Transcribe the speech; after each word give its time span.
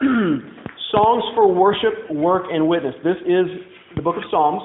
Songs 0.90 1.24
for 1.36 1.52
worship, 1.52 2.08
work, 2.08 2.44
and 2.48 2.66
witness. 2.66 2.94
This 3.04 3.20
is 3.28 3.44
the 3.96 4.00
book 4.00 4.16
of 4.16 4.24
Psalms. 4.30 4.64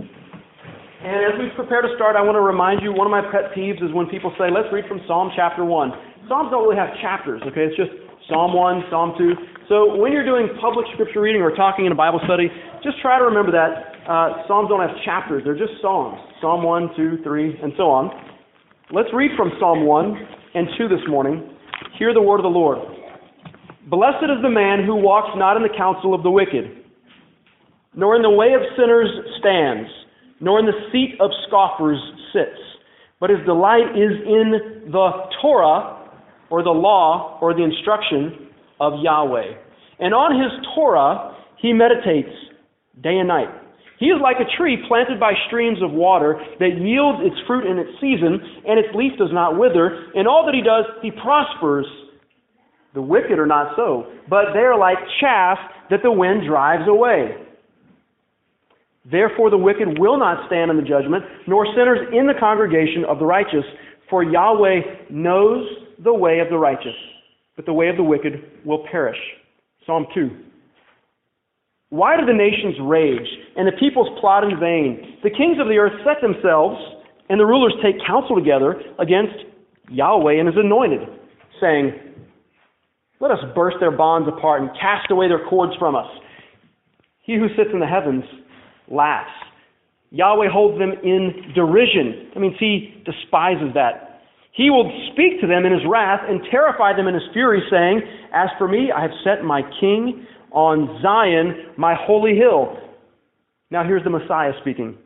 And 0.00 1.20
as 1.20 1.36
we 1.36 1.52
prepare 1.52 1.84
to 1.84 1.92
start, 2.00 2.16
I 2.16 2.24
want 2.24 2.40
to 2.40 2.40
remind 2.40 2.80
you 2.80 2.96
one 2.96 3.04
of 3.04 3.12
my 3.12 3.20
pet 3.28 3.52
peeves 3.52 3.84
is 3.84 3.92
when 3.92 4.08
people 4.08 4.32
say, 4.40 4.48
let's 4.48 4.72
read 4.72 4.88
from 4.88 5.04
Psalm 5.04 5.28
chapter 5.36 5.68
1. 5.68 6.32
Psalms 6.32 6.48
don't 6.48 6.64
really 6.64 6.80
have 6.80 6.96
chapters, 7.04 7.44
okay? 7.44 7.68
It's 7.68 7.76
just 7.76 7.92
Psalm 8.24 8.56
1, 8.56 8.88
Psalm 8.88 9.12
2. 9.20 9.68
So 9.68 10.00
when 10.00 10.16
you're 10.16 10.24
doing 10.24 10.48
public 10.64 10.88
scripture 10.96 11.20
reading 11.20 11.44
or 11.44 11.52
talking 11.52 11.84
in 11.84 11.92
a 11.92 11.98
Bible 11.98 12.24
study, 12.24 12.48
just 12.80 12.96
try 13.04 13.20
to 13.20 13.24
remember 13.28 13.52
that 13.52 14.00
uh, 14.08 14.48
Psalms 14.48 14.72
don't 14.72 14.80
have 14.80 14.96
chapters, 15.04 15.44
they're 15.44 15.60
just 15.60 15.76
Psalms. 15.84 16.16
Psalm 16.40 16.64
1, 16.64 16.96
2, 16.96 17.20
3, 17.20 17.60
and 17.62 17.76
so 17.76 17.92
on. 17.92 18.08
Let's 18.96 19.12
read 19.12 19.36
from 19.36 19.52
Psalm 19.60 19.84
1 19.84 20.56
and 20.56 20.72
2 20.80 20.88
this 20.88 21.04
morning. 21.04 21.52
Hear 22.00 22.16
the 22.16 22.24
word 22.24 22.40
of 22.40 22.48
the 22.48 22.56
Lord. 22.56 22.95
Blessed 23.86 24.24
is 24.24 24.42
the 24.42 24.50
man 24.50 24.84
who 24.84 24.96
walks 24.96 25.30
not 25.36 25.56
in 25.56 25.62
the 25.62 25.76
counsel 25.76 26.12
of 26.12 26.24
the 26.24 26.30
wicked, 26.30 26.82
nor 27.94 28.16
in 28.16 28.22
the 28.22 28.30
way 28.30 28.52
of 28.52 28.60
sinners 28.76 29.08
stands, 29.38 29.88
nor 30.40 30.58
in 30.58 30.66
the 30.66 30.74
seat 30.90 31.14
of 31.20 31.30
scoffers 31.46 31.98
sits. 32.32 32.58
But 33.20 33.30
his 33.30 33.38
delight 33.46 33.94
is 33.94 34.10
in 34.26 34.90
the 34.90 35.10
Torah, 35.40 36.10
or 36.50 36.64
the 36.64 36.70
law, 36.70 37.38
or 37.40 37.54
the 37.54 37.62
instruction 37.62 38.50
of 38.80 38.94
Yahweh. 39.00 39.54
And 40.00 40.12
on 40.12 40.34
his 40.34 40.50
Torah 40.74 41.36
he 41.56 41.72
meditates 41.72 42.34
day 43.02 43.16
and 43.18 43.28
night. 43.28 43.48
He 43.98 44.06
is 44.06 44.20
like 44.20 44.36
a 44.36 44.56
tree 44.58 44.76
planted 44.88 45.18
by 45.18 45.32
streams 45.46 45.78
of 45.80 45.92
water 45.92 46.38
that 46.58 46.76
yields 46.76 47.22
its 47.22 47.36
fruit 47.46 47.64
in 47.64 47.78
its 47.78 47.96
season, 48.00 48.36
and 48.66 48.78
its 48.78 48.92
leaf 48.94 49.12
does 49.16 49.32
not 49.32 49.56
wither. 49.56 50.12
In 50.14 50.26
all 50.26 50.44
that 50.44 50.54
he 50.54 50.60
does, 50.60 50.84
he 51.02 51.10
prospers. 51.10 51.86
The 52.96 53.02
wicked 53.02 53.38
are 53.38 53.46
not 53.46 53.76
so, 53.76 54.10
but 54.26 54.54
they 54.54 54.60
are 54.60 54.78
like 54.78 54.96
chaff 55.20 55.58
that 55.90 56.00
the 56.02 56.10
wind 56.10 56.46
drives 56.48 56.88
away. 56.88 57.36
Therefore, 59.04 59.50
the 59.50 59.58
wicked 59.58 59.98
will 59.98 60.18
not 60.18 60.46
stand 60.46 60.70
in 60.70 60.78
the 60.78 60.82
judgment, 60.82 61.22
nor 61.46 61.66
sinners 61.76 62.08
in 62.14 62.26
the 62.26 62.32
congregation 62.40 63.04
of 63.06 63.18
the 63.18 63.26
righteous. 63.26 63.64
For 64.08 64.24
Yahweh 64.24 65.10
knows 65.10 65.68
the 66.02 66.14
way 66.14 66.40
of 66.40 66.48
the 66.48 66.56
righteous, 66.56 66.96
but 67.54 67.66
the 67.66 67.74
way 67.74 67.88
of 67.88 67.98
the 67.98 68.02
wicked 68.02 68.42
will 68.64 68.86
perish. 68.90 69.18
Psalm 69.84 70.06
2. 70.14 70.30
Why 71.90 72.18
do 72.18 72.24
the 72.24 72.32
nations 72.32 72.76
rage, 72.80 73.28
and 73.58 73.68
the 73.68 73.76
peoples 73.78 74.08
plot 74.20 74.42
in 74.42 74.58
vain? 74.58 75.18
The 75.22 75.30
kings 75.30 75.58
of 75.60 75.68
the 75.68 75.76
earth 75.76 76.00
set 76.02 76.22
themselves, 76.22 76.80
and 77.28 77.38
the 77.38 77.44
rulers 77.44 77.74
take 77.84 77.96
counsel 78.06 78.36
together 78.36 78.80
against 78.98 79.36
Yahweh 79.90 80.40
and 80.40 80.48
his 80.48 80.56
anointed, 80.56 81.06
saying, 81.60 82.05
let 83.20 83.30
us 83.30 83.38
burst 83.54 83.76
their 83.80 83.90
bonds 83.90 84.28
apart 84.28 84.62
and 84.62 84.70
cast 84.80 85.10
away 85.10 85.28
their 85.28 85.46
cords 85.48 85.72
from 85.78 85.96
us. 85.96 86.06
He 87.22 87.34
who 87.34 87.48
sits 87.56 87.70
in 87.72 87.80
the 87.80 87.86
heavens 87.86 88.24
laughs. 88.88 89.30
Yahweh 90.10 90.48
holds 90.52 90.78
them 90.78 90.92
in 91.02 91.52
derision. 91.54 92.30
That 92.32 92.40
means 92.40 92.54
he 92.58 93.02
despises 93.04 93.74
that. 93.74 94.22
He 94.52 94.70
will 94.70 94.90
speak 95.12 95.40
to 95.40 95.46
them 95.46 95.66
in 95.66 95.72
his 95.72 95.82
wrath 95.86 96.20
and 96.26 96.40
terrify 96.50 96.96
them 96.96 97.08
in 97.08 97.14
his 97.14 97.24
fury, 97.32 97.62
saying, 97.70 98.00
As 98.32 98.48
for 98.56 98.68
me, 98.68 98.90
I 98.90 99.02
have 99.02 99.10
set 99.24 99.44
my 99.44 99.62
king 99.80 100.26
on 100.52 101.00
Zion, 101.02 101.74
my 101.76 101.94
holy 101.94 102.36
hill. 102.36 102.78
Now 103.70 103.84
here's 103.84 104.04
the 104.04 104.10
Messiah 104.10 104.52
speaking. 104.62 104.96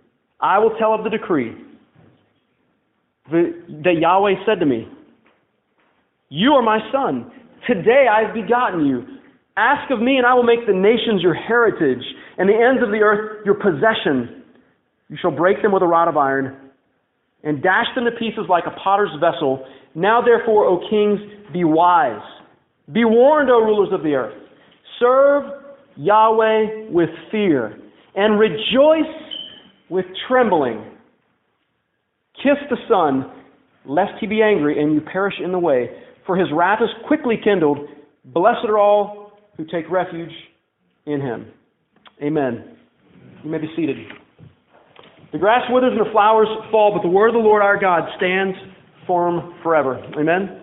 I 0.40 0.58
will 0.58 0.76
tell 0.78 0.94
of 0.94 1.02
the 1.02 1.10
decree 1.10 1.56
that 3.30 3.94
Yahweh 3.98 4.34
said 4.46 4.60
to 4.60 4.66
me, 4.66 4.88
You 6.28 6.52
are 6.52 6.62
my 6.62 6.78
son. 6.92 7.32
Today 7.66 8.06
I've 8.10 8.34
begotten 8.34 8.86
you. 8.86 9.04
Ask 9.56 9.90
of 9.90 10.00
me, 10.00 10.16
and 10.16 10.26
I 10.26 10.34
will 10.34 10.44
make 10.44 10.66
the 10.66 10.72
nations 10.72 11.22
your 11.22 11.34
heritage, 11.34 12.02
and 12.38 12.48
the 12.48 12.54
ends 12.54 12.82
of 12.82 12.90
the 12.90 12.98
earth 12.98 13.44
your 13.44 13.54
possession. 13.54 14.42
You 15.08 15.16
shall 15.20 15.30
break 15.30 15.60
them 15.60 15.72
with 15.72 15.82
a 15.82 15.86
rod 15.86 16.08
of 16.08 16.16
iron, 16.16 16.70
and 17.42 17.62
dash 17.62 17.86
them 17.94 18.04
to 18.04 18.12
pieces 18.12 18.44
like 18.48 18.64
a 18.66 18.70
potter's 18.82 19.10
vessel. 19.20 19.66
Now, 19.94 20.22
therefore, 20.22 20.64
O 20.66 20.78
kings, 20.88 21.20
be 21.52 21.64
wise. 21.64 22.22
Be 22.92 23.04
warned, 23.04 23.50
O 23.50 23.60
rulers 23.60 23.92
of 23.92 24.02
the 24.02 24.14
earth. 24.14 24.34
Serve 24.98 25.44
Yahweh 25.96 26.90
with 26.90 27.10
fear, 27.30 27.78
and 28.14 28.38
rejoice 28.38 29.14
with 29.90 30.06
trembling. 30.28 30.84
Kiss 32.42 32.56
the 32.70 32.76
Son, 32.88 33.30
lest 33.84 34.12
he 34.20 34.26
be 34.26 34.42
angry 34.42 34.80
and 34.80 34.94
you 34.94 35.00
perish 35.00 35.34
in 35.42 35.52
the 35.52 35.58
way 35.58 35.90
for 36.30 36.36
his 36.36 36.46
wrath 36.54 36.78
is 36.80 36.88
quickly 37.08 37.34
kindled. 37.42 37.78
Blessed 38.26 38.64
are 38.68 38.78
all 38.78 39.32
who 39.56 39.64
take 39.64 39.90
refuge 39.90 40.30
in 41.04 41.20
him. 41.20 41.48
Amen. 42.22 42.76
You 43.42 43.50
may 43.50 43.58
be 43.58 43.66
seated. 43.74 43.96
The 45.32 45.38
grass 45.38 45.62
withers 45.70 45.90
and 45.98 46.06
the 46.06 46.12
flowers 46.12 46.46
fall, 46.70 46.92
but 46.94 47.02
the 47.02 47.12
word 47.12 47.30
of 47.30 47.34
the 47.34 47.40
Lord 47.40 47.62
our 47.62 47.80
God 47.80 48.08
stands 48.16 48.56
firm 49.08 49.54
forever. 49.64 50.00
Amen. 50.16 50.62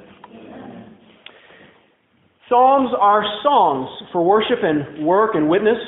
Psalms 2.47 2.91
are 2.97 3.25
songs 3.43 3.89
for 4.13 4.23
worship 4.23 4.59
and 4.63 5.05
work 5.05 5.31
and 5.33 5.49
witness. 5.49 5.79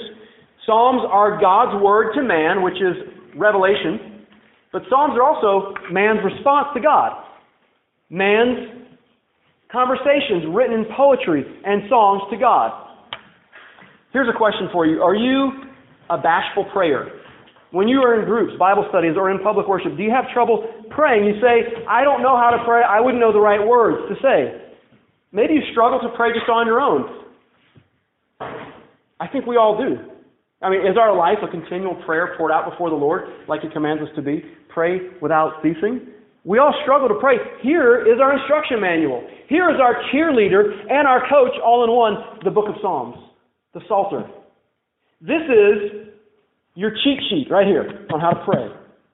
Psalms 0.65 1.03
are 1.09 1.39
God's 1.39 1.81
word 1.81 2.11
to 2.15 2.21
man, 2.21 2.63
which 2.63 2.75
is 2.75 2.97
revelation. 3.37 4.25
But 4.73 4.81
Psalms 4.89 5.13
are 5.13 5.23
also 5.23 5.73
man's 5.89 6.19
response 6.21 6.67
to 6.75 6.81
God. 6.81 7.13
Man's 8.09 8.78
conversations 9.71 10.45
written 10.53 10.79
in 10.79 10.85
poetry 10.95 11.45
and 11.65 11.83
songs 11.89 12.23
to 12.31 12.37
God. 12.37 12.87
Here's 14.11 14.29
a 14.29 14.37
question 14.37 14.69
for 14.71 14.85
you 14.85 15.01
Are 15.01 15.15
you 15.15 15.51
a 16.09 16.17
bashful 16.17 16.65
prayer? 16.73 17.19
When 17.71 17.87
you 17.87 17.99
are 18.01 18.19
in 18.19 18.25
groups, 18.25 18.57
Bible 18.57 18.85
studies, 18.89 19.13
or 19.15 19.29
in 19.29 19.37
public 19.43 19.67
worship, 19.67 19.95
do 19.95 20.01
you 20.01 20.09
have 20.09 20.25
trouble 20.33 20.65
praying? 20.89 21.25
You 21.25 21.39
say, 21.39 21.85
I 21.87 22.03
don't 22.03 22.23
know 22.23 22.35
how 22.35 22.49
to 22.49 22.63
pray, 22.65 22.81
I 22.81 22.99
wouldn't 22.99 23.21
know 23.21 23.31
the 23.31 23.39
right 23.39 23.61
words 23.61 24.09
to 24.09 24.15
say. 24.23 24.73
Maybe 25.31 25.53
you 25.53 25.61
struggle 25.71 25.99
to 25.99 26.09
pray 26.17 26.33
just 26.33 26.49
on 26.49 26.65
your 26.65 26.81
own. 26.81 27.25
I 29.19 29.27
think 29.27 29.45
we 29.45 29.55
all 29.55 29.77
do. 29.77 29.97
I 30.63 30.71
mean, 30.71 30.81
is 30.81 30.97
our 30.97 31.15
life 31.15 31.37
a 31.43 31.47
continual 31.47 31.95
prayer 32.05 32.33
poured 32.37 32.51
out 32.51 32.69
before 32.71 32.89
the 32.89 32.95
Lord 32.95 33.25
like 33.47 33.61
He 33.61 33.69
commands 33.69 34.01
us 34.01 34.09
to 34.15 34.23
be? 34.23 34.43
Pray 34.73 34.99
without 35.21 35.61
ceasing? 35.61 36.07
We 36.49 36.57
all 36.57 36.73
struggle 36.81 37.07
to 37.07 37.21
pray. 37.21 37.37
Here 37.61 38.01
is 38.01 38.17
our 38.17 38.33
instruction 38.33 38.81
manual. 38.81 39.21
Here 39.53 39.69
is 39.69 39.77
our 39.77 40.01
cheerleader 40.09 40.81
and 40.89 41.05
our 41.05 41.21
coach 41.29 41.53
all 41.63 41.85
in 41.85 41.93
one, 41.93 42.41
the 42.43 42.49
book 42.49 42.65
of 42.65 42.73
Psalms, 42.81 43.21
the 43.75 43.81
Psalter. 43.87 44.25
This 45.21 45.45
is 45.45 46.09
your 46.73 46.89
cheat 46.89 47.21
sheet 47.29 47.53
right 47.53 47.67
here 47.67 47.85
on 48.09 48.19
how 48.19 48.31
to 48.31 48.41
pray 48.49 48.65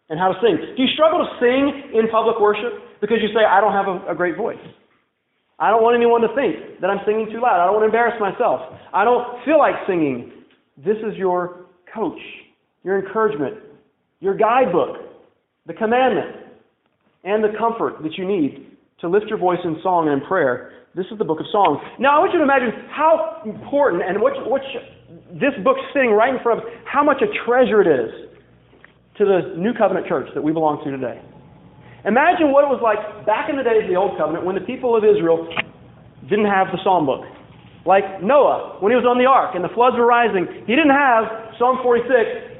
and 0.07 0.17
how 0.17 0.31
to 0.31 0.39
sing. 0.39 0.55
Do 0.77 0.81
you 0.81 0.87
struggle 0.95 1.27
to 1.27 1.29
sing 1.43 1.91
in 1.99 2.07
public 2.07 2.39
worship 2.39 2.71
because 3.01 3.17
you 3.19 3.27
say, 3.35 3.43
I 3.43 3.59
don't 3.59 3.75
have 3.75 3.91
a, 3.91 4.13
a 4.13 4.15
great 4.15 4.37
voice? 4.37 4.63
I 5.59 5.69
don't 5.69 5.83
want 5.83 5.99
anyone 5.99 6.23
to 6.23 6.31
think 6.39 6.79
that 6.79 6.87
I'm 6.87 7.03
singing 7.05 7.27
too 7.35 7.43
loud. 7.43 7.59
I 7.59 7.67
don't 7.67 7.75
want 7.75 7.83
to 7.83 7.91
embarrass 7.91 8.15
myself. 8.15 8.63
I 8.93 9.03
don't 9.03 9.43
feel 9.43 9.59
like 9.59 9.75
singing. 9.83 10.31
This 10.77 11.03
is 11.03 11.19
your 11.19 11.67
coach, 11.93 12.19
your 12.85 12.95
encouragement, 13.03 13.59
your 14.21 14.37
guidebook, 14.39 15.03
the 15.67 15.73
commandment 15.73 16.44
and 17.25 17.43
the 17.43 17.51
comfort 17.57 18.01
that 18.03 18.13
you 18.17 18.25
need 18.25 18.77
to 19.01 19.09
lift 19.09 19.25
your 19.27 19.37
voice 19.37 19.59
in 19.65 19.75
song 19.81 20.07
and 20.07 20.21
in 20.21 20.27
prayer. 20.27 20.71
This 20.95 21.05
is 21.11 21.17
the 21.17 21.25
book 21.25 21.41
of 21.41 21.45
Songs. 21.51 21.81
Now, 21.99 22.15
I 22.15 22.19
want 22.23 22.31
you 22.31 22.39
to 22.39 22.47
imagine 22.47 22.71
how 22.87 23.41
important 23.43 24.03
and 24.07 24.21
what, 24.21 24.33
what 24.47 24.61
this 25.35 25.51
book 25.65 25.75
sitting 25.91 26.15
right 26.15 26.31
in 26.31 26.39
front 26.39 26.61
of 26.61 26.65
us, 26.65 26.71
how 26.87 27.03
much 27.03 27.19
a 27.19 27.27
treasure 27.43 27.83
it 27.83 27.89
is 27.91 28.31
to 29.17 29.25
the 29.25 29.59
New 29.59 29.73
Covenant 29.73 30.07
church 30.07 30.29
that 30.33 30.41
we 30.41 30.53
belong 30.53 30.79
to 30.85 30.91
today. 30.91 31.19
Imagine 32.05 32.53
what 32.53 32.63
it 32.63 32.71
was 32.71 32.79
like 32.79 33.01
back 33.25 33.49
in 33.49 33.57
the 33.57 33.65
days 33.65 33.83
of 33.83 33.89
the 33.89 33.99
Old 33.99 34.15
Covenant 34.15 34.45
when 34.45 34.55
the 34.55 34.63
people 34.63 34.95
of 34.95 35.03
Israel 35.03 35.49
didn't 36.29 36.47
have 36.47 36.71
the 36.71 36.79
Psalm 36.85 37.03
book. 37.09 37.25
Like 37.83 38.23
Noah, 38.23 38.79
when 38.79 38.93
he 38.93 38.97
was 38.97 39.05
on 39.05 39.19
the 39.19 39.27
ark 39.27 39.57
and 39.57 39.63
the 39.65 39.73
floods 39.75 39.97
were 39.97 40.07
rising, 40.07 40.47
he 40.63 40.73
didn't 40.77 40.95
have 40.95 41.51
Psalm 41.59 41.83
46 41.83 42.54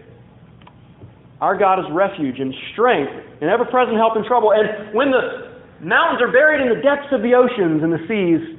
our 1.41 1.57
God 1.57 1.79
is 1.79 1.85
refuge 1.91 2.39
and 2.39 2.53
strength 2.71 3.11
and 3.41 3.49
ever 3.49 3.65
present 3.65 3.97
help 3.97 4.15
in 4.15 4.23
trouble. 4.23 4.51
And 4.55 4.95
when 4.95 5.11
the 5.11 5.59
mountains 5.83 6.21
are 6.23 6.31
buried 6.31 6.63
in 6.63 6.69
the 6.71 6.81
depths 6.81 7.11
of 7.11 7.21
the 7.21 7.35
oceans 7.35 7.83
and 7.83 7.91
the 7.91 7.99
seas, 8.07 8.55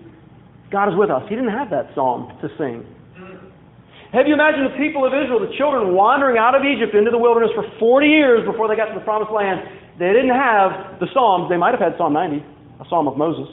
God 0.71 0.93
is 0.93 0.97
with 0.99 1.11
us. 1.11 1.23
He 1.29 1.35
didn't 1.35 1.55
have 1.57 1.71
that 1.71 1.95
psalm 1.95 2.37
to 2.43 2.49
sing. 2.59 2.85
Have 4.13 4.29
you 4.29 4.35
imagined 4.35 4.71
the 4.71 4.79
people 4.79 5.03
of 5.05 5.13
Israel, 5.13 5.43
the 5.43 5.53
children 5.59 5.93
wandering 5.93 6.39
out 6.39 6.55
of 6.55 6.63
Egypt 6.63 6.95
into 6.95 7.11
the 7.11 7.19
wilderness 7.19 7.51
for 7.53 7.67
40 7.79 8.07
years 8.07 8.41
before 8.47 8.69
they 8.69 8.77
got 8.79 8.93
to 8.93 8.97
the 8.97 9.05
promised 9.05 9.35
land? 9.35 9.61
They 9.99 10.13
didn't 10.15 10.37
have 10.37 11.01
the 11.03 11.11
Psalms. 11.11 11.51
They 11.51 11.59
might 11.59 11.75
have 11.75 11.83
had 11.83 11.99
Psalm 11.99 12.13
90, 12.13 12.39
a 12.81 12.87
Psalm 12.89 13.09
of 13.09 13.19
Moses, 13.19 13.49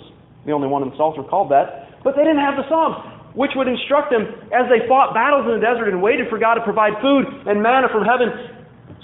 the 0.45 0.53
only 0.53 0.67
one 0.67 0.83
in 0.83 0.93
the 0.93 0.97
Psalter 0.99 1.23
called 1.23 1.49
that. 1.49 1.99
But 2.03 2.15
they 2.15 2.21
didn't 2.21 2.43
have 2.43 2.59
the 2.59 2.67
Psalms, 2.69 3.01
which 3.33 3.51
would 3.57 3.67
instruct 3.67 4.13
them 4.13 4.29
as 4.53 4.69
they 4.69 4.85
fought 4.85 5.17
battles 5.17 5.49
in 5.49 5.57
the 5.57 5.63
desert 5.63 5.89
and 5.89 6.03
waited 6.03 6.29
for 6.29 6.37
God 6.37 6.61
to 6.61 6.63
provide 6.63 7.01
food 7.01 7.25
and 7.49 7.63
manna 7.63 7.89
from 7.89 8.05
heaven 8.05 8.52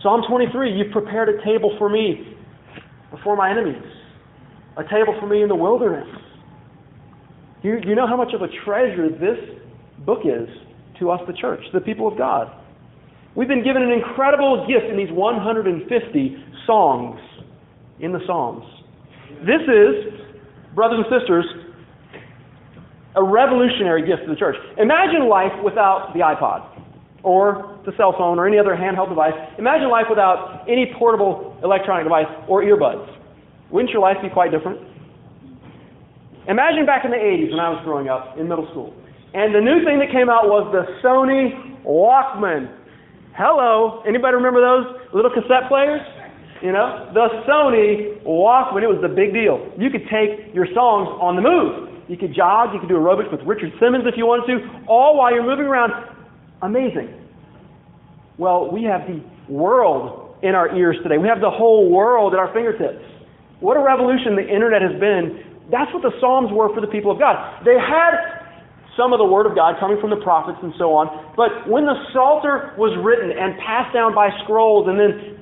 Psalm 0.02 0.22
23, 0.30 0.78
you've 0.78 0.92
prepared 0.92 1.28
a 1.28 1.44
table 1.44 1.76
for 1.78 1.90
me 1.90 2.38
before 3.12 3.36
my 3.36 3.52
enemies, 3.52 3.84
a 4.78 4.84
table 4.84 5.14
for 5.20 5.28
me 5.28 5.44
in 5.44 5.50
the 5.50 5.56
wilderness. 5.56 6.08
You, 7.64 7.80
you 7.86 7.96
know 7.96 8.08
how 8.08 8.16
much 8.16 8.34
of 8.34 8.42
a 8.42 8.48
treasure 8.64 9.10
this 9.10 9.38
book 10.06 10.20
is 10.24 10.48
to 11.00 11.12
us, 11.12 11.20
the 11.28 11.34
church, 11.34 11.60
the 11.74 11.82
people 11.82 12.08
of 12.08 12.18
God? 12.18 12.48
We've 13.36 13.50
been 13.50 13.64
given 13.64 13.84
an 13.84 13.92
incredible 13.92 14.66
gift 14.68 14.86
in 14.90 14.96
these 14.96 15.12
150 15.12 16.46
songs 16.66 17.20
in 18.00 18.14
the 18.14 18.20
Psalms. 18.26 18.64
This 19.42 19.62
is, 19.68 20.16
brothers 20.76 21.04
and 21.04 21.20
sisters, 21.20 21.46
a 23.18 23.24
revolutionary 23.24 24.08
gift 24.08 24.24
to 24.24 24.30
the 24.30 24.38
church. 24.38 24.56
Imagine 24.78 25.28
life 25.28 25.52
without 25.62 26.14
the 26.14 26.22
iPod 26.22 26.80
or 27.24 27.80
the 27.86 27.92
cell 27.98 28.14
phone 28.18 28.40
or 28.40 28.48
any 28.48 28.58
other 28.58 28.76
handheld 28.76 29.10
device. 29.10 29.34
Imagine 29.58 29.90
life 29.90 30.06
without 30.10 30.66
any 30.68 30.92
portable 30.98 31.58
electronic 31.64 32.06
device 32.06 32.28
or 32.48 32.64
earbuds. 32.64 33.08
Wouldn't 33.72 33.92
your 33.92 34.02
life 34.02 34.18
be 34.22 34.30
quite 34.30 34.52
different? 34.52 34.80
Imagine 36.48 36.86
back 36.86 37.06
in 37.06 37.12
the 37.12 37.18
80s 37.18 37.52
when 37.52 37.60
I 37.60 37.70
was 37.70 37.82
growing 37.84 38.10
up 38.10 38.38
in 38.38 38.48
middle 38.48 38.68
school. 38.72 38.96
And 39.34 39.54
the 39.54 39.62
new 39.62 39.86
thing 39.86 40.00
that 40.00 40.10
came 40.10 40.30
out 40.30 40.50
was 40.50 40.66
the 40.74 40.90
Sony 41.06 41.54
Walkman. 41.86 42.74
Hello. 43.38 44.02
Anybody 44.08 44.34
remember 44.34 44.60
those 44.60 44.98
little 45.14 45.30
cassette 45.30 45.70
players? 45.70 46.02
You 46.62 46.74
know, 46.74 47.08
the 47.14 47.30
Sony 47.48 48.20
Walkman, 48.26 48.84
it 48.84 48.90
was 48.90 49.00
the 49.02 49.08
big 49.08 49.32
deal. 49.32 49.62
You 49.78 49.90
could 49.90 50.10
take 50.10 50.52
your 50.52 50.66
songs 50.74 51.08
on 51.22 51.38
the 51.38 51.46
move. 51.46 51.88
You 52.10 52.18
could 52.18 52.34
jog, 52.34 52.74
you 52.74 52.82
could 52.82 52.90
do 52.90 52.98
aerobics 52.98 53.32
with 53.32 53.46
Richard 53.46 53.72
Simmons 53.80 54.04
if 54.10 54.18
you 54.18 54.26
wanted 54.26 54.50
to, 54.50 54.66
all 54.90 55.16
while 55.16 55.32
you're 55.32 55.46
moving 55.46 55.70
around. 55.70 55.94
Amazing. 56.62 57.14
Well, 58.38 58.72
we 58.72 58.84
have 58.84 59.02
the 59.08 59.22
world 59.52 60.36
in 60.44 60.56
our 60.56 60.76
ears 60.76 60.98
today. 61.04 61.18
We 61.18 61.28
have 61.28 61.42
the 61.42 61.52
whole 61.52 61.90
world 61.90 62.34
at 62.34 62.40
our 62.40 62.54
fingertips. 62.54 63.04
What 63.60 63.76
a 63.76 63.82
revolution 63.82 64.36
the 64.36 64.48
internet 64.48 64.82
has 64.82 64.98
been 65.00 65.50
that's 65.72 65.94
what 65.94 66.02
the 66.02 66.14
Psalms 66.20 66.50
were 66.52 66.74
for 66.74 66.82
the 66.82 66.90
people 66.90 67.14
of 67.14 67.22
God. 67.22 67.38
They 67.64 67.78
had 67.78 68.18
some 68.98 69.14
of 69.14 69.22
the 69.22 69.30
Word 69.30 69.46
of 69.46 69.54
God 69.54 69.78
coming 69.80 70.02
from 70.02 70.10
the 70.10 70.20
prophets 70.26 70.58
and 70.62 70.74
so 70.78 70.98
on, 70.98 71.08
but 71.38 71.70
when 71.70 71.86
the 71.86 71.96
Psalter 72.12 72.74
was 72.76 72.92
written 73.00 73.30
and 73.32 73.56
passed 73.62 73.94
down 73.94 74.18
by 74.18 74.34
scrolls 74.44 74.90
and 74.90 74.98
then 75.00 75.40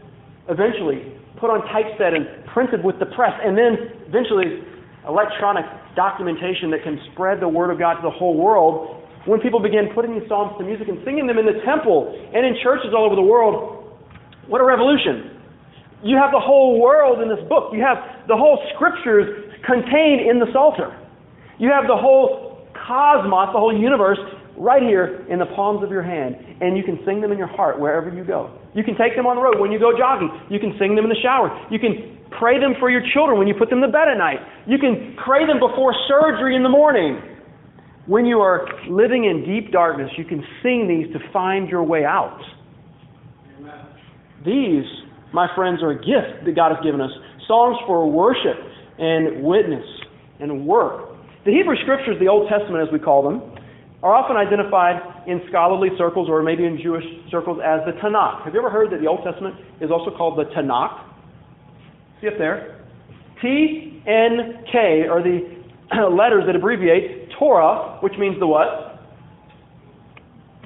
eventually 0.52 1.16
put 1.40 1.50
on 1.50 1.64
typeset 1.72 2.14
and 2.14 2.28
printed 2.52 2.84
with 2.84 3.00
the 3.00 3.08
press, 3.16 3.34
and 3.42 3.58
then 3.58 4.04
eventually 4.06 4.62
electronic 5.08 5.64
documentation 5.96 6.70
that 6.76 6.84
can 6.84 7.00
spread 7.14 7.40
the 7.40 7.48
Word 7.48 7.72
of 7.72 7.80
God 7.80 7.96
to 7.96 8.04
the 8.04 8.14
whole 8.14 8.36
world, 8.36 8.97
when 9.28 9.44
people 9.44 9.60
began 9.60 9.92
putting 9.94 10.16
these 10.16 10.28
Psalms 10.32 10.56
to 10.58 10.64
music 10.64 10.88
and 10.88 11.04
singing 11.04 11.28
them 11.28 11.38
in 11.38 11.46
the 11.46 11.60
temple 11.68 12.08
and 12.34 12.48
in 12.48 12.56
churches 12.64 12.96
all 12.96 13.04
over 13.04 13.16
the 13.16 13.28
world, 13.28 14.00
what 14.48 14.62
a 14.62 14.64
revolution. 14.64 15.36
You 16.02 16.16
have 16.16 16.32
the 16.32 16.40
whole 16.40 16.80
world 16.80 17.20
in 17.20 17.28
this 17.28 17.44
book. 17.52 17.76
You 17.76 17.84
have 17.84 18.00
the 18.32 18.38
whole 18.38 18.64
scriptures 18.74 19.52
contained 19.68 20.24
in 20.24 20.40
the 20.40 20.48
Psalter. 20.56 20.96
You 21.60 21.68
have 21.76 21.92
the 21.92 21.98
whole 21.98 22.64
cosmos, 22.72 23.52
the 23.52 23.60
whole 23.60 23.76
universe, 23.76 24.20
right 24.56 24.82
here 24.82 25.26
in 25.30 25.38
the 25.38 25.46
palms 25.54 25.84
of 25.84 25.92
your 25.92 26.02
hand, 26.02 26.36
and 26.62 26.78
you 26.78 26.84
can 26.84 26.98
sing 27.06 27.22
them 27.22 27.32
in 27.32 27.38
your 27.38 27.52
heart 27.52 27.80
wherever 27.80 28.10
you 28.10 28.24
go. 28.24 28.50
You 28.74 28.84
can 28.84 28.96
take 28.96 29.16
them 29.16 29.28
on 29.28 29.36
the 29.36 29.42
road 29.42 29.60
when 29.60 29.72
you 29.72 29.80
go 29.80 29.92
jogging. 29.92 30.32
You 30.50 30.60
can 30.60 30.74
sing 30.80 30.96
them 30.96 31.06
in 31.06 31.12
the 31.12 31.22
shower. 31.22 31.52
You 31.70 31.78
can 31.78 32.18
pray 32.40 32.60
them 32.60 32.74
for 32.80 32.90
your 32.90 33.02
children 33.14 33.38
when 33.38 33.48
you 33.48 33.54
put 33.54 33.70
them 33.70 33.82
to 33.82 33.88
bed 33.88 34.08
at 34.08 34.18
night. 34.18 34.40
You 34.66 34.78
can 34.78 35.18
pray 35.20 35.46
them 35.46 35.60
before 35.60 35.94
surgery 36.08 36.56
in 36.56 36.64
the 36.64 36.72
morning. 36.72 37.37
When 38.08 38.26
you 38.26 38.40
are 38.40 38.68
living 38.90 39.26
in 39.26 39.46
deep 39.46 39.72
darkness, 39.72 40.10
you 40.18 40.26
can 40.26 40.44
sing 40.64 40.88
these 40.88 41.14
to 41.14 41.20
find 41.32 41.70
your 41.70 41.84
way 41.84 42.06
out. 42.06 42.40
Amen. 43.60 43.86
These, 44.46 44.86
my 45.34 45.48
friends, 45.56 45.84
are 45.84 45.92
a 45.92 45.96
gift 45.96 46.46
that 46.46 46.56
God 46.56 46.74
has 46.74 46.84
given 46.84 47.02
us. 47.02 47.12
Songs 47.48 47.78
for 47.86 48.10
worship, 48.10 48.58
and 48.98 49.44
witness 49.44 49.86
and 50.40 50.66
work. 50.66 51.16
The 51.46 51.52
Hebrew 51.52 51.76
Scriptures, 51.84 52.18
the 52.20 52.28
Old 52.28 52.50
Testament 52.50 52.86
as 52.86 52.92
we 52.92 53.00
call 53.00 53.24
them, 53.24 53.42
are 54.04 54.14
often 54.14 54.38
identified 54.38 55.02
in 55.28 55.42
scholarly 55.50 55.90
circles 55.98 56.30
or 56.30 56.44
maybe 56.44 56.66
in 56.66 56.80
Jewish 56.82 57.04
circles 57.32 57.60
as 57.64 57.82
the 57.86 57.94
Tanakh. 58.00 58.44
Have 58.44 58.54
you 58.54 58.60
ever 58.60 58.70
heard 58.70 58.92
that 58.92 59.02
the 59.02 59.08
Old 59.08 59.24
Testament 59.24 59.56
is 59.82 59.90
also 59.90 60.16
called 60.16 60.38
the 60.38 60.46
Tanakh? 60.54 61.04
See 62.22 62.28
up 62.28 62.38
there? 62.38 62.86
T 63.42 64.02
N 64.06 64.64
K 64.72 65.06
are 65.10 65.22
the 65.22 65.46
letters 66.12 66.44
that 66.46 66.56
abbreviate 66.56 67.17
Torah, 67.40 68.00
which 68.02 68.14
means 68.18 68.40
the 68.40 68.48
what? 68.48 69.00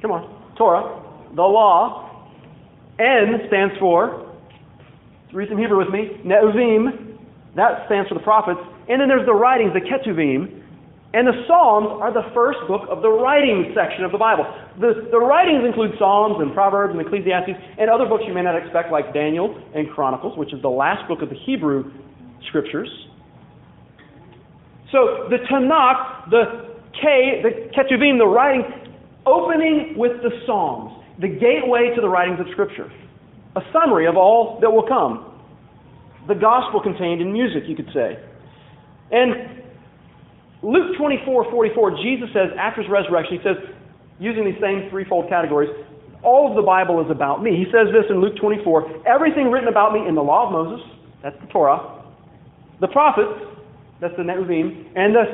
Come 0.02 0.12
on. 0.12 0.56
Torah, 0.58 1.02
the 1.36 1.42
law. 1.42 2.08
N 3.00 3.48
stands 3.48 3.74
for, 3.80 4.30
read 5.34 5.50
some 5.50 5.58
Hebrew 5.58 5.78
with 5.78 5.90
me, 5.90 6.22
Nevi'im, 6.24 7.18
that 7.56 7.86
stands 7.88 8.08
for 8.10 8.16
the 8.16 8.24
prophets. 8.24 8.60
And 8.90 9.02
then 9.02 9.08
there's 9.08 9.26
the 9.26 9.34
writings, 9.34 9.74
the 9.74 9.82
Ketuvim. 9.82 10.62
And 11.14 11.28
the 11.28 11.44
Psalms 11.46 12.00
are 12.00 12.14
the 12.14 12.32
first 12.34 12.60
book 12.68 12.88
of 12.88 13.02
the 13.02 13.10
writing 13.10 13.74
section 13.76 14.06
of 14.06 14.14
the 14.14 14.18
Bible. 14.18 14.48
The, 14.80 15.10
the 15.12 15.20
writings 15.20 15.66
include 15.68 15.92
Psalms 16.00 16.38
and 16.40 16.54
Proverbs 16.54 16.96
and 16.96 17.02
Ecclesiastes 17.02 17.52
and 17.78 17.90
other 17.90 18.06
books 18.06 18.24
you 18.26 18.34
may 18.34 18.44
not 18.44 18.56
expect, 18.56 18.92
like 18.92 19.14
Daniel 19.14 19.52
and 19.76 19.90
Chronicles, 19.92 20.38
which 20.38 20.54
is 20.54 20.62
the 20.62 20.72
last 20.72 21.06
book 21.10 21.22
of 21.22 21.30
the 21.30 21.36
Hebrew 21.36 21.92
Scriptures. 22.48 22.88
So 24.92 25.28
the 25.30 25.38
Tanakh, 25.50 26.30
the 26.30 26.76
K, 26.94 27.42
the 27.44 27.72
Ketuvim, 27.76 28.18
the 28.18 28.28
writing, 28.28 28.64
opening 29.26 29.96
with 29.98 30.22
the 30.22 30.32
Psalms, 30.46 31.04
the 31.20 31.28
gateway 31.28 31.94
to 31.96 32.02
the 32.02 32.10
writings 32.10 32.40
of 32.40 32.48
Scripture, 32.52 32.92
a 33.56 33.62
summary 33.72 34.08
of 34.08 34.18
all 34.18 34.60
that 34.62 34.72
will 34.72 34.88
come 34.88 35.32
the 36.28 36.36
gospel 36.36 36.82
contained 36.82 37.22
in 37.22 37.34
music, 37.34 37.64
you 37.68 37.76
could 37.76 37.90
say. 37.94 38.20
And 39.12 39.64
Luke 40.62 40.98
24 40.98 41.50
44, 41.52 41.92
Jesus 42.04 42.30
says, 42.34 42.50
after 42.60 42.82
his 42.82 42.92
resurrection, 42.92 43.40
he 43.40 43.44
says, 43.44 43.58
using 44.20 44.46
these 44.46 44.60
same 44.62 44.90
threefold 44.90 45.28
categories, 45.30 45.70
all 46.24 46.50
of 46.50 46.56
the 46.56 46.62
Bible 46.62 47.04
is 47.04 47.10
about 47.10 47.42
me. 47.42 47.58
He 47.58 47.66
says 47.74 47.90
this 47.90 48.06
in 48.10 48.22
Luke 48.22 48.38
24 48.40 49.08
everything 49.08 49.50
written 49.50 49.68
about 49.68 49.94
me 49.94 50.08
in 50.08 50.14
the 50.14 50.22
law 50.22 50.46
of 50.46 50.52
Moses, 50.54 50.86
that's 51.24 51.40
the 51.42 51.48
Torah, 51.48 52.06
the 52.80 52.88
prophets, 52.88 53.51
that's 54.02 54.18
the 54.18 54.24
Nevi'im, 54.24 54.90
and 54.96 55.14
the 55.14 55.26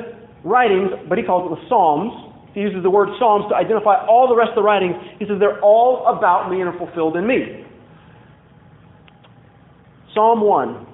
writings, 0.44 0.90
but 1.08 1.16
he 1.18 1.24
calls 1.24 1.50
it 1.50 1.56
the 1.56 1.68
Psalms. 1.68 2.12
He 2.52 2.60
uses 2.60 2.82
the 2.82 2.90
word 2.90 3.08
Psalms 3.18 3.46
to 3.50 3.56
identify 3.56 4.04
all 4.06 4.28
the 4.28 4.36
rest 4.36 4.50
of 4.50 4.56
the 4.56 4.62
writings. 4.62 4.94
He 5.18 5.24
says 5.26 5.40
they're 5.40 5.60
all 5.60 6.06
about 6.06 6.50
me 6.50 6.60
and 6.60 6.68
are 6.68 6.78
fulfilled 6.78 7.16
in 7.16 7.26
me. 7.26 7.64
Psalm 10.14 10.40
1, 10.40 10.86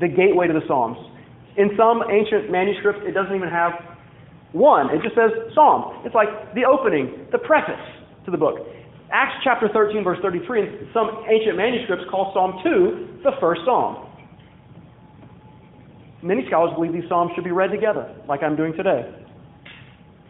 the 0.00 0.08
gateway 0.08 0.46
to 0.46 0.52
the 0.52 0.66
Psalms. 0.66 0.98
In 1.56 1.70
some 1.76 2.02
ancient 2.10 2.50
manuscripts, 2.50 3.02
it 3.04 3.12
doesn't 3.12 3.34
even 3.34 3.48
have 3.48 3.72
one. 4.52 4.90
It 4.90 5.02
just 5.02 5.14
says 5.14 5.30
Psalm. 5.54 6.02
It's 6.04 6.14
like 6.14 6.54
the 6.54 6.64
opening, 6.64 7.26
the 7.30 7.38
preface 7.38 7.80
to 8.24 8.30
the 8.30 8.38
book. 8.38 8.66
Acts 9.12 9.42
chapter 9.42 9.68
13, 9.72 10.04
verse 10.04 10.18
33, 10.22 10.62
in 10.62 10.88
some 10.94 11.22
ancient 11.28 11.56
manuscripts 11.56 12.04
call 12.10 12.30
Psalm 12.32 12.62
2 12.62 13.22
the 13.22 13.32
first 13.40 13.62
Psalm. 13.66 14.09
Many 16.22 16.44
scholars 16.46 16.72
believe 16.74 16.92
these 16.92 17.08
Psalms 17.08 17.32
should 17.34 17.44
be 17.44 17.50
read 17.50 17.70
together, 17.70 18.14
like 18.28 18.42
I'm 18.42 18.56
doing 18.56 18.74
today. 18.76 19.08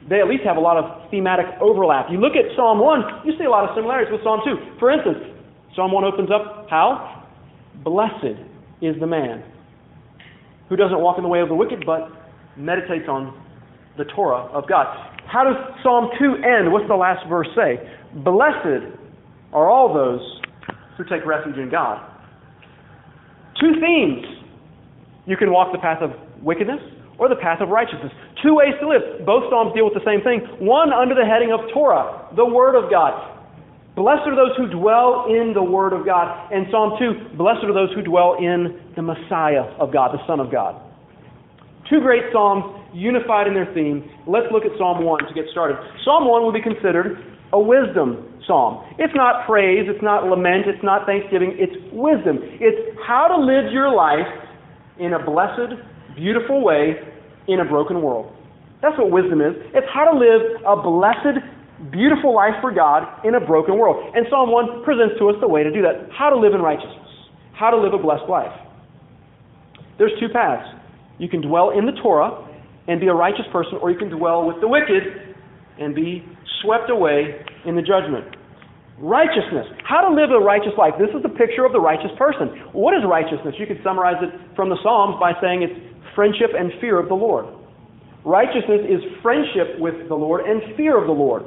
They 0.08 0.20
at 0.20 0.28
least 0.28 0.44
have 0.44 0.56
a 0.56 0.60
lot 0.60 0.76
of 0.76 1.10
thematic 1.10 1.46
overlap. 1.60 2.06
You 2.10 2.18
look 2.18 2.32
at 2.32 2.56
Psalm 2.56 2.78
1, 2.78 3.26
you 3.26 3.32
see 3.38 3.44
a 3.44 3.50
lot 3.50 3.68
of 3.68 3.74
similarities 3.74 4.12
with 4.12 4.22
Psalm 4.22 4.40
2. 4.44 4.78
For 4.78 4.90
instance, 4.90 5.18
Psalm 5.74 5.92
1 5.92 6.04
opens 6.04 6.30
up 6.30 6.66
how? 6.70 7.26
Blessed 7.84 8.38
is 8.80 8.96
the 9.00 9.06
man 9.06 9.42
who 10.68 10.76
doesn't 10.76 11.00
walk 11.00 11.18
in 11.18 11.22
the 11.22 11.28
way 11.28 11.40
of 11.40 11.48
the 11.48 11.54
wicked, 11.54 11.84
but 11.84 12.08
meditates 12.56 13.08
on 13.08 13.34
the 13.98 14.04
Torah 14.04 14.46
of 14.52 14.68
God. 14.68 14.86
How 15.26 15.44
does 15.44 15.56
Psalm 15.82 16.08
2 16.18 16.42
end? 16.42 16.72
What's 16.72 16.88
the 16.88 16.94
last 16.94 17.28
verse 17.28 17.48
say? 17.54 17.78
Blessed 18.24 18.96
are 19.52 19.68
all 19.68 19.92
those 19.92 20.20
who 20.96 21.04
take 21.04 21.26
refuge 21.26 21.56
in 21.56 21.70
God. 21.70 22.06
Two 23.60 23.72
themes. 23.80 24.39
You 25.26 25.36
can 25.36 25.52
walk 25.52 25.72
the 25.72 25.78
path 25.78 26.02
of 26.02 26.12
wickedness 26.42 26.80
or 27.18 27.28
the 27.28 27.36
path 27.36 27.60
of 27.60 27.68
righteousness. 27.68 28.12
Two 28.42 28.56
ways 28.56 28.72
to 28.80 28.88
live. 28.88 29.26
Both 29.26 29.52
Psalms 29.52 29.76
deal 29.76 29.84
with 29.84 29.94
the 29.94 30.04
same 30.08 30.24
thing. 30.24 30.40
One 30.64 30.92
under 30.92 31.14
the 31.14 31.28
heading 31.28 31.52
of 31.52 31.60
Torah, 31.72 32.32
the 32.34 32.46
Word 32.46 32.72
of 32.72 32.90
God. 32.90 33.12
Blessed 33.94 34.24
are 34.24 34.36
those 34.36 34.56
who 34.56 34.72
dwell 34.72 35.28
in 35.28 35.52
the 35.52 35.62
Word 35.62 35.92
of 35.92 36.06
God. 36.06 36.24
And 36.48 36.64
Psalm 36.70 36.96
2, 36.96 37.36
blessed 37.36 37.68
are 37.68 37.74
those 37.74 37.92
who 37.92 38.00
dwell 38.00 38.40
in 38.40 38.80
the 38.96 39.02
Messiah 39.02 39.68
of 39.76 39.92
God, 39.92 40.16
the 40.16 40.24
Son 40.26 40.40
of 40.40 40.50
God. 40.50 40.80
Two 41.90 42.00
great 42.00 42.32
Psalms 42.32 42.64
unified 42.94 43.46
in 43.46 43.54
their 43.54 43.68
theme. 43.74 44.08
Let's 44.26 44.48
look 44.50 44.64
at 44.64 44.72
Psalm 44.78 45.04
1 45.04 45.28
to 45.28 45.34
get 45.34 45.44
started. 45.52 45.76
Psalm 46.04 46.24
1 46.24 46.42
will 46.42 46.54
be 46.54 46.62
considered 46.62 47.20
a 47.52 47.60
wisdom 47.60 48.30
psalm. 48.46 48.82
It's 48.98 49.14
not 49.14 49.46
praise, 49.46 49.86
it's 49.86 50.02
not 50.02 50.24
lament, 50.24 50.66
it's 50.66 50.82
not 50.82 51.06
thanksgiving, 51.06 51.54
it's 51.58 51.76
wisdom. 51.92 52.38
It's 52.58 52.98
how 53.06 53.28
to 53.28 53.36
live 53.36 53.72
your 53.72 53.92
life 53.92 54.26
in 55.00 55.14
a 55.14 55.24
blessed, 55.24 55.80
beautiful 56.14 56.62
way 56.62 57.00
in 57.48 57.60
a 57.60 57.64
broken 57.64 58.02
world. 58.02 58.32
That's 58.82 58.96
what 58.98 59.10
wisdom 59.10 59.40
is. 59.40 59.56
It's 59.74 59.86
how 59.92 60.04
to 60.04 60.16
live 60.16 60.60
a 60.64 60.76
blessed, 60.76 61.40
beautiful 61.90 62.34
life 62.34 62.54
for 62.60 62.70
God 62.72 63.24
in 63.24 63.34
a 63.34 63.40
broken 63.40 63.76
world. 63.76 64.14
And 64.14 64.26
Psalm 64.30 64.52
1 64.52 64.84
presents 64.84 65.18
to 65.18 65.28
us 65.30 65.36
the 65.40 65.48
way 65.48 65.64
to 65.64 65.72
do 65.72 65.82
that 65.82 66.08
how 66.12 66.30
to 66.30 66.36
live 66.36 66.54
in 66.54 66.60
righteousness, 66.60 67.08
how 67.52 67.70
to 67.70 67.76
live 67.76 67.92
a 67.92 67.98
blessed 67.98 68.28
life. 68.28 68.52
There's 69.98 70.12
two 70.20 70.28
paths. 70.32 70.68
You 71.18 71.28
can 71.28 71.42
dwell 71.42 71.70
in 71.76 71.84
the 71.84 71.92
Torah 72.02 72.46
and 72.88 73.00
be 73.00 73.08
a 73.08 73.14
righteous 73.14 73.44
person, 73.52 73.78
or 73.82 73.90
you 73.90 73.98
can 73.98 74.08
dwell 74.08 74.46
with 74.46 74.60
the 74.60 74.68
wicked 74.68 75.36
and 75.78 75.94
be 75.94 76.24
swept 76.62 76.88
away 76.88 77.44
in 77.66 77.76
the 77.76 77.82
judgment. 77.82 78.36
Righteousness. 79.00 79.66
How 79.82 80.06
to 80.06 80.14
live 80.14 80.30
a 80.30 80.38
righteous 80.38 80.76
life. 80.76 80.92
This 81.00 81.08
is 81.16 81.22
the 81.22 81.32
picture 81.32 81.64
of 81.64 81.72
the 81.72 81.80
righteous 81.80 82.12
person. 82.18 82.48
What 82.72 82.92
is 82.92 83.00
righteousness? 83.08 83.54
You 83.58 83.66
could 83.66 83.80
summarize 83.82 84.20
it 84.20 84.28
from 84.54 84.68
the 84.68 84.76
Psalms 84.82 85.16
by 85.18 85.32
saying 85.40 85.62
it's 85.62 85.72
friendship 86.14 86.50
and 86.52 86.70
fear 86.80 87.00
of 87.00 87.08
the 87.08 87.16
Lord. 87.16 87.46
Righteousness 88.24 88.84
is 88.84 89.00
friendship 89.22 89.80
with 89.80 90.08
the 90.08 90.14
Lord 90.14 90.44
and 90.44 90.76
fear 90.76 91.00
of 91.00 91.06
the 91.06 91.16
Lord. 91.16 91.44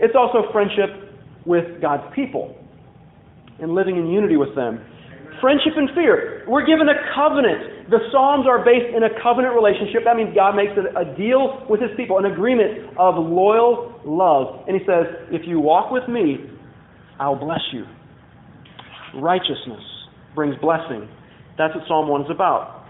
It's 0.00 0.14
also 0.18 0.50
friendship 0.50 1.14
with 1.46 1.80
God's 1.80 2.02
people 2.14 2.56
and 3.60 3.72
living 3.72 3.96
in 3.96 4.08
unity 4.08 4.36
with 4.36 4.54
them. 4.56 4.80
Friendship 5.40 5.72
and 5.76 5.88
fear. 5.94 6.44
We're 6.46 6.66
given 6.66 6.88
a 6.88 6.98
covenant. 7.16 7.88
The 7.88 7.98
Psalms 8.12 8.46
are 8.46 8.62
based 8.64 8.92
in 8.94 9.02
a 9.04 9.12
covenant 9.22 9.56
relationship. 9.56 10.04
That 10.04 10.16
means 10.16 10.34
God 10.36 10.52
makes 10.54 10.72
a 10.76 11.04
deal 11.16 11.64
with 11.68 11.80
his 11.80 11.90
people, 11.96 12.18
an 12.18 12.26
agreement 12.28 12.92
of 13.00 13.16
loyal 13.16 13.96
love. 14.04 14.68
And 14.68 14.76
he 14.76 14.84
says, 14.84 15.08
If 15.32 15.48
you 15.48 15.58
walk 15.58 15.90
with 15.90 16.06
me, 16.08 16.44
I'll 17.18 17.40
bless 17.40 17.64
you. 17.72 17.84
Righteousness 19.16 19.82
brings 20.34 20.56
blessing. 20.60 21.08
That's 21.56 21.74
what 21.74 21.84
Psalm 21.88 22.08
1 22.08 22.22
is 22.22 22.30
about. 22.30 22.84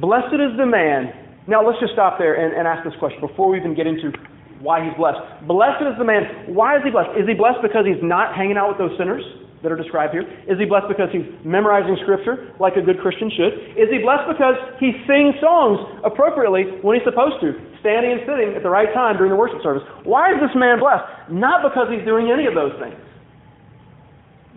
Blessed 0.00 0.34
is 0.34 0.56
the 0.56 0.66
man. 0.66 1.12
Now 1.46 1.66
let's 1.66 1.78
just 1.80 1.92
stop 1.92 2.18
there 2.18 2.38
and, 2.38 2.54
and 2.54 2.66
ask 2.66 2.86
this 2.86 2.94
question 2.98 3.20
before 3.20 3.50
we 3.50 3.58
even 3.58 3.74
get 3.74 3.86
into 3.86 4.14
why 4.62 4.86
he's 4.86 4.94
blessed. 4.94 5.18
Blessed 5.46 5.82
is 5.82 5.98
the 5.98 6.06
man. 6.06 6.54
Why 6.54 6.78
is 6.78 6.82
he 6.86 6.90
blessed? 6.90 7.18
Is 7.18 7.26
he 7.26 7.34
blessed 7.34 7.58
because 7.60 7.84
he's 7.84 8.02
not 8.02 8.34
hanging 8.38 8.56
out 8.56 8.70
with 8.70 8.78
those 8.78 8.94
sinners? 8.96 9.26
That 9.62 9.70
are 9.70 9.78
described 9.78 10.12
here? 10.12 10.26
Is 10.50 10.58
he 10.58 10.66
blessed 10.66 10.90
because 10.90 11.08
he's 11.14 11.26
memorizing 11.46 11.96
Scripture 12.02 12.50
like 12.58 12.74
a 12.74 12.82
good 12.82 12.98
Christian 12.98 13.30
should? 13.30 13.78
Is 13.78 13.88
he 13.90 14.02
blessed 14.02 14.26
because 14.26 14.58
he 14.82 14.92
sings 15.06 15.38
songs 15.38 15.78
appropriately 16.02 16.82
when 16.82 16.98
he's 16.98 17.06
supposed 17.06 17.38
to, 17.42 17.54
standing 17.78 18.18
and 18.18 18.22
sitting 18.26 18.54
at 18.58 18.62
the 18.62 18.70
right 18.70 18.90
time 18.92 19.16
during 19.16 19.30
the 19.30 19.38
worship 19.38 19.62
service? 19.62 19.86
Why 20.02 20.34
is 20.34 20.38
this 20.42 20.54
man 20.58 20.82
blessed? 20.82 21.30
Not 21.30 21.62
because 21.62 21.86
he's 21.90 22.04
doing 22.04 22.30
any 22.30 22.46
of 22.46 22.54
those 22.54 22.74
things. 22.82 22.98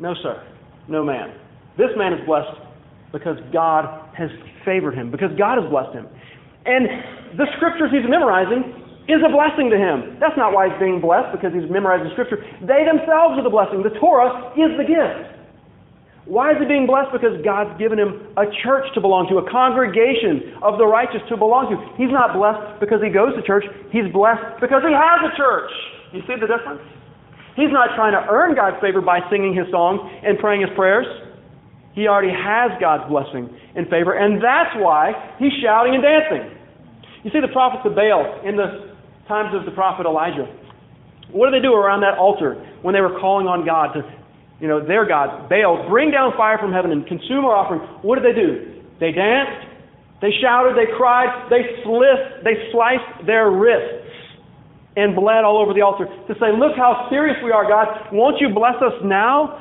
No, 0.01 0.13
sir. 0.21 0.41
No 0.89 1.05
man. 1.05 1.33
This 1.77 1.93
man 1.95 2.13
is 2.13 2.21
blessed 2.25 2.57
because 3.13 3.37
God 3.53 3.87
has 4.17 4.29
favored 4.65 4.93
him, 4.95 5.11
because 5.11 5.31
God 5.37 5.61
has 5.61 5.69
blessed 5.69 5.93
him. 5.93 6.07
And 6.65 7.37
the 7.37 7.45
scriptures 7.57 7.93
he's 7.93 8.09
memorizing 8.09 8.84
is 9.05 9.21
a 9.21 9.29
blessing 9.29 9.69
to 9.69 9.77
him. 9.77 10.17
That's 10.17 10.37
not 10.37 10.53
why 10.53 10.69
he's 10.69 10.79
being 10.81 10.97
blessed 10.99 11.29
because 11.35 11.53
he's 11.53 11.69
memorizing 11.69 12.09
Scripture. 12.17 12.41
They 12.65 12.85
themselves 12.85 13.37
are 13.37 13.45
the 13.45 13.53
blessing. 13.53 13.85
The 13.85 13.93
Torah 14.01 14.53
is 14.57 14.73
the 14.77 14.85
gift. 14.85 15.35
Why 16.25 16.51
is 16.53 16.57
he 16.57 16.65
being 16.65 16.89
blessed? 16.89 17.13
Because 17.13 17.37
God's 17.45 17.77
given 17.77 18.01
him 18.01 18.33
a 18.33 18.49
church 18.65 18.89
to 18.97 18.99
belong 19.01 19.29
to, 19.29 19.37
a 19.37 19.45
congregation 19.45 20.57
of 20.65 20.81
the 20.81 20.87
righteous 20.89 21.21
to 21.29 21.37
belong 21.37 21.69
to. 21.69 21.77
He's 22.01 22.09
not 22.09 22.33
blessed 22.33 22.81
because 22.81 22.97
he 22.97 23.13
goes 23.13 23.37
to 23.37 23.45
church. 23.45 23.61
He's 23.93 24.09
blessed 24.09 24.57
because 24.57 24.81
he 24.81 24.89
has 24.89 25.21
a 25.21 25.31
church. 25.37 25.69
You 26.17 26.25
see 26.25 26.33
the 26.41 26.49
difference? 26.49 26.81
He's 27.53 27.69
not 27.69 27.93
trying 27.93 28.17
to 28.17 28.25
earn 28.25 28.57
God's 28.57 28.81
favor 28.81 29.05
by 29.05 29.21
singing 29.29 29.53
his 29.53 29.69
songs 29.69 30.01
and 30.25 30.41
praying 30.41 30.65
his 30.65 30.73
prayers. 30.73 31.05
He 31.93 32.09
already 32.09 32.33
has 32.33 32.73
God's 32.81 33.05
blessing 33.07 33.47
and 33.77 33.85
favor, 33.87 34.17
and 34.17 34.41
that's 34.41 34.73
why 34.81 35.13
he's 35.37 35.53
shouting 35.61 35.93
and 35.93 36.03
dancing. 36.03 36.57
You 37.23 37.31
see 37.31 37.39
the 37.39 37.53
prophets 37.53 37.85
of 37.85 37.95
Baal 37.95 38.41
in 38.43 38.57
the 38.57 38.94
times 39.27 39.55
of 39.55 39.65
the 39.65 39.71
prophet 39.71 40.05
Elijah. 40.05 40.45
What 41.31 41.49
did 41.49 41.59
they 41.59 41.65
do 41.65 41.73
around 41.73 42.01
that 42.01 42.17
altar 42.17 42.55
when 42.81 42.93
they 42.93 43.01
were 43.01 43.19
calling 43.19 43.47
on 43.47 43.65
God 43.65 43.93
to, 43.93 44.01
you 44.61 44.67
know, 44.67 44.85
their 44.85 45.05
God, 45.07 45.49
Baal, 45.49 45.89
bring 45.89 46.11
down 46.11 46.33
fire 46.37 46.57
from 46.57 46.71
heaven 46.71 46.91
and 46.91 47.05
consume 47.07 47.45
our 47.45 47.55
offering? 47.55 47.81
What 48.01 48.21
did 48.21 48.25
they 48.25 48.37
do? 48.37 48.81
They 48.99 49.11
danced, 49.11 49.67
they 50.21 50.31
shouted, 50.41 50.77
they 50.77 50.87
cried, 50.95 51.49
they 51.49 51.81
sliced, 51.83 52.45
they 52.45 52.55
sliced 52.71 53.25
their 53.25 53.51
wrists 53.51 54.05
and 54.95 55.15
bled 55.15 55.43
all 55.43 55.59
over 55.59 55.73
the 55.73 55.81
altar 55.81 56.05
to 56.05 56.33
say, 56.39 56.55
Look 56.55 56.77
how 56.77 57.07
serious 57.09 57.35
we 57.43 57.51
are, 57.51 57.67
God. 57.67 58.13
Won't 58.13 58.39
you 58.39 58.49
bless 58.53 58.79
us 58.79 58.95
now? 59.03 59.59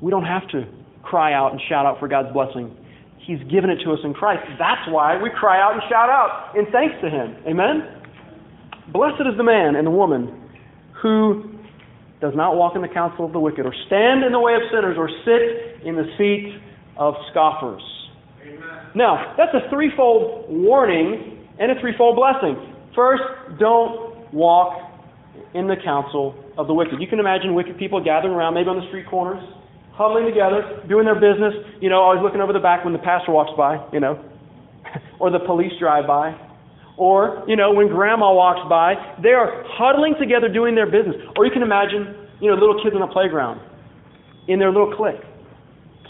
We 0.00 0.10
don't 0.10 0.24
have 0.24 0.46
to 0.54 0.68
cry 1.02 1.32
out 1.32 1.52
and 1.52 1.60
shout 1.68 1.86
out 1.86 1.98
for 1.98 2.06
God's 2.06 2.32
blessing. 2.32 2.70
He's 3.26 3.42
given 3.50 3.70
it 3.70 3.82
to 3.82 3.90
us 3.90 3.98
in 4.04 4.14
Christ. 4.14 4.46
That's 4.58 4.86
why 4.86 5.20
we 5.20 5.30
cry 5.34 5.58
out 5.58 5.74
and 5.74 5.82
shout 5.90 6.10
out 6.10 6.54
in 6.54 6.66
thanks 6.70 6.94
to 7.02 7.10
Him. 7.10 7.34
Amen? 7.42 7.95
Blessed 8.92 9.22
is 9.22 9.36
the 9.36 9.44
man 9.44 9.76
and 9.76 9.86
the 9.86 9.90
woman 9.90 10.42
who 11.02 11.56
does 12.20 12.32
not 12.34 12.56
walk 12.56 12.74
in 12.76 12.82
the 12.82 12.88
counsel 12.88 13.26
of 13.26 13.32
the 13.32 13.40
wicked, 13.40 13.66
or 13.66 13.74
stand 13.86 14.24
in 14.24 14.32
the 14.32 14.40
way 14.40 14.54
of 14.54 14.62
sinners, 14.72 14.96
or 14.98 15.08
sit 15.24 15.86
in 15.86 15.96
the 15.96 16.06
seat 16.16 16.58
of 16.96 17.14
scoffers. 17.30 17.82
Amen. 18.42 18.58
Now, 18.94 19.34
that's 19.36 19.52
a 19.52 19.68
threefold 19.68 20.46
warning 20.48 21.46
and 21.58 21.70
a 21.70 21.80
threefold 21.80 22.16
blessing. 22.16 22.56
First, 22.94 23.22
don't 23.58 24.32
walk 24.32 24.80
in 25.54 25.66
the 25.66 25.76
counsel 25.84 26.34
of 26.56 26.66
the 26.66 26.74
wicked. 26.74 27.00
You 27.00 27.06
can 27.06 27.20
imagine 27.20 27.54
wicked 27.54 27.78
people 27.78 28.02
gathering 28.02 28.32
around, 28.32 28.54
maybe 28.54 28.68
on 28.68 28.80
the 28.80 28.86
street 28.88 29.06
corners, 29.08 29.42
huddling 29.92 30.24
together, 30.24 30.84
doing 30.88 31.04
their 31.04 31.20
business, 31.20 31.52
you 31.80 31.90
know, 31.90 32.00
always 32.00 32.22
looking 32.22 32.40
over 32.40 32.52
the 32.52 32.60
back 32.60 32.84
when 32.84 32.92
the 32.92 32.98
pastor 32.98 33.32
walks 33.32 33.52
by, 33.56 33.76
you 33.92 34.00
know, 34.00 34.22
or 35.20 35.30
the 35.30 35.40
police 35.40 35.72
drive 35.78 36.06
by. 36.06 36.32
Or, 36.96 37.44
you 37.46 37.56
know, 37.56 37.72
when 37.72 37.88
grandma 37.88 38.32
walks 38.32 38.66
by, 38.68 38.94
they 39.22 39.36
are 39.36 39.64
huddling 39.68 40.14
together 40.18 40.48
doing 40.48 40.74
their 40.74 40.86
business. 40.86 41.16
Or 41.36 41.44
you 41.44 41.52
can 41.52 41.62
imagine, 41.62 42.28
you 42.40 42.50
know, 42.50 42.56
little 42.56 42.82
kids 42.82 42.94
on 42.94 43.00
the 43.00 43.12
playground 43.12 43.60
in 44.48 44.58
their 44.58 44.72
little 44.72 44.94
clique, 44.96 45.20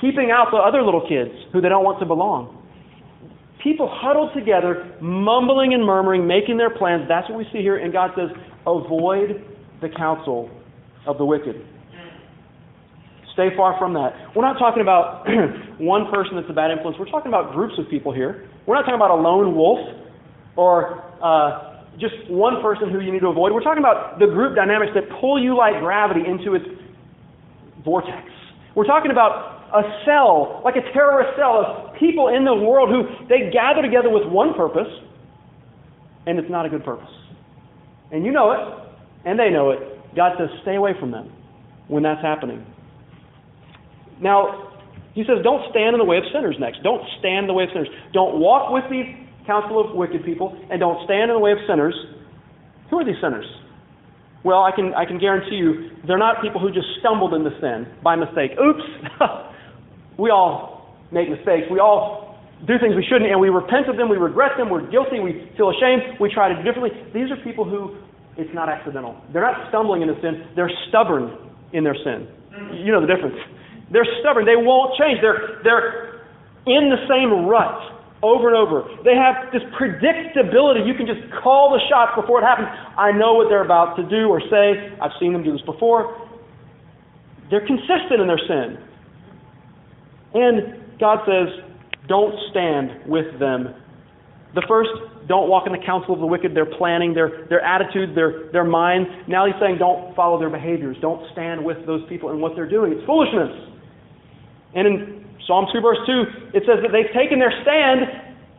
keeping 0.00 0.30
out 0.30 0.48
the 0.52 0.58
other 0.58 0.82
little 0.82 1.02
kids 1.08 1.30
who 1.52 1.60
they 1.60 1.68
don't 1.68 1.84
want 1.84 1.98
to 2.00 2.06
belong. 2.06 2.52
People 3.64 3.90
huddled 3.90 4.30
together, 4.32 4.94
mumbling 5.00 5.74
and 5.74 5.84
murmuring, 5.84 6.26
making 6.26 6.56
their 6.56 6.70
plans. 6.70 7.02
That's 7.08 7.28
what 7.28 7.38
we 7.38 7.44
see 7.52 7.58
here. 7.58 7.78
And 7.78 7.92
God 7.92 8.10
says, 8.14 8.30
avoid 8.62 9.42
the 9.82 9.88
counsel 9.88 10.50
of 11.06 11.18
the 11.18 11.24
wicked. 11.24 11.56
Stay 13.32 13.48
far 13.56 13.76
from 13.78 13.92
that. 13.94 14.14
We're 14.34 14.46
not 14.46 14.56
talking 14.58 14.80
about 14.80 15.26
one 15.78 16.06
person 16.14 16.36
that's 16.36 16.48
a 16.48 16.54
bad 16.54 16.70
influence. 16.70 16.96
We're 16.98 17.10
talking 17.10 17.28
about 17.28 17.52
groups 17.52 17.74
of 17.76 17.90
people 17.90 18.14
here. 18.14 18.48
We're 18.66 18.76
not 18.76 18.82
talking 18.82 18.96
about 18.96 19.10
a 19.10 19.20
lone 19.20 19.54
wolf 19.54 19.80
or 20.56 21.04
uh, 21.22 21.84
just 21.98 22.14
one 22.28 22.60
person 22.62 22.90
who 22.90 23.00
you 23.00 23.12
need 23.12 23.20
to 23.20 23.28
avoid. 23.28 23.52
We're 23.52 23.64
talking 23.64 23.82
about 23.82 24.18
the 24.18 24.26
group 24.26 24.56
dynamics 24.56 24.92
that 24.94 25.04
pull 25.20 25.42
you 25.42 25.56
like 25.56 25.80
gravity 25.80 26.20
into 26.26 26.54
its 26.54 26.64
vortex. 27.84 28.28
We're 28.74 28.84
talking 28.86 29.10
about 29.10 29.56
a 29.72 29.82
cell, 30.04 30.60
like 30.64 30.76
a 30.76 30.92
terrorist 30.92 31.36
cell 31.38 31.64
of 31.64 31.96
people 31.98 32.28
in 32.28 32.44
the 32.44 32.54
world 32.54 32.88
who 32.90 33.26
they 33.28 33.50
gather 33.50 33.82
together 33.82 34.10
with 34.10 34.28
one 34.28 34.54
purpose, 34.54 34.88
and 36.26 36.38
it's 36.38 36.50
not 36.50 36.66
a 36.66 36.68
good 36.68 36.84
purpose. 36.84 37.12
And 38.12 38.24
you 38.24 38.32
know 38.32 38.52
it, 38.52 38.60
and 39.24 39.38
they 39.38 39.50
know 39.50 39.70
it. 39.70 39.80
God 40.14 40.32
says, 40.38 40.48
stay 40.62 40.76
away 40.76 40.92
from 40.98 41.10
them 41.10 41.32
when 41.88 42.02
that's 42.02 42.22
happening. 42.22 42.64
Now, 44.20 44.72
he 45.14 45.22
says, 45.22 45.42
don't 45.42 45.70
stand 45.70 45.94
in 45.94 45.98
the 45.98 46.04
way 46.04 46.18
of 46.18 46.24
sinners 46.32 46.56
next. 46.60 46.82
Don't 46.82 47.02
stand 47.18 47.44
in 47.44 47.46
the 47.46 47.54
way 47.54 47.64
of 47.64 47.70
sinners. 47.72 47.88
Don't 48.12 48.38
walk 48.38 48.72
with 48.72 48.84
these 48.90 49.06
counsel 49.46 49.80
of 49.80 49.96
wicked 49.96 50.24
people, 50.24 50.56
and 50.70 50.80
don't 50.80 51.04
stand 51.04 51.30
in 51.30 51.36
the 51.36 51.40
way 51.40 51.52
of 51.52 51.58
sinners. 51.68 51.94
Who 52.90 52.98
are 52.98 53.04
these 53.04 53.20
sinners? 53.22 53.46
Well, 54.44 54.62
I 54.62 54.70
can, 54.70 54.94
I 54.94 55.04
can 55.06 55.18
guarantee 55.18 55.56
you 55.56 55.90
they're 56.06 56.18
not 56.18 56.42
people 56.42 56.60
who 56.60 56.70
just 56.70 56.86
stumbled 57.00 57.34
into 57.34 57.50
sin 57.60 57.86
by 58.02 58.14
mistake. 58.14 58.52
Oops! 58.58 58.86
we 60.18 60.30
all 60.30 60.94
make 61.10 61.28
mistakes. 61.28 61.66
We 61.70 61.80
all 61.80 62.38
do 62.64 62.78
things 62.80 62.94
we 62.96 63.04
shouldn't, 63.04 63.30
and 63.30 63.40
we 63.40 63.50
repent 63.50 63.88
of 63.88 63.96
them, 63.96 64.08
we 64.08 64.16
regret 64.16 64.56
them, 64.56 64.70
we're 64.70 64.86
guilty, 64.88 65.20
we 65.20 65.50
feel 65.56 65.68
ashamed, 65.68 66.16
we 66.20 66.32
try 66.32 66.48
to 66.48 66.56
do 66.56 66.62
differently. 66.62 66.90
These 67.12 67.28
are 67.28 67.36
people 67.44 67.68
who 67.68 67.98
it's 68.38 68.52
not 68.54 68.68
accidental. 68.68 69.16
They're 69.32 69.44
not 69.44 69.68
stumbling 69.68 70.02
into 70.02 70.14
sin, 70.20 70.48
they're 70.56 70.72
stubborn 70.88 71.36
in 71.72 71.84
their 71.84 71.96
sin. 72.04 72.28
You 72.72 72.92
know 72.92 73.00
the 73.00 73.10
difference. 73.10 73.36
They're 73.92 74.08
stubborn, 74.20 74.46
they 74.46 74.56
won't 74.56 74.96
change. 74.96 75.20
They're, 75.20 75.60
they're 75.64 76.24
in 76.64 76.88
the 76.88 77.00
same 77.08 77.44
rut 77.44 77.95
over 78.22 78.48
and 78.48 78.56
over. 78.56 78.88
They 79.04 79.14
have 79.14 79.52
this 79.52 79.62
predictability. 79.78 80.86
You 80.86 80.94
can 80.94 81.06
just 81.06 81.20
call 81.42 81.70
the 81.70 81.80
shots 81.88 82.12
before 82.16 82.40
it 82.40 82.44
happens. 82.44 82.68
I 82.96 83.12
know 83.12 83.34
what 83.34 83.48
they're 83.48 83.64
about 83.64 83.96
to 83.96 84.08
do 84.08 84.28
or 84.28 84.40
say. 84.40 84.96
I've 85.00 85.12
seen 85.20 85.32
them 85.32 85.42
do 85.42 85.52
this 85.52 85.62
before. 85.62 86.28
They're 87.50 87.66
consistent 87.66 88.20
in 88.20 88.26
their 88.26 88.40
sin. 88.40 88.78
And 90.34 90.98
God 90.98 91.20
says, 91.26 91.48
don't 92.08 92.34
stand 92.50 93.06
with 93.06 93.38
them. 93.38 93.74
The 94.54 94.64
first, 94.66 94.90
don't 95.28 95.48
walk 95.48 95.66
in 95.66 95.72
the 95.72 95.84
counsel 95.84 96.14
of 96.14 96.20
the 96.20 96.26
wicked, 96.26 96.54
their 96.56 96.66
planning, 96.66 97.12
their, 97.12 97.46
their 97.48 97.60
attitude, 97.60 98.16
their, 98.16 98.50
their 98.52 98.64
mind. 98.64 99.28
Now 99.28 99.44
he's 99.46 99.54
saying, 99.60 99.76
don't 99.78 100.16
follow 100.16 100.38
their 100.38 100.50
behaviors. 100.50 100.96
Don't 101.00 101.30
stand 101.32 101.62
with 101.62 101.84
those 101.86 102.00
people 102.08 102.30
and 102.30 102.40
what 102.40 102.54
they're 102.54 102.68
doing. 102.68 102.92
It's 102.92 103.04
foolishness. 103.04 103.52
And 104.74 104.86
in 104.86 105.25
Psalm 105.46 105.66
2, 105.72 105.80
verse 105.80 106.02
2, 106.06 106.58
it 106.58 106.66
says 106.66 106.82
that 106.82 106.90
they've 106.90 107.10
taken 107.14 107.38
their 107.38 107.54
stand 107.62 108.06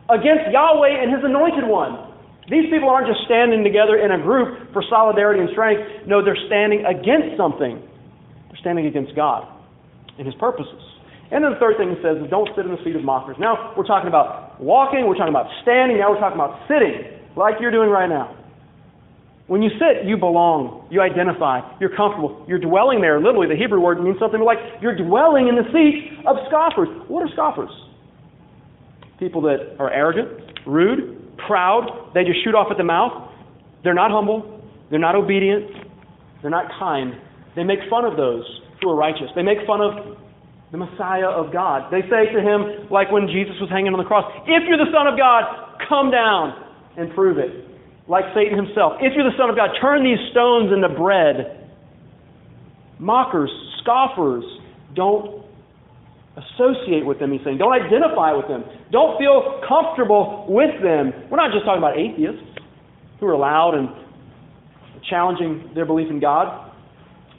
against 0.08 0.48
Yahweh 0.48 1.04
and 1.04 1.12
His 1.12 1.20
anointed 1.22 1.68
one. 1.68 2.08
These 2.48 2.72
people 2.72 2.88
aren't 2.88 3.06
just 3.06 3.28
standing 3.28 3.60
together 3.62 4.00
in 4.00 4.10
a 4.12 4.20
group 4.20 4.72
for 4.72 4.82
solidarity 4.88 5.44
and 5.44 5.52
strength. 5.52 6.08
No, 6.08 6.24
they're 6.24 6.40
standing 6.48 6.84
against 6.88 7.36
something. 7.36 7.76
They're 8.48 8.60
standing 8.64 8.88
against 8.88 9.14
God 9.14 9.44
and 10.16 10.24
His 10.24 10.34
purposes. 10.40 10.80
And 11.30 11.44
then 11.44 11.52
the 11.52 11.60
third 11.60 11.76
thing 11.76 11.92
it 11.92 12.00
says 12.00 12.16
is 12.24 12.30
don't 12.32 12.48
sit 12.56 12.64
in 12.64 12.72
the 12.72 12.80
seat 12.80 12.96
of 12.96 13.04
mockers. 13.04 13.36
Now 13.36 13.76
we're 13.76 13.86
talking 13.86 14.08
about 14.08 14.56
walking, 14.56 15.04
we're 15.04 15.20
talking 15.20 15.36
about 15.36 15.52
standing, 15.60 16.00
now 16.00 16.08
we're 16.08 16.20
talking 16.20 16.40
about 16.40 16.64
sitting, 16.64 17.04
like 17.36 17.60
you're 17.60 17.70
doing 17.70 17.92
right 17.92 18.08
now. 18.08 18.32
When 19.48 19.62
you 19.62 19.70
sit, 19.80 20.04
you 20.04 20.18
belong, 20.20 20.86
you 20.92 21.00
identify, 21.00 21.64
you're 21.80 21.96
comfortable, 21.96 22.44
you're 22.46 22.60
dwelling 22.60 23.00
there. 23.00 23.16
Literally, 23.16 23.48
the 23.48 23.56
Hebrew 23.56 23.80
word 23.80 23.96
means 23.96 24.20
something 24.20 24.44
like 24.44 24.60
you're 24.84 24.94
dwelling 24.94 25.48
in 25.48 25.56
the 25.56 25.64
seat 25.72 26.20
of 26.28 26.36
scoffers. 26.52 26.88
What 27.08 27.24
are 27.24 27.32
scoffers? 27.32 27.72
People 29.16 29.40
that 29.48 29.80
are 29.80 29.88
arrogant, 29.88 30.28
rude, 30.68 31.32
proud, 31.48 32.12
they 32.12 32.28
just 32.28 32.44
shoot 32.44 32.54
off 32.54 32.68
at 32.70 32.76
the 32.76 32.84
mouth. 32.84 33.32
They're 33.82 33.96
not 33.96 34.12
humble, 34.12 34.60
they're 34.90 35.00
not 35.00 35.16
obedient, 35.16 35.64
they're 36.42 36.52
not 36.52 36.68
kind. 36.78 37.16
They 37.56 37.64
make 37.64 37.80
fun 37.88 38.04
of 38.04 38.20
those 38.20 38.44
who 38.82 38.90
are 38.90 38.96
righteous. 38.96 39.32
They 39.34 39.42
make 39.42 39.64
fun 39.66 39.80
of 39.80 40.18
the 40.72 40.76
Messiah 40.76 41.32
of 41.32 41.54
God. 41.54 41.88
They 41.90 42.04
say 42.12 42.28
to 42.36 42.40
him, 42.44 42.92
like 42.92 43.10
when 43.10 43.26
Jesus 43.32 43.56
was 43.64 43.72
hanging 43.72 43.96
on 43.96 43.98
the 43.98 44.04
cross, 44.04 44.28
If 44.44 44.68
you're 44.68 44.76
the 44.76 44.92
Son 44.92 45.08
of 45.08 45.16
God, 45.16 45.80
come 45.88 46.12
down 46.12 46.52
and 46.98 47.14
prove 47.14 47.38
it 47.38 47.67
like 48.08 48.24
Satan 48.34 48.56
himself. 48.56 48.94
If 49.00 49.12
you're 49.14 49.28
the 49.28 49.36
Son 49.36 49.50
of 49.50 49.56
God, 49.56 49.76
turn 49.80 50.02
these 50.02 50.18
stones 50.32 50.72
into 50.72 50.88
bread. 50.88 51.68
Mockers, 52.98 53.52
scoffers, 53.80 54.44
don't 54.96 55.44
associate 56.34 57.04
with 57.04 57.18
them, 57.20 57.32
he's 57.32 57.42
saying. 57.44 57.58
Don't 57.58 57.72
identify 57.72 58.32
with 58.32 58.48
them. 58.48 58.64
Don't 58.90 59.18
feel 59.18 59.60
comfortable 59.68 60.46
with 60.48 60.72
them. 60.82 61.12
We're 61.30 61.36
not 61.36 61.52
just 61.52 61.64
talking 61.64 61.78
about 61.78 61.98
atheists 61.98 62.42
who 63.20 63.26
are 63.26 63.36
loud 63.36 63.74
and 63.74 63.90
challenging 65.10 65.70
their 65.74 65.84
belief 65.84 66.08
in 66.10 66.18
God. 66.18 66.72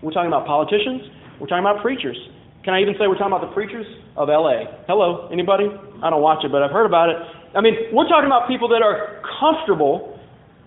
We're 0.03 0.11
talking 0.11 0.29
about 0.29 0.45
politicians. 0.45 1.01
We're 1.41 1.47
talking 1.47 1.65
about 1.65 1.81
preachers. 1.81 2.17
Can 2.63 2.73
I 2.73 2.81
even 2.81 2.93
say 2.99 3.07
we're 3.07 3.17
talking 3.17 3.33
about 3.33 3.47
the 3.47 3.55
preachers 3.55 3.87
of 4.15 4.27
LA? 4.27 4.83
Hello, 4.87 5.29
anybody? 5.31 5.67
I 6.03 6.09
don't 6.09 6.21
watch 6.21 6.43
it, 6.43 6.51
but 6.51 6.61
I've 6.61 6.71
heard 6.71 6.85
about 6.85 7.09
it. 7.09 7.17
I 7.55 7.61
mean, 7.61 7.73
we're 7.91 8.07
talking 8.07 8.27
about 8.27 8.47
people 8.47 8.67
that 8.69 8.83
are 8.83 9.23
comfortable 9.39 10.08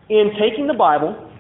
in 0.09 0.33
taking 0.39 0.67
the 0.67 0.75
Bible 0.75 1.31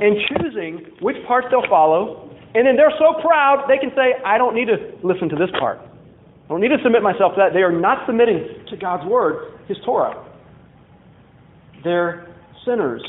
and 0.00 0.16
choosing 0.28 0.86
which 1.00 1.16
parts 1.26 1.48
they'll 1.50 1.68
follow, 1.68 2.30
and 2.54 2.66
then 2.66 2.76
they're 2.76 2.94
so 2.98 3.20
proud 3.20 3.66
they 3.68 3.78
can 3.78 3.90
say, 3.94 4.14
I 4.24 4.38
don't 4.38 4.54
need 4.54 4.66
to 4.66 4.76
listen 5.02 5.28
to 5.28 5.36
this 5.36 5.50
part. 5.58 5.78
I 5.78 6.48
don't 6.48 6.60
need 6.60 6.68
to 6.68 6.82
submit 6.82 7.02
myself 7.02 7.34
to 7.34 7.40
that. 7.44 7.52
They 7.52 7.62
are 7.62 7.72
not 7.72 8.06
submitting 8.06 8.64
to 8.70 8.76
God's 8.76 9.06
Word, 9.06 9.60
His 9.68 9.76
Torah. 9.84 10.24
They're 11.84 12.26
sinners. 12.64 13.02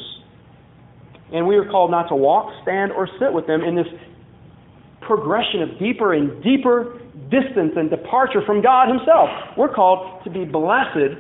And 1.32 1.48
we 1.48 1.56
are 1.56 1.70
called 1.70 1.92
not 1.92 2.10
to 2.10 2.16
walk, 2.16 2.52
stand, 2.64 2.92
or 2.92 3.08
sit 3.20 3.32
with 3.32 3.48
them 3.48 3.62
in 3.62 3.76
this 3.76 3.88
progression 5.02 5.62
of 5.62 5.80
deeper 5.80 6.14
and 6.14 6.44
deeper 6.44 7.00
distance 7.30 7.74
and 7.76 7.90
departure 7.90 8.42
from 8.46 8.62
God 8.62 8.90
Himself. 8.90 9.30
We're 9.58 9.74
called 9.74 10.24
to 10.24 10.30
be 10.30 10.44
blessed 10.44 11.18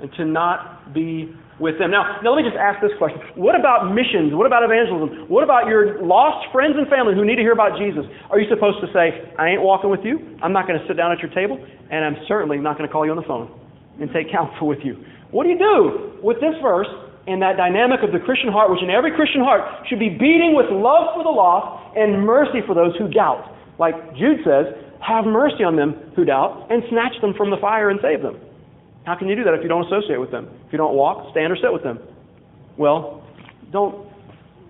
and 0.00 0.12
to 0.16 0.24
not 0.24 0.94
be 0.94 1.34
with 1.60 1.76
them. 1.78 1.92
Now, 1.92 2.18
now 2.24 2.32
let 2.32 2.42
me 2.42 2.48
just 2.48 2.56
ask 2.56 2.80
this 2.80 2.96
question. 2.96 3.20
What 3.36 3.52
about 3.54 3.92
missions? 3.92 4.32
What 4.32 4.48
about 4.48 4.64
evangelism? 4.64 5.28
What 5.28 5.44
about 5.44 5.68
your 5.68 6.00
lost 6.00 6.48
friends 6.50 6.74
and 6.80 6.88
family 6.88 7.12
who 7.12 7.22
need 7.22 7.36
to 7.36 7.44
hear 7.44 7.52
about 7.52 7.76
Jesus? 7.76 8.08
Are 8.32 8.40
you 8.40 8.48
supposed 8.48 8.80
to 8.80 8.88
say, 8.96 9.28
I 9.36 9.52
ain't 9.52 9.60
walking 9.60 9.92
with 9.92 10.00
you, 10.02 10.18
I'm 10.40 10.56
not 10.56 10.66
going 10.66 10.80
to 10.80 10.84
sit 10.88 10.96
down 10.96 11.12
at 11.12 11.20
your 11.20 11.30
table, 11.36 11.60
and 11.92 12.00
I'm 12.00 12.16
certainly 12.26 12.56
not 12.56 12.80
going 12.80 12.88
to 12.88 12.92
call 12.92 13.04
you 13.04 13.12
on 13.12 13.20
the 13.20 13.28
phone 13.28 13.52
and 14.00 14.08
take 14.10 14.32
counsel 14.32 14.66
with 14.66 14.80
you? 14.82 14.96
What 15.30 15.44
do 15.44 15.52
you 15.52 15.60
do 15.60 16.18
with 16.24 16.40
this 16.40 16.56
verse 16.64 16.88
and 17.28 17.38
that 17.44 17.60
dynamic 17.60 18.00
of 18.02 18.10
the 18.10 18.18
Christian 18.18 18.50
heart, 18.50 18.72
which 18.72 18.82
in 18.82 18.90
every 18.90 19.12
Christian 19.14 19.44
heart 19.44 19.86
should 19.86 20.00
be 20.00 20.08
beating 20.08 20.56
with 20.56 20.72
love 20.72 21.12
for 21.14 21.22
the 21.22 21.30
lost 21.30 21.94
and 21.94 22.24
mercy 22.24 22.64
for 22.66 22.74
those 22.74 22.96
who 22.96 23.06
doubt? 23.12 23.52
Like 23.78 23.94
Jude 24.16 24.40
says, 24.42 24.72
have 25.04 25.24
mercy 25.24 25.64
on 25.64 25.76
them 25.76 26.12
who 26.16 26.24
doubt 26.24 26.68
and 26.68 26.82
snatch 26.88 27.20
them 27.20 27.32
from 27.36 27.50
the 27.50 27.56
fire 27.60 27.88
and 27.88 28.00
save 28.02 28.22
them. 28.24 28.36
How 29.10 29.18
can 29.18 29.26
you 29.26 29.34
do 29.34 29.42
that 29.42 29.58
if 29.58 29.66
you 29.66 29.68
don't 29.68 29.82
associate 29.90 30.22
with 30.22 30.30
them? 30.30 30.46
If 30.62 30.70
you 30.70 30.78
don't 30.78 30.94
walk, 30.94 31.34
stand, 31.34 31.50
or 31.50 31.58
sit 31.58 31.74
with 31.74 31.82
them? 31.82 31.98
Well, 32.78 33.26
don't, 33.74 34.06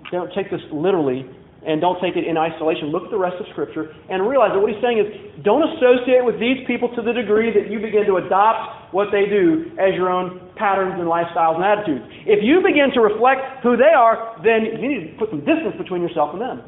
don't 0.08 0.32
take 0.32 0.48
this 0.48 0.64
literally 0.72 1.28
and 1.60 1.76
don't 1.76 2.00
take 2.00 2.16
it 2.16 2.24
in 2.24 2.40
isolation. 2.40 2.88
Look 2.88 3.04
at 3.04 3.12
the 3.12 3.20
rest 3.20 3.36
of 3.36 3.44
Scripture 3.52 3.92
and 4.08 4.24
realize 4.24 4.56
that 4.56 4.60
what 4.64 4.72
he's 4.72 4.80
saying 4.80 4.96
is 4.96 5.44
don't 5.44 5.60
associate 5.76 6.24
with 6.24 6.40
these 6.40 6.64
people 6.64 6.88
to 6.96 7.04
the 7.04 7.12
degree 7.12 7.52
that 7.52 7.68
you 7.68 7.84
begin 7.84 8.08
to 8.08 8.16
adopt 8.16 8.96
what 8.96 9.12
they 9.12 9.28
do 9.28 9.76
as 9.76 9.92
your 9.92 10.08
own 10.08 10.40
patterns 10.56 10.96
and 10.96 11.04
lifestyles 11.04 11.60
and 11.60 11.64
attitudes. 11.68 12.08
If 12.24 12.40
you 12.40 12.64
begin 12.64 12.96
to 12.96 13.04
reflect 13.04 13.60
who 13.60 13.76
they 13.76 13.92
are, 13.92 14.40
then 14.40 14.80
you 14.80 14.88
need 14.88 15.04
to 15.04 15.20
put 15.20 15.28
some 15.28 15.44
distance 15.44 15.76
between 15.76 16.00
yourself 16.00 16.32
and 16.32 16.40
them. 16.40 16.64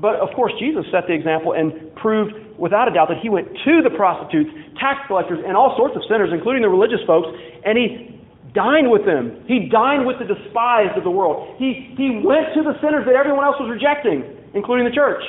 But 0.00 0.16
of 0.16 0.32
course, 0.34 0.52
Jesus 0.58 0.84
set 0.90 1.06
the 1.06 1.12
example 1.12 1.52
and 1.52 1.94
proved 1.96 2.32
without 2.56 2.88
a 2.88 2.92
doubt 2.92 3.08
that 3.12 3.20
he 3.20 3.28
went 3.28 3.48
to 3.64 3.84
the 3.84 3.92
prostitutes, 3.92 4.48
tax 4.80 5.04
collectors, 5.06 5.44
and 5.44 5.56
all 5.56 5.76
sorts 5.76 5.94
of 5.94 6.02
sinners, 6.08 6.32
including 6.32 6.62
the 6.64 6.72
religious 6.72 7.04
folks, 7.06 7.28
and 7.64 7.76
he 7.76 8.16
dined 8.56 8.90
with 8.90 9.04
them. 9.04 9.44
He 9.46 9.68
dined 9.68 10.08
with 10.08 10.16
the 10.18 10.24
despised 10.24 10.96
of 10.96 11.04
the 11.04 11.12
world. 11.12 11.56
He, 11.60 11.92
he 11.96 12.20
went 12.24 12.56
to 12.56 12.64
the 12.64 12.80
sinners 12.80 13.04
that 13.04 13.14
everyone 13.14 13.44
else 13.44 13.60
was 13.60 13.68
rejecting, 13.68 14.24
including 14.56 14.88
the 14.88 14.96
church. 14.96 15.22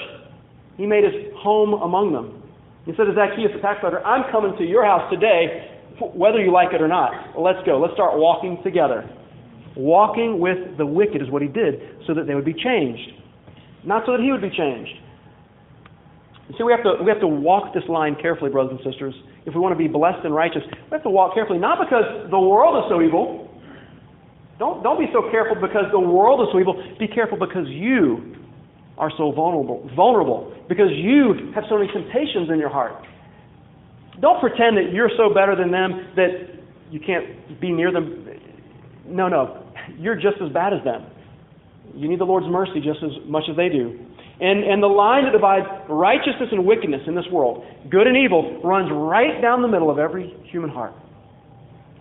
He 0.79 0.87
made 0.87 1.03
his 1.03 1.35
home 1.35 1.75
among 1.75 2.15
them. 2.15 2.41
He 2.87 2.95
said 2.95 3.05
to 3.05 3.13
Zacchaeus, 3.13 3.51
the 3.53 3.61
tax 3.61 3.79
collector, 3.83 4.01
I'm 4.07 4.31
coming 4.31 4.55
to 4.57 4.63
your 4.63 4.83
house 4.83 5.05
today, 5.11 5.67
whether 5.99 6.41
you 6.41 6.51
like 6.51 6.73
it 6.73 6.81
or 6.81 6.87
not. 6.87 7.37
Let's 7.37 7.61
go. 7.67 7.77
Let's 7.77 7.93
start 7.93 8.17
walking 8.17 8.57
together. 8.63 9.07
Walking 9.75 10.39
with 10.39 10.77
the 10.77 10.85
wicked 10.85 11.21
is 11.21 11.29
what 11.29 11.43
he 11.43 11.47
did 11.47 12.01
so 12.07 12.15
that 12.15 12.25
they 12.25 12.33
would 12.33 12.47
be 12.47 12.55
changed 12.55 13.20
not 13.85 14.03
so 14.05 14.13
that 14.13 14.21
he 14.21 14.31
would 14.31 14.41
be 14.41 14.49
changed. 14.49 14.93
You 16.49 16.57
see, 16.57 16.63
we 16.63 16.71
have, 16.71 16.83
to, 16.83 17.01
we 17.03 17.09
have 17.09 17.21
to 17.21 17.27
walk 17.27 17.73
this 17.73 17.87
line 17.87 18.15
carefully, 18.21 18.51
brothers 18.51 18.77
and 18.77 18.91
sisters. 18.91 19.15
If 19.45 19.55
we 19.55 19.61
want 19.61 19.71
to 19.71 19.79
be 19.79 19.87
blessed 19.87 20.25
and 20.25 20.35
righteous, 20.35 20.61
we 20.67 20.91
have 20.91 21.03
to 21.03 21.09
walk 21.09 21.33
carefully, 21.33 21.59
not 21.59 21.79
because 21.79 22.29
the 22.29 22.39
world 22.39 22.83
is 22.83 22.89
so 22.91 23.01
evil. 23.01 23.47
Don't, 24.59 24.83
don't 24.83 24.99
be 24.99 25.07
so 25.13 25.31
careful 25.31 25.55
because 25.55 25.85
the 25.91 25.99
world 25.99 26.41
is 26.41 26.47
so 26.51 26.59
evil. 26.59 26.75
Be 26.99 27.07
careful 27.07 27.37
because 27.37 27.65
you 27.67 28.35
are 28.97 29.09
so 29.17 29.31
vulnerable, 29.31 29.89
vulnerable, 29.95 30.53
because 30.67 30.91
you 30.93 31.51
have 31.55 31.63
so 31.69 31.77
many 31.79 31.91
temptations 31.91 32.49
in 32.51 32.59
your 32.59 32.69
heart. 32.69 33.01
Don't 34.19 34.39
pretend 34.39 34.77
that 34.77 34.93
you're 34.93 35.09
so 35.17 35.33
better 35.33 35.55
than 35.55 35.71
them 35.71 36.13
that 36.15 36.61
you 36.91 36.99
can't 36.99 37.59
be 37.59 37.71
near 37.71 37.91
them. 37.91 38.27
No, 39.07 39.27
no. 39.27 39.63
You're 39.97 40.15
just 40.15 40.37
as 40.45 40.51
bad 40.53 40.73
as 40.73 40.83
them. 40.83 41.05
You 41.95 42.07
need 42.07 42.19
the 42.19 42.25
Lord's 42.25 42.47
mercy 42.47 42.79
just 42.83 42.99
as 43.03 43.11
much 43.27 43.43
as 43.49 43.57
they 43.57 43.69
do. 43.69 43.99
And, 44.39 44.63
and 44.63 44.81
the 44.81 44.87
line 44.87 45.25
that 45.25 45.31
divides 45.31 45.65
righteousness 45.87 46.49
and 46.51 46.65
wickedness 46.65 47.01
in 47.05 47.15
this 47.15 47.25
world, 47.31 47.63
good 47.89 48.07
and 48.07 48.17
evil, 48.17 48.59
runs 48.63 48.89
right 48.91 49.41
down 49.41 49.61
the 49.61 49.67
middle 49.67 49.91
of 49.91 49.99
every 49.99 50.33
human 50.51 50.69
heart. 50.69 50.93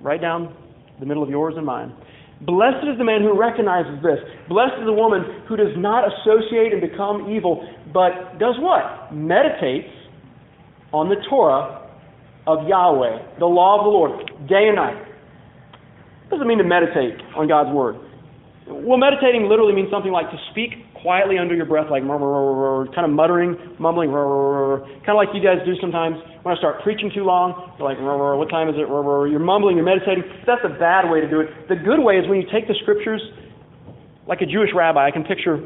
Right 0.00 0.20
down 0.20 0.54
the 1.00 1.06
middle 1.06 1.22
of 1.22 1.28
yours 1.28 1.54
and 1.56 1.66
mine. 1.66 1.94
Blessed 2.40 2.88
is 2.88 2.96
the 2.96 3.04
man 3.04 3.20
who 3.20 3.38
recognizes 3.38 4.02
this. 4.02 4.18
Blessed 4.48 4.80
is 4.80 4.86
the 4.86 4.96
woman 4.96 5.44
who 5.46 5.56
does 5.56 5.76
not 5.76 6.04
associate 6.08 6.72
and 6.72 6.80
become 6.80 7.30
evil, 7.30 7.60
but 7.92 8.38
does 8.38 8.56
what? 8.58 9.12
Meditates 9.12 9.92
on 10.92 11.10
the 11.10 11.16
Torah 11.28 11.90
of 12.46 12.66
Yahweh, 12.66 13.38
the 13.38 13.46
law 13.46 13.78
of 13.78 13.84
the 13.84 13.90
Lord, 13.90 14.48
day 14.48 14.68
and 14.68 14.76
night. 14.76 14.96
What 16.28 16.38
does 16.38 16.44
it 16.44 16.48
mean 16.48 16.58
to 16.58 16.64
meditate 16.64 17.20
on 17.36 17.46
God's 17.46 17.74
Word? 17.74 17.96
Well, 18.70 18.98
meditating 18.98 19.50
literally 19.50 19.74
means 19.74 19.90
something 19.90 20.12
like 20.12 20.30
to 20.30 20.38
speak 20.50 20.78
quietly 21.02 21.38
under 21.38 21.54
your 21.54 21.66
breath, 21.66 21.90
like 21.90 22.06
kind 22.06 23.02
of 23.04 23.10
muttering, 23.10 23.58
mumbling, 23.78 24.14
kind 24.14 25.10
of 25.10 25.18
like 25.18 25.34
you 25.34 25.42
guys 25.42 25.58
do 25.66 25.74
sometimes 25.80 26.16
when 26.46 26.54
I 26.54 26.58
start 26.58 26.82
preaching 26.82 27.10
too 27.12 27.24
long. 27.24 27.74
You're 27.78 27.88
like, 27.88 27.98
what 27.98 28.48
time 28.48 28.68
is 28.68 28.76
it? 28.76 28.86
You're 28.86 29.42
mumbling, 29.42 29.74
you're 29.76 29.84
meditating. 29.84 30.22
That's 30.46 30.62
a 30.62 30.70
bad 30.78 31.10
way 31.10 31.20
to 31.20 31.28
do 31.28 31.40
it. 31.40 31.50
The 31.68 31.76
good 31.76 31.98
way 31.98 32.22
is 32.22 32.28
when 32.28 32.38
you 32.38 32.46
take 32.52 32.68
the 32.68 32.78
scriptures, 32.82 33.20
like 34.28 34.40
a 34.40 34.46
Jewish 34.46 34.70
rabbi. 34.70 35.02
I 35.06 35.10
can 35.10 35.24
picture 35.24 35.58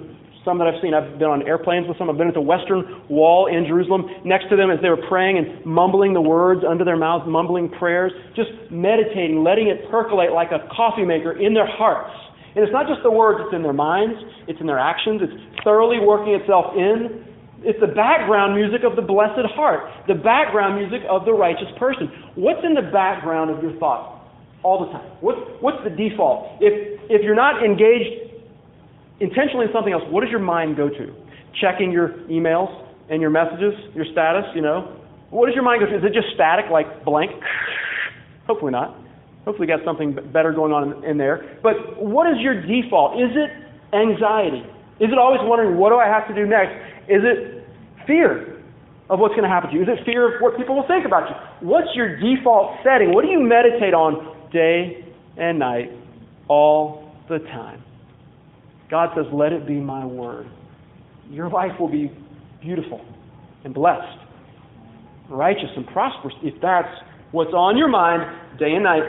some 0.44 0.58
that 0.58 0.66
I've 0.66 0.80
seen. 0.80 0.94
I've 0.94 1.18
been 1.18 1.28
on 1.28 1.46
airplanes 1.46 1.88
with 1.88 1.98
some. 1.98 2.08
I've 2.08 2.16
been 2.16 2.28
at 2.28 2.34
the 2.34 2.40
Western 2.40 3.04
Wall 3.08 3.46
in 3.52 3.66
Jerusalem 3.66 4.08
next 4.24 4.48
to 4.48 4.56
them 4.56 4.70
as 4.70 4.80
they 4.80 4.88
were 4.88 5.04
praying 5.08 5.36
and 5.36 5.64
mumbling 5.66 6.14
the 6.14 6.20
words 6.20 6.62
under 6.64 6.84
their 6.84 6.96
mouths, 6.96 7.24
mumbling 7.28 7.68
prayers, 7.68 8.12
just 8.36 8.50
meditating, 8.70 9.44
letting 9.44 9.68
it 9.68 9.90
percolate 9.90 10.32
like 10.32 10.52
a 10.52 10.64
coffee 10.74 11.04
maker 11.04 11.32
in 11.36 11.52
their 11.52 11.66
hearts. 11.66 12.14
And 12.54 12.62
it's 12.62 12.72
not 12.72 12.86
just 12.86 13.02
the 13.02 13.10
words, 13.10 13.42
it's 13.42 13.54
in 13.54 13.62
their 13.62 13.74
minds, 13.74 14.14
it's 14.46 14.60
in 14.60 14.66
their 14.66 14.78
actions, 14.78 15.20
it's 15.22 15.34
thoroughly 15.64 15.98
working 15.98 16.34
itself 16.34 16.74
in. 16.76 17.26
It's 17.66 17.80
the 17.80 17.90
background 17.90 18.54
music 18.54 18.84
of 18.84 18.94
the 18.94 19.02
blessed 19.02 19.48
heart, 19.56 19.90
the 20.06 20.14
background 20.14 20.76
music 20.76 21.00
of 21.08 21.24
the 21.24 21.32
righteous 21.32 21.72
person. 21.78 22.12
What's 22.36 22.60
in 22.62 22.74
the 22.74 22.92
background 22.92 23.50
of 23.50 23.62
your 23.62 23.72
thoughts 23.80 24.20
all 24.62 24.84
the 24.84 24.92
time? 24.92 25.08
What's, 25.20 25.40
what's 25.60 25.78
the 25.82 25.90
default? 25.90 26.60
If, 26.60 27.00
if 27.08 27.22
you're 27.24 27.34
not 27.34 27.64
engaged 27.64 28.36
intentionally 29.18 29.66
in 29.66 29.72
something 29.72 29.92
else, 29.92 30.04
what 30.10 30.20
does 30.20 30.30
your 30.30 30.44
mind 30.44 30.76
go 30.76 30.88
to? 30.88 31.14
Checking 31.60 31.90
your 31.90 32.10
emails 32.28 32.68
and 33.08 33.20
your 33.20 33.30
messages, 33.30 33.72
your 33.94 34.04
status, 34.12 34.44
you 34.54 34.60
know? 34.60 35.00
What 35.30 35.46
does 35.46 35.54
your 35.54 35.64
mind 35.64 35.80
go 35.80 35.86
to? 35.86 35.96
Is 35.96 36.04
it 36.04 36.12
just 36.12 36.34
static, 36.34 36.66
like 36.70 37.04
blank? 37.04 37.32
Hopefully 38.46 38.72
not. 38.72 39.03
Hopefully, 39.44 39.66
got 39.66 39.84
something 39.84 40.16
better 40.32 40.52
going 40.52 40.72
on 40.72 41.04
in 41.04 41.18
there. 41.18 41.58
But 41.62 42.02
what 42.02 42.30
is 42.30 42.38
your 42.40 42.60
default? 42.60 43.20
Is 43.20 43.30
it 43.34 43.50
anxiety? 43.94 44.64
Is 45.00 45.10
it 45.12 45.18
always 45.18 45.40
wondering, 45.42 45.76
what 45.76 45.90
do 45.90 45.96
I 45.96 46.06
have 46.06 46.26
to 46.28 46.34
do 46.34 46.46
next? 46.46 46.72
Is 47.08 47.20
it 47.22 47.66
fear 48.06 48.62
of 49.10 49.18
what's 49.18 49.34
going 49.34 49.44
to 49.44 49.52
happen 49.52 49.70
to 49.70 49.76
you? 49.76 49.82
Is 49.82 49.88
it 49.88 50.04
fear 50.06 50.36
of 50.36 50.40
what 50.40 50.56
people 50.56 50.76
will 50.76 50.86
think 50.88 51.04
about 51.04 51.28
you? 51.28 51.68
What's 51.68 51.88
your 51.94 52.16
default 52.16 52.78
setting? 52.82 53.12
What 53.12 53.22
do 53.22 53.30
you 53.30 53.40
meditate 53.40 53.92
on 53.92 54.34
day 54.54 55.04
and 55.36 55.58
night, 55.58 55.90
all 56.48 57.12
the 57.28 57.38
time. 57.38 57.82
God 58.90 59.10
says, 59.16 59.26
Let 59.32 59.52
it 59.52 59.66
be 59.66 59.74
my 59.74 60.06
word. 60.06 60.48
Your 61.30 61.50
life 61.50 61.72
will 61.78 61.88
be 61.88 62.10
beautiful 62.62 63.04
and 63.64 63.74
blessed, 63.74 64.18
righteous 65.28 65.70
and 65.76 65.86
prosperous 65.88 66.34
if 66.42 66.54
that's 66.62 66.88
what's 67.32 67.52
on 67.52 67.76
your 67.76 67.88
mind 67.88 68.22
day 68.58 68.72
and 68.72 68.84
night. 68.84 69.02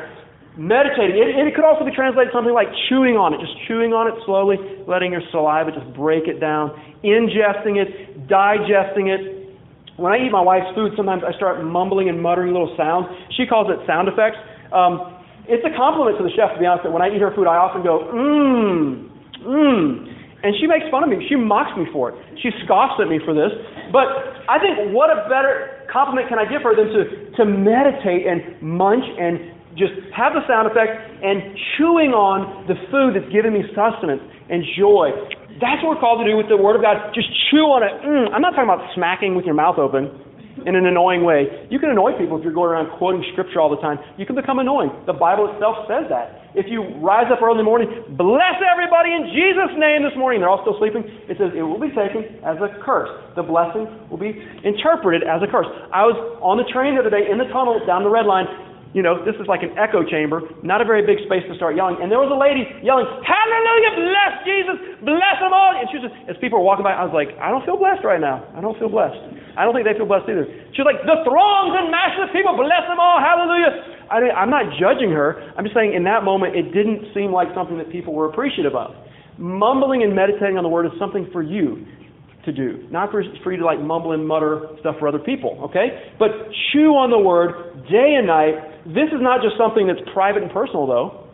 Meditating. 0.55 1.19
It, 1.19 1.35
it 1.35 1.55
could 1.55 1.67
also 1.67 1.83
be 1.83 1.91
translated 1.91 2.31
something 2.31 2.55
like 2.55 2.71
chewing 2.87 3.19
on 3.19 3.35
it, 3.35 3.43
just 3.43 3.51
chewing 3.67 3.91
on 3.91 4.07
it 4.07 4.15
slowly, 4.23 4.55
letting 4.87 5.11
your 5.11 5.23
saliva 5.27 5.75
just 5.75 5.91
break 5.91 6.31
it 6.31 6.39
down, 6.39 6.71
ingesting 7.03 7.75
it, 7.75 8.27
digesting 8.31 9.11
it. 9.11 9.51
When 9.99 10.11
I 10.11 10.23
eat 10.23 10.31
my 10.31 10.43
wife's 10.43 10.71
food, 10.75 10.95
sometimes 10.95 11.23
I 11.27 11.35
start 11.35 11.59
mumbling 11.63 12.07
and 12.07 12.19
muttering 12.19 12.51
little 12.51 12.71
sounds. 12.75 13.07
She 13.35 13.47
calls 13.47 13.67
it 13.67 13.79
sound 13.87 14.07
effects. 14.07 14.39
Um, 14.71 15.15
it's 15.47 15.63
a 15.63 15.71
compliment 15.75 16.19
to 16.19 16.23
the 16.23 16.31
chef, 16.35 16.55
to 16.55 16.59
be 16.59 16.67
honest. 16.67 16.83
That 16.87 16.91
when 16.91 17.03
I 17.03 17.11
eat 17.11 17.19
her 17.19 17.31
food, 17.35 17.47
I 17.47 17.55
often 17.59 17.83
go, 17.83 18.07
mmm, 18.11 19.11
mmm. 19.43 20.15
And 20.43 20.51
she 20.59 20.67
makes 20.67 20.85
fun 20.91 21.03
of 21.03 21.09
me. 21.09 21.23
She 21.27 21.35
mocks 21.35 21.73
me 21.79 21.87
for 21.91 22.11
it. 22.11 22.15
She 22.43 22.51
scoffs 22.63 22.99
at 22.99 23.07
me 23.07 23.23
for 23.23 23.33
this. 23.33 23.49
But 23.91 24.07
I 24.51 24.59
think 24.59 24.91
what 24.91 25.09
a 25.09 25.25
better 25.31 25.87
compliment 25.89 26.27
can 26.27 26.37
I 26.37 26.45
give 26.45 26.61
her 26.61 26.75
than 26.75 26.91
to, 26.91 27.01
to 27.39 27.43
meditate 27.47 28.27
and 28.27 28.61
munch 28.61 29.03
and 29.17 29.54
just 29.77 29.93
have 30.15 30.33
the 30.33 30.43
sound 30.47 30.71
effect 30.71 30.91
and 31.21 31.55
chewing 31.75 32.15
on 32.15 32.67
the 32.67 32.75
food 32.91 33.15
that's 33.15 33.27
giving 33.31 33.53
me 33.53 33.63
sustenance 33.75 34.23
and 34.49 34.63
joy. 34.79 35.11
That's 35.59 35.79
what 35.83 35.95
we're 35.95 36.03
called 36.03 36.23
to 36.23 36.27
do 36.27 36.35
with 36.35 36.51
the 36.51 36.59
Word 36.59 36.75
of 36.75 36.83
God. 36.83 37.15
Just 37.15 37.31
chew 37.47 37.67
on 37.71 37.83
it. 37.83 37.93
Mm, 38.03 38.35
I'm 38.35 38.43
not 38.43 38.55
talking 38.55 38.67
about 38.67 38.83
smacking 38.95 39.35
with 39.35 39.47
your 39.47 39.55
mouth 39.55 39.79
open 39.79 40.11
in 40.63 40.75
an 40.75 40.87
annoying 40.87 41.27
way. 41.27 41.67
You 41.67 41.79
can 41.79 41.91
annoy 41.91 42.15
people 42.15 42.39
if 42.39 42.43
you're 42.43 42.55
going 42.55 42.71
around 42.71 42.95
quoting 42.97 43.23
Scripture 43.35 43.59
all 43.59 43.67
the 43.67 43.79
time. 43.83 43.99
You 44.15 44.25
can 44.25 44.35
become 44.35 44.59
annoying. 44.59 44.91
The 45.05 45.15
Bible 45.15 45.51
itself 45.51 45.83
says 45.91 46.07
that. 46.07 46.45
If 46.55 46.71
you 46.71 46.87
rise 47.03 47.27
up 47.27 47.43
early 47.43 47.59
in 47.59 47.67
the 47.67 47.67
morning, 47.67 47.91
bless 48.15 48.55
everybody 48.63 49.11
in 49.11 49.27
Jesus' 49.35 49.75
name 49.75 50.07
this 50.07 50.15
morning, 50.15 50.39
they're 50.39 50.47
all 50.47 50.63
still 50.63 50.79
sleeping, 50.79 51.03
it 51.27 51.35
says 51.35 51.51
it 51.51 51.67
will 51.67 51.83
be 51.83 51.91
taken 51.91 52.23
as 52.47 52.55
a 52.63 52.71
curse. 52.79 53.11
The 53.35 53.43
blessing 53.43 53.83
will 54.07 54.19
be 54.19 54.31
interpreted 54.63 55.27
as 55.27 55.43
a 55.43 55.51
curse. 55.51 55.67
I 55.91 56.07
was 56.07 56.15
on 56.39 56.55
the 56.55 56.63
train 56.71 56.95
the 56.95 57.03
other 57.03 57.11
day 57.11 57.27
in 57.27 57.35
the 57.35 57.51
tunnel 57.51 57.75
down 57.83 58.07
the 58.07 58.13
red 58.13 58.23
line, 58.23 58.47
you 58.95 59.03
know, 59.03 59.19
this 59.27 59.35
is 59.43 59.45
like 59.51 59.59
an 59.59 59.75
echo 59.75 60.07
chamber, 60.07 60.39
not 60.63 60.79
a 60.79 60.87
very 60.87 61.03
big 61.03 61.19
space 61.27 61.43
to 61.51 61.53
start 61.59 61.75
yelling. 61.75 61.99
And 61.99 62.07
there 62.07 62.23
was 62.23 62.31
a 62.31 62.39
lady 62.39 62.63
yelling, 62.79 63.03
Hallelujah, 63.27 63.91
bless 63.91 64.33
Jesus, 64.47 64.77
bless 65.03 65.37
them 65.43 65.51
all. 65.51 65.75
And 65.75 65.83
she 65.91 65.99
was 65.99 66.07
just, 66.07 66.15
as 66.31 66.39
people 66.39 66.63
were 66.63 66.65
walking 66.65 66.87
by, 66.87 66.95
I 66.95 67.03
was 67.03 67.11
like, 67.11 67.35
I 67.35 67.51
don't 67.51 67.67
feel 67.67 67.75
blessed 67.75 68.07
right 68.07 68.23
now. 68.23 68.47
I 68.55 68.63
don't 68.63 68.79
feel 68.79 68.87
blessed. 68.87 69.19
I 69.59 69.67
don't 69.67 69.75
think 69.75 69.83
they 69.83 69.99
feel 69.99 70.07
blessed 70.07 70.31
either. 70.31 70.47
She 70.71 70.79
was 70.79 70.87
like, 70.87 71.03
the 71.03 71.19
throngs 71.27 71.75
and 71.75 71.91
masses 71.91 72.23
of 72.23 72.31
people, 72.31 72.55
bless 72.55 72.87
them 72.87 72.95
all, 72.95 73.19
hallelujah. 73.19 74.07
I 74.07 74.23
mean, 74.23 74.31
I'm 74.31 74.51
not 74.51 74.71
judging 74.79 75.11
her. 75.11 75.43
I'm 75.59 75.67
just 75.67 75.75
saying 75.75 75.91
in 75.91 76.07
that 76.07 76.23
moment, 76.23 76.55
it 76.55 76.71
didn't 76.71 77.11
seem 77.11 77.35
like 77.35 77.51
something 77.51 77.75
that 77.75 77.91
people 77.91 78.15
were 78.15 78.31
appreciative 78.31 78.79
of. 78.79 78.95
Mumbling 79.35 80.07
and 80.07 80.15
meditating 80.15 80.55
on 80.55 80.63
the 80.63 80.71
word 80.71 80.87
is 80.87 80.95
something 80.95 81.27
for 81.35 81.43
you 81.43 81.83
to 82.45 82.53
do. 82.53 82.87
Not 82.89 83.11
for, 83.11 83.23
for 83.43 83.51
you 83.51 83.59
to 83.59 83.65
like 83.65 83.79
mumble 83.79 84.13
and 84.13 84.27
mutter 84.27 84.67
stuff 84.79 84.95
for 84.99 85.07
other 85.07 85.19
people, 85.19 85.59
okay? 85.69 86.13
But 86.17 86.29
chew 86.71 86.93
on 86.95 87.11
the 87.11 87.19
word 87.19 87.85
day 87.89 88.15
and 88.17 88.27
night. 88.27 88.85
This 88.85 89.09
is 89.09 89.21
not 89.21 89.41
just 89.41 89.57
something 89.57 89.87
that's 89.87 90.01
private 90.13 90.43
and 90.43 90.51
personal, 90.51 90.87
though. 90.87 91.27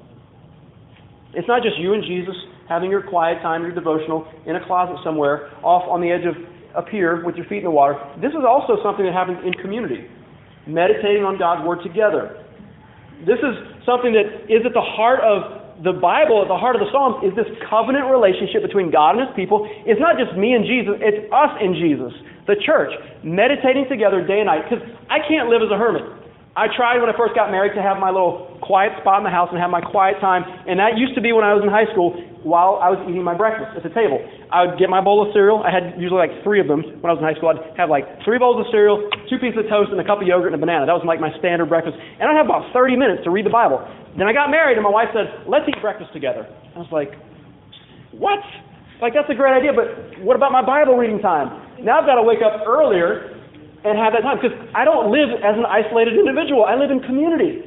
It's 1.33 1.47
not 1.47 1.63
just 1.63 1.77
you 1.79 1.93
and 1.93 2.03
Jesus 2.03 2.35
having 2.67 2.89
your 2.89 3.03
quiet 3.03 3.41
time, 3.41 3.63
your 3.63 3.75
devotional, 3.75 4.27
in 4.45 4.55
a 4.55 4.65
closet 4.65 4.95
somewhere, 5.03 5.51
off 5.63 5.83
on 5.91 5.99
the 5.99 6.07
edge 6.07 6.23
of 6.23 6.35
a 6.75 6.81
pier 6.81 7.23
with 7.25 7.35
your 7.35 7.45
feet 7.47 7.59
in 7.59 7.67
the 7.67 7.71
water. 7.71 7.99
This 8.23 8.31
is 8.31 8.47
also 8.47 8.79
something 8.83 9.03
that 9.03 9.13
happens 9.13 9.39
in 9.43 9.51
community. 9.59 10.07
Meditating 10.67 11.23
on 11.23 11.37
God's 11.37 11.67
Word 11.67 11.83
together. 11.83 12.39
This 13.27 13.39
is 13.43 13.53
something 13.85 14.15
that 14.15 14.47
is 14.47 14.63
at 14.65 14.73
the 14.73 14.81
heart 14.81 15.19
of 15.19 15.60
the 15.81 15.97
Bible, 15.97 16.45
at 16.45 16.47
the 16.47 16.57
heart 16.57 16.77
of 16.77 16.81
the 16.85 16.89
Psalms, 16.93 17.25
is 17.25 17.33
this 17.33 17.49
covenant 17.65 18.05
relationship 18.05 18.61
between 18.61 18.93
God 18.93 19.17
and 19.17 19.25
His 19.25 19.33
people. 19.33 19.65
It's 19.85 19.99
not 19.99 20.17
just 20.17 20.37
me 20.37 20.53
and 20.53 20.61
Jesus, 20.61 20.93
it's 21.01 21.25
us 21.33 21.53
and 21.57 21.73
Jesus, 21.73 22.13
the 22.45 22.57
church, 22.61 22.93
meditating 23.25 23.89
together 23.89 24.21
day 24.21 24.45
and 24.45 24.47
night. 24.49 24.69
Because 24.69 24.85
I 25.09 25.25
can't 25.25 25.49
live 25.49 25.65
as 25.65 25.73
a 25.73 25.77
hermit. 25.77 26.05
I 26.53 26.67
tried 26.67 26.99
when 26.99 27.07
I 27.07 27.15
first 27.15 27.31
got 27.31 27.47
married 27.47 27.73
to 27.79 27.81
have 27.81 27.95
my 27.95 28.11
little 28.11 28.59
quiet 28.59 28.91
spot 28.99 29.23
in 29.23 29.25
the 29.25 29.31
house 29.31 29.47
and 29.55 29.57
have 29.57 29.71
my 29.71 29.79
quiet 29.79 30.19
time, 30.19 30.43
and 30.67 30.77
that 30.83 30.99
used 30.99 31.15
to 31.15 31.23
be 31.23 31.31
when 31.31 31.47
I 31.47 31.55
was 31.55 31.63
in 31.63 31.71
high 31.71 31.87
school 31.95 32.11
while 32.43 32.81
I 32.81 32.91
was 32.91 32.99
eating 33.07 33.23
my 33.23 33.37
breakfast 33.37 33.77
at 33.77 33.87
the 33.87 33.93
table. 33.93 34.19
I 34.51 34.65
would 34.67 34.75
get 34.75 34.89
my 34.89 34.99
bowl 34.99 35.23
of 35.23 35.31
cereal. 35.31 35.63
I 35.63 35.71
had 35.71 35.95
usually 35.95 36.19
like 36.19 36.43
three 36.43 36.59
of 36.59 36.67
them 36.67 36.83
when 36.99 37.07
I 37.07 37.13
was 37.15 37.21
in 37.21 37.27
high 37.27 37.37
school. 37.37 37.53
I'd 37.53 37.61
have 37.77 37.87
like 37.87 38.03
three 38.25 38.41
bowls 38.41 38.59
of 38.59 38.67
cereal, 38.73 38.99
two 39.29 39.39
pieces 39.39 39.63
of 39.63 39.71
toast, 39.71 39.95
and 39.95 40.01
a 40.01 40.03
cup 40.03 40.19
of 40.19 40.27
yogurt 40.27 40.51
and 40.51 40.57
a 40.57 40.61
banana. 40.61 40.89
That 40.89 40.97
was 40.97 41.05
like 41.07 41.23
my 41.23 41.31
standard 41.39 41.69
breakfast. 41.69 41.95
And 41.95 42.27
I'd 42.27 42.35
have 42.35 42.49
about 42.49 42.67
30 42.73 42.97
minutes 42.97 43.23
to 43.23 43.31
read 43.31 43.45
the 43.45 43.53
Bible. 43.53 43.79
Then 44.17 44.27
I 44.27 44.33
got 44.33 44.51
married, 44.51 44.75
and 44.75 44.83
my 44.83 44.91
wife 44.91 45.07
said, 45.15 45.47
let's 45.47 45.63
eat 45.67 45.79
breakfast 45.81 46.11
together. 46.11 46.43
I 46.75 46.79
was 46.79 46.91
like, 46.91 47.15
what? 48.11 48.39
Like, 49.01 49.13
that's 49.15 49.29
a 49.31 49.35
great 49.35 49.55
idea, 49.55 49.71
but 49.71 50.19
what 50.21 50.35
about 50.35 50.51
my 50.51 50.61
Bible 50.61 50.95
reading 50.95 51.19
time? 51.19 51.47
Now 51.83 51.99
I've 52.01 52.05
got 52.05 52.15
to 52.15 52.23
wake 52.23 52.43
up 52.43 52.67
earlier 52.67 53.33
and 53.83 53.97
have 53.97 54.13
that 54.13 54.21
time 54.21 54.37
because 54.37 54.53
I 54.75 54.85
don't 54.85 55.09
live 55.09 55.33
as 55.41 55.57
an 55.57 55.65
isolated 55.65 56.13
individual. 56.13 56.65
I 56.65 56.75
live 56.75 56.91
in 56.91 57.01
community. 57.01 57.65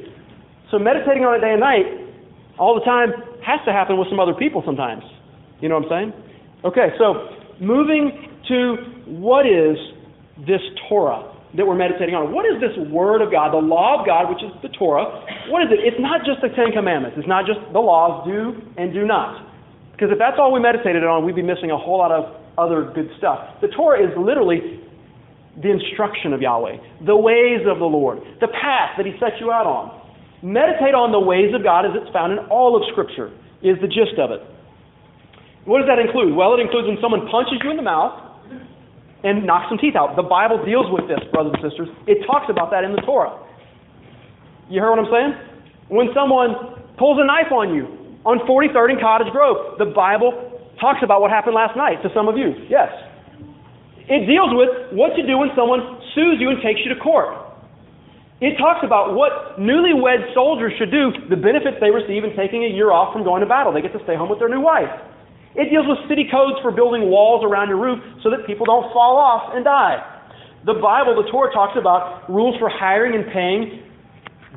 So 0.71 0.79
meditating 0.79 1.27
on 1.27 1.35
it 1.35 1.41
day 1.43 1.51
and 1.51 1.59
night 1.59 1.85
all 2.57 2.73
the 2.73 2.85
time 2.87 3.11
has 3.43 3.59
to 3.67 3.73
happen 3.73 3.99
with 3.99 4.07
some 4.07 4.19
other 4.19 4.33
people 4.33 4.63
sometimes. 4.65 5.03
You 5.59 5.67
know 5.67 5.75
what 5.75 5.91
I'm 5.91 6.13
saying? 6.13 6.23
Okay, 6.63 6.95
so 6.97 7.35
moving 7.59 8.31
to 8.47 8.75
what 9.05 9.45
is 9.45 9.75
this 10.47 10.61
Torah 10.87 11.34
that 11.55 11.65
we're 11.65 11.79
meditating 11.79 12.15
on? 12.15 12.31
What 12.35 12.43
is 12.45 12.59
this 12.59 12.75
Word 12.91 13.23
of 13.23 13.31
God, 13.31 13.55
the 13.55 13.63
law 13.63 13.99
of 13.99 14.05
God, 14.05 14.27
which 14.27 14.43
is 14.43 14.51
the 14.61 14.69
Torah? 14.75 15.07
What 15.47 15.63
is 15.63 15.71
it? 15.71 15.79
It's 15.83 15.99
not 15.99 16.27
just 16.27 16.43
the 16.43 16.51
Ten 16.51 16.75
Commandments. 16.75 17.15
It's 17.17 17.27
not 17.27 17.47
just 17.47 17.59
the 17.71 17.79
laws, 17.79 18.27
do 18.27 18.59
and 18.75 18.91
do 18.91 19.07
not. 19.07 19.43
Because 19.95 20.11
if 20.11 20.19
that's 20.19 20.35
all 20.35 20.51
we 20.51 20.59
meditated 20.59 21.03
on, 21.07 21.23
we'd 21.23 21.39
be 21.39 21.45
missing 21.45 21.71
a 21.71 21.79
whole 21.79 21.97
lot 21.97 22.11
of 22.11 22.35
other 22.59 22.91
good 22.91 23.07
stuff. 23.17 23.59
The 23.63 23.71
Torah 23.71 24.03
is 24.03 24.11
literally 24.19 24.83
the 25.63 25.71
instruction 25.71 26.35
of 26.35 26.43
Yahweh, 26.43 27.07
the 27.07 27.15
ways 27.15 27.63
of 27.63 27.79
the 27.79 27.87
Lord, 27.87 28.19
the 28.43 28.51
path 28.51 28.99
that 28.99 29.07
He 29.07 29.15
sets 29.23 29.39
you 29.39 29.51
out 29.51 29.63
on. 29.63 29.95
Meditate 30.43 30.91
on 30.91 31.15
the 31.15 31.19
ways 31.19 31.55
of 31.55 31.63
God 31.63 31.87
as 31.87 31.95
it's 31.95 32.11
found 32.11 32.35
in 32.35 32.39
all 32.51 32.75
of 32.75 32.83
Scripture, 32.91 33.31
is 33.63 33.79
the 33.79 33.87
gist 33.87 34.19
of 34.19 34.35
it. 34.35 34.43
What 35.63 35.79
does 35.79 35.87
that 35.87 35.97
include? 35.97 36.35
Well, 36.35 36.53
it 36.53 36.61
includes 36.61 36.91
when 36.91 36.99
someone 37.01 37.25
punches 37.31 37.57
you 37.63 37.71
in 37.71 37.79
the 37.79 37.87
mouth 37.87 38.24
and 39.25 39.41
knocks 39.41 39.65
some 39.73 39.81
teeth 39.81 39.97
out. 39.97 40.13
The 40.15 40.23
Bible 40.23 40.61
deals 40.61 40.85
with 40.93 41.09
this, 41.09 41.17
brothers 41.33 41.57
and 41.57 41.63
sisters. 41.65 41.89
It 42.05 42.21
talks 42.29 42.45
about 42.45 42.69
that 42.69 42.85
in 42.85 42.93
the 42.93 43.01
Torah. 43.01 43.33
You 44.69 44.85
hear 44.85 44.93
what 44.93 45.01
I'm 45.01 45.09
saying? 45.09 45.33
When 45.89 46.13
someone 46.13 46.85
pulls 47.01 47.17
a 47.17 47.25
knife 47.25 47.49
on 47.49 47.73
you 47.73 47.89
on 48.21 48.37
43rd 48.45 48.93
and 48.93 49.01
Cottage 49.01 49.33
Grove, 49.33 49.81
the 49.81 49.89
Bible 49.89 50.29
talks 50.79 51.01
about 51.01 51.25
what 51.25 51.33
happened 51.33 51.57
last 51.57 51.73
night 51.73 52.05
to 52.05 52.09
some 52.13 52.29
of 52.29 52.37
you. 52.37 52.53
Yes. 52.69 52.93
It 54.05 54.29
deals 54.29 54.53
with 54.53 54.93
what 54.93 55.17
to 55.17 55.25
do 55.25 55.41
when 55.41 55.49
someone 55.57 55.81
sues 56.13 56.37
you 56.37 56.53
and 56.53 56.61
takes 56.61 56.85
you 56.85 56.93
to 56.93 56.99
court. 57.01 57.33
It 58.41 58.61
talks 58.61 58.85
about 58.85 59.15
what 59.17 59.57
newlywed 59.57 60.33
soldiers 60.37 60.73
should 60.77 60.91
do, 60.91 61.09
the 61.29 61.39
benefits 61.39 61.77
they 61.81 61.89
receive 61.89 62.21
in 62.21 62.35
taking 62.37 62.61
a 62.65 62.69
year 62.69 62.91
off 62.91 63.13
from 63.13 63.23
going 63.23 63.41
to 63.41 63.49
battle. 63.49 63.73
They 63.73 63.81
get 63.81 63.93
to 63.97 64.03
stay 64.03 64.13
home 64.13 64.29
with 64.29 64.37
their 64.37 64.49
new 64.49 64.61
wife. 64.61 64.91
It 65.55 65.71
deals 65.71 65.87
with 65.87 66.03
city 66.07 66.27
codes 66.27 66.59
for 66.61 66.71
building 66.71 67.09
walls 67.09 67.43
around 67.43 67.69
your 67.69 67.79
roof 67.79 67.99
so 68.23 68.29
that 68.29 68.45
people 68.45 68.65
don't 68.65 68.91
fall 68.91 69.15
off 69.15 69.55
and 69.55 69.63
die. 69.63 70.03
The 70.67 70.75
Bible, 70.75 71.15
the 71.15 71.29
Torah, 71.31 71.53
talks 71.53 71.77
about 71.79 72.27
rules 72.29 72.59
for 72.59 72.69
hiring 72.69 73.15
and 73.15 73.25
paying 73.31 73.85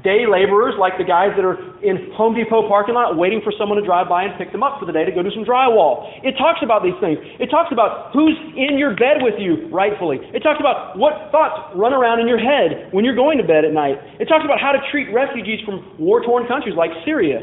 day 0.03 0.27
laborers, 0.27 0.75
like 0.79 0.95
the 0.99 1.07
guys 1.07 1.35
that 1.35 1.45
are 1.45 1.59
in 1.83 2.11
Home 2.15 2.35
Depot 2.35 2.67
parking 2.69 2.95
lot 2.95 3.19
waiting 3.19 3.41
for 3.43 3.53
someone 3.59 3.79
to 3.79 3.85
drive 3.85 4.09
by 4.09 4.25
and 4.25 4.35
pick 4.39 4.51
them 4.51 4.63
up 4.63 4.79
for 4.79 4.87
the 4.87 4.95
day 4.95 5.05
to 5.05 5.13
go 5.13 5.23
do 5.23 5.31
some 5.35 5.45
drywall. 5.45 6.07
It 6.23 6.39
talks 6.39 6.63
about 6.63 6.83
these 6.83 6.97
things. 7.03 7.19
It 7.39 7.51
talks 7.51 7.71
about 7.71 8.15
who's 8.15 8.35
in 8.55 8.79
your 8.79 8.95
bed 8.95 9.23
with 9.23 9.39
you 9.39 9.69
rightfully. 9.71 10.19
It 10.35 10.41
talks 10.41 10.61
about 10.61 10.99
what 10.99 11.31
thoughts 11.31 11.75
run 11.75 11.95
around 11.95 12.21
in 12.21 12.27
your 12.27 12.39
head 12.39 12.91
when 12.91 13.05
you're 13.05 13.19
going 13.19 13.39
to 13.39 13.47
bed 13.47 13.65
at 13.65 13.73
night. 13.73 13.99
It 14.19 14.27
talks 14.27 14.45
about 14.45 14.61
how 14.61 14.73
to 14.73 14.81
treat 14.91 15.11
refugees 15.15 15.61
from 15.67 15.83
war 15.99 16.23
torn 16.23 16.47
countries 16.47 16.75
like 16.75 16.91
Syria. 17.05 17.43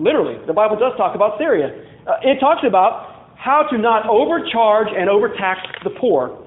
Literally, 0.00 0.40
the 0.46 0.56
Bible 0.56 0.76
does 0.80 0.96
talk 0.96 1.14
about 1.14 1.36
Syria. 1.36 1.68
Uh, 2.06 2.16
it 2.22 2.40
talks 2.40 2.62
about 2.66 3.34
how 3.36 3.66
to 3.70 3.78
not 3.78 4.08
overcharge 4.08 4.88
and 4.94 5.08
overtax 5.08 5.60
the 5.84 5.90
poor 5.90 6.46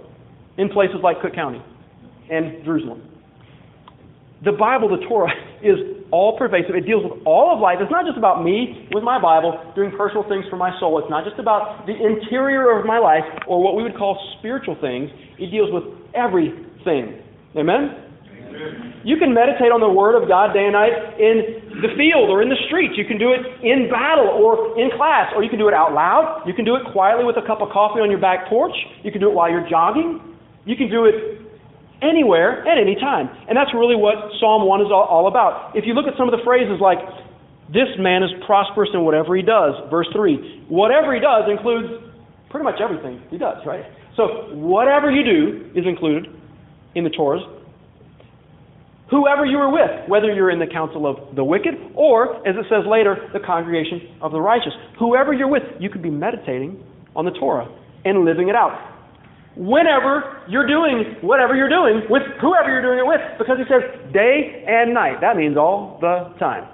in 0.58 0.70
places 0.70 0.98
like 1.04 1.22
Cook 1.22 1.34
County 1.34 1.62
and 2.30 2.64
Jerusalem 2.64 3.14
the 4.44 4.52
Bible, 4.52 4.90
the 4.90 5.04
Torah, 5.08 5.32
is 5.64 5.80
all 6.12 6.38
pervasive. 6.38 6.76
It 6.76 6.86
deals 6.86 7.04
with 7.04 7.26
all 7.26 7.54
of 7.54 7.60
life. 7.60 7.78
It's 7.82 7.92
not 7.92 8.06
just 8.06 8.18
about 8.18 8.44
me 8.44 8.88
with 8.92 9.04
my 9.04 9.20
Bible 9.20 9.56
doing 9.76 9.92
personal 9.98 10.28
things 10.28 10.46
for 10.50 10.58
my 10.58 10.78
soul. 10.80 11.00
It's 11.00 11.10
not 11.10 11.24
just 11.24 11.40
about 11.40 11.88
the 11.88 11.96
interior 11.96 12.78
of 12.78 12.86
my 12.86 13.00
life 13.00 13.24
or 13.48 13.64
what 13.64 13.76
we 13.76 13.84
would 13.84 13.98
call 13.98 14.20
spiritual 14.40 14.78
things. 14.80 15.10
It 15.40 15.50
deals 15.50 15.72
with 15.72 15.84
everything. 16.14 17.24
Amen? 17.56 18.03
You 19.04 19.18
can 19.18 19.34
meditate 19.34 19.74
on 19.74 19.82
the 19.84 19.90
Word 19.90 20.16
of 20.16 20.30
God 20.30 20.54
day 20.54 20.64
and 20.64 20.74
night 20.74 20.96
in 21.20 21.82
the 21.82 21.92
field 22.00 22.32
or 22.32 22.42
in 22.42 22.48
the 22.48 22.60
streets. 22.70 22.96
You 22.96 23.04
can 23.04 23.20
do 23.20 23.34
it 23.34 23.44
in 23.62 23.92
battle 23.92 24.32
or 24.32 24.80
in 24.80 24.90
class, 24.96 25.34
or 25.36 25.44
you 25.44 25.50
can 25.50 25.60
do 25.60 25.68
it 25.68 25.76
out 25.76 25.92
loud. 25.92 26.48
You 26.48 26.54
can 26.54 26.64
do 26.64 26.76
it 26.76 26.88
quietly 26.94 27.26
with 27.26 27.36
a 27.36 27.46
cup 27.46 27.60
of 27.60 27.70
coffee 27.70 28.00
on 28.00 28.10
your 28.10 28.22
back 28.22 28.48
porch. 28.48 28.76
You 29.04 29.12
can 29.12 29.20
do 29.20 29.28
it 29.30 29.36
while 29.36 29.52
you're 29.52 29.68
jogging. 29.68 30.22
You 30.64 30.76
can 30.80 30.88
do 30.90 31.06
it 31.06 31.42
anywhere 32.02 32.64
at 32.68 32.78
any 32.78 32.96
time. 32.96 33.28
And 33.48 33.58
that's 33.58 33.74
really 33.74 33.96
what 33.96 34.16
Psalm 34.40 34.68
1 34.68 34.82
is 34.82 34.92
all, 34.92 35.28
about. 35.28 35.76
If 35.76 35.84
you 35.88 35.94
look 35.94 36.08
at 36.08 36.16
some 36.18 36.28
of 36.28 36.36
the 36.36 36.44
phrases 36.44 36.80
like 36.80 37.00
This 37.72 37.88
man 37.98 38.24
is 38.24 38.30
prosperous 38.46 38.90
in 38.94 39.02
whatever 39.02 39.36
he 39.36 39.42
does. 39.42 39.74
Verse 39.90 40.08
3. 40.14 40.68
Whatever 40.68 41.16
he 41.16 41.22
does 41.22 41.50
includes 41.50 41.88
pretty 42.50 42.66
much 42.66 42.82
everything 42.82 43.22
he 43.30 43.38
does, 43.38 43.66
right? 43.66 43.86
So, 44.16 44.54
whatever 44.54 45.10
you 45.10 45.24
do 45.24 45.72
is 45.74 45.86
included 45.88 46.30
in 46.94 47.04
the 47.04 47.10
Torah. 47.10 47.40
Whoever 49.14 49.46
you 49.46 49.60
are 49.60 49.70
with, 49.70 50.10
whether 50.10 50.34
you're 50.34 50.50
in 50.50 50.58
the 50.58 50.66
council 50.66 51.06
of 51.06 51.36
the 51.36 51.44
wicked 51.44 51.76
or, 51.94 52.42
as 52.50 52.56
it 52.58 52.66
says 52.66 52.82
later, 52.90 53.30
the 53.32 53.40
congregation 53.40 54.18
of 54.24 54.32
the 54.32 54.42
righteous. 54.42 54.74
Whoever 54.98 55.34
you're 55.34 55.48
with, 55.48 55.62
you 55.80 55.92
could 55.92 56.02
be 56.02 56.10
meditating 56.10 56.82
on 57.16 57.24
the 57.24 57.32
Torah 57.38 57.70
and 58.06 58.26
living 58.26 58.50
it 58.50 58.56
out. 58.56 58.74
Whenever 59.56 60.42
you're 60.50 60.66
doing 60.66 61.22
whatever 61.22 61.54
you're 61.54 61.70
doing 61.70 62.10
with 62.10 62.24
whoever 62.42 62.74
you're 62.74 62.82
doing 62.82 62.98
it 62.98 63.06
with, 63.06 63.22
because 63.38 63.62
he 63.62 63.66
says 63.70 63.86
day 64.12 64.66
and 64.66 64.96
night. 64.96 65.22
That 65.22 65.38
means 65.38 65.58
all 65.58 66.00
the 66.02 66.34
time. 66.40 66.66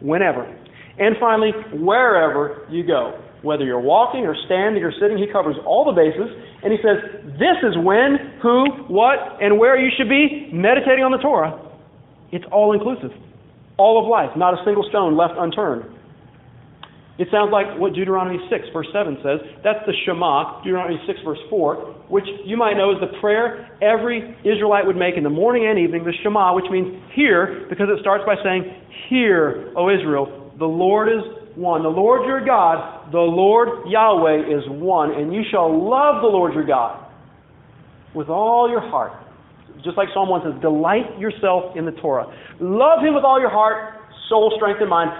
Whenever. 0.00 0.46
And 0.46 1.16
finally, 1.18 1.50
wherever 1.74 2.68
you 2.70 2.86
go. 2.86 3.18
Whether 3.42 3.64
you're 3.64 3.82
walking 3.82 4.26
or 4.26 4.36
standing 4.46 4.84
or 4.84 4.92
sitting, 5.02 5.18
he 5.18 5.26
covers 5.26 5.56
all 5.66 5.84
the 5.84 5.90
bases. 5.90 6.30
And 6.64 6.72
he 6.72 6.78
says, 6.80 6.96
this 7.36 7.60
is 7.60 7.76
when, 7.76 8.40
who, 8.40 8.88
what, 8.88 9.36
and 9.40 9.58
where 9.58 9.78
you 9.78 9.92
should 9.96 10.08
be 10.08 10.48
meditating 10.50 11.04
on 11.04 11.12
the 11.12 11.18
Torah. 11.18 11.60
It's 12.32 12.44
all 12.50 12.72
inclusive. 12.72 13.12
All 13.76 14.00
of 14.00 14.08
life, 14.08 14.34
not 14.36 14.54
a 14.54 14.64
single 14.64 14.86
stone 14.88 15.16
left 15.16 15.34
unturned. 15.36 15.84
It 17.16 17.28
sounds 17.30 17.52
like 17.52 17.78
what 17.78 17.92
Deuteronomy 17.94 18.40
6, 18.50 18.64
verse 18.72 18.88
7 18.92 19.18
says. 19.22 19.38
That's 19.62 19.78
the 19.86 19.92
Shema, 20.04 20.64
Deuteronomy 20.64 20.98
6, 21.06 21.20
verse 21.24 21.38
4, 21.48 22.08
which 22.08 22.26
you 22.44 22.56
might 22.56 22.74
know 22.74 22.90
is 22.90 22.98
the 22.98 23.12
prayer 23.20 23.70
every 23.78 24.34
Israelite 24.42 24.86
would 24.86 24.96
make 24.96 25.14
in 25.16 25.22
the 25.22 25.30
morning 25.30 25.68
and 25.68 25.78
evening, 25.78 26.02
the 26.02 26.16
Shema, 26.24 26.54
which 26.54 26.66
means 26.72 26.90
hear, 27.14 27.66
because 27.68 27.86
it 27.86 28.00
starts 28.00 28.24
by 28.26 28.34
saying, 28.42 28.66
Hear, 29.08 29.70
O 29.76 29.90
Israel, 29.90 30.50
the 30.58 30.66
Lord 30.66 31.08
is 31.08 31.22
one. 31.54 31.82
The 31.82 31.88
Lord 31.88 32.26
your 32.26 32.44
God, 32.44 32.93
the 33.12 33.18
Lord 33.18 33.88
Yahweh 33.88 34.46
is 34.46 34.64
one, 34.68 35.12
and 35.12 35.32
you 35.32 35.42
shall 35.50 35.68
love 35.68 36.22
the 36.22 36.28
Lord 36.28 36.54
your 36.54 36.66
God 36.66 37.04
with 38.14 38.28
all 38.28 38.70
your 38.70 38.80
heart. 38.80 39.12
Just 39.82 39.96
like 39.96 40.08
Psalm 40.14 40.28
1 40.28 40.42
says, 40.44 40.62
delight 40.62 41.18
yourself 41.18 41.76
in 41.76 41.84
the 41.84 41.92
Torah. 41.92 42.24
Love 42.60 43.04
him 43.04 43.14
with 43.14 43.24
all 43.24 43.40
your 43.40 43.50
heart, 43.50 44.00
soul, 44.28 44.52
strength, 44.56 44.80
and 44.80 44.88
mind. 44.88 45.10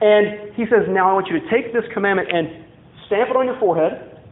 And 0.00 0.54
he 0.54 0.64
says, 0.64 0.86
Now 0.88 1.10
I 1.10 1.12
want 1.12 1.26
you 1.28 1.38
to 1.38 1.46
take 1.50 1.72
this 1.72 1.84
commandment 1.92 2.30
and 2.32 2.64
stamp 3.06 3.30
it 3.30 3.36
on 3.36 3.46
your 3.46 3.58
forehead, 3.58 4.22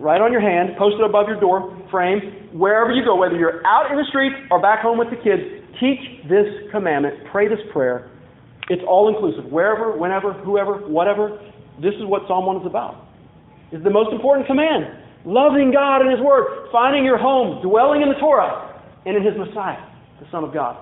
write 0.00 0.20
on 0.20 0.32
your 0.32 0.40
hand, 0.40 0.76
post 0.78 0.96
it 0.98 1.04
above 1.04 1.28
your 1.28 1.40
door 1.40 1.72
frame, 1.90 2.50
wherever 2.52 2.92
you 2.92 3.04
go, 3.04 3.16
whether 3.16 3.36
you're 3.36 3.64
out 3.66 3.90
in 3.90 3.96
the 3.96 4.04
street 4.08 4.32
or 4.50 4.60
back 4.60 4.80
home 4.80 4.98
with 4.98 5.08
the 5.10 5.16
kids, 5.16 5.42
teach 5.80 6.00
this 6.28 6.48
commandment, 6.72 7.14
pray 7.30 7.48
this 7.48 7.60
prayer. 7.72 8.10
It's 8.68 8.82
all 8.88 9.08
inclusive. 9.08 9.50
Wherever, 9.50 9.96
whenever, 9.96 10.32
whoever, 10.32 10.78
whatever. 10.88 11.38
This 11.80 11.94
is 11.94 12.04
what 12.04 12.22
Psalm 12.28 12.46
1 12.46 12.60
is 12.60 12.66
about. 12.66 13.06
It's 13.72 13.84
the 13.84 13.90
most 13.90 14.12
important 14.12 14.46
command. 14.46 14.86
Loving 15.24 15.72
God 15.72 16.02
and 16.02 16.10
His 16.10 16.20
Word, 16.20 16.70
finding 16.70 17.04
your 17.04 17.18
home, 17.18 17.62
dwelling 17.62 18.02
in 18.02 18.08
the 18.08 18.18
Torah, 18.20 18.80
and 19.04 19.16
in 19.16 19.22
His 19.22 19.34
Messiah, 19.36 19.82
the 20.20 20.26
Son 20.30 20.44
of 20.44 20.54
God. 20.54 20.78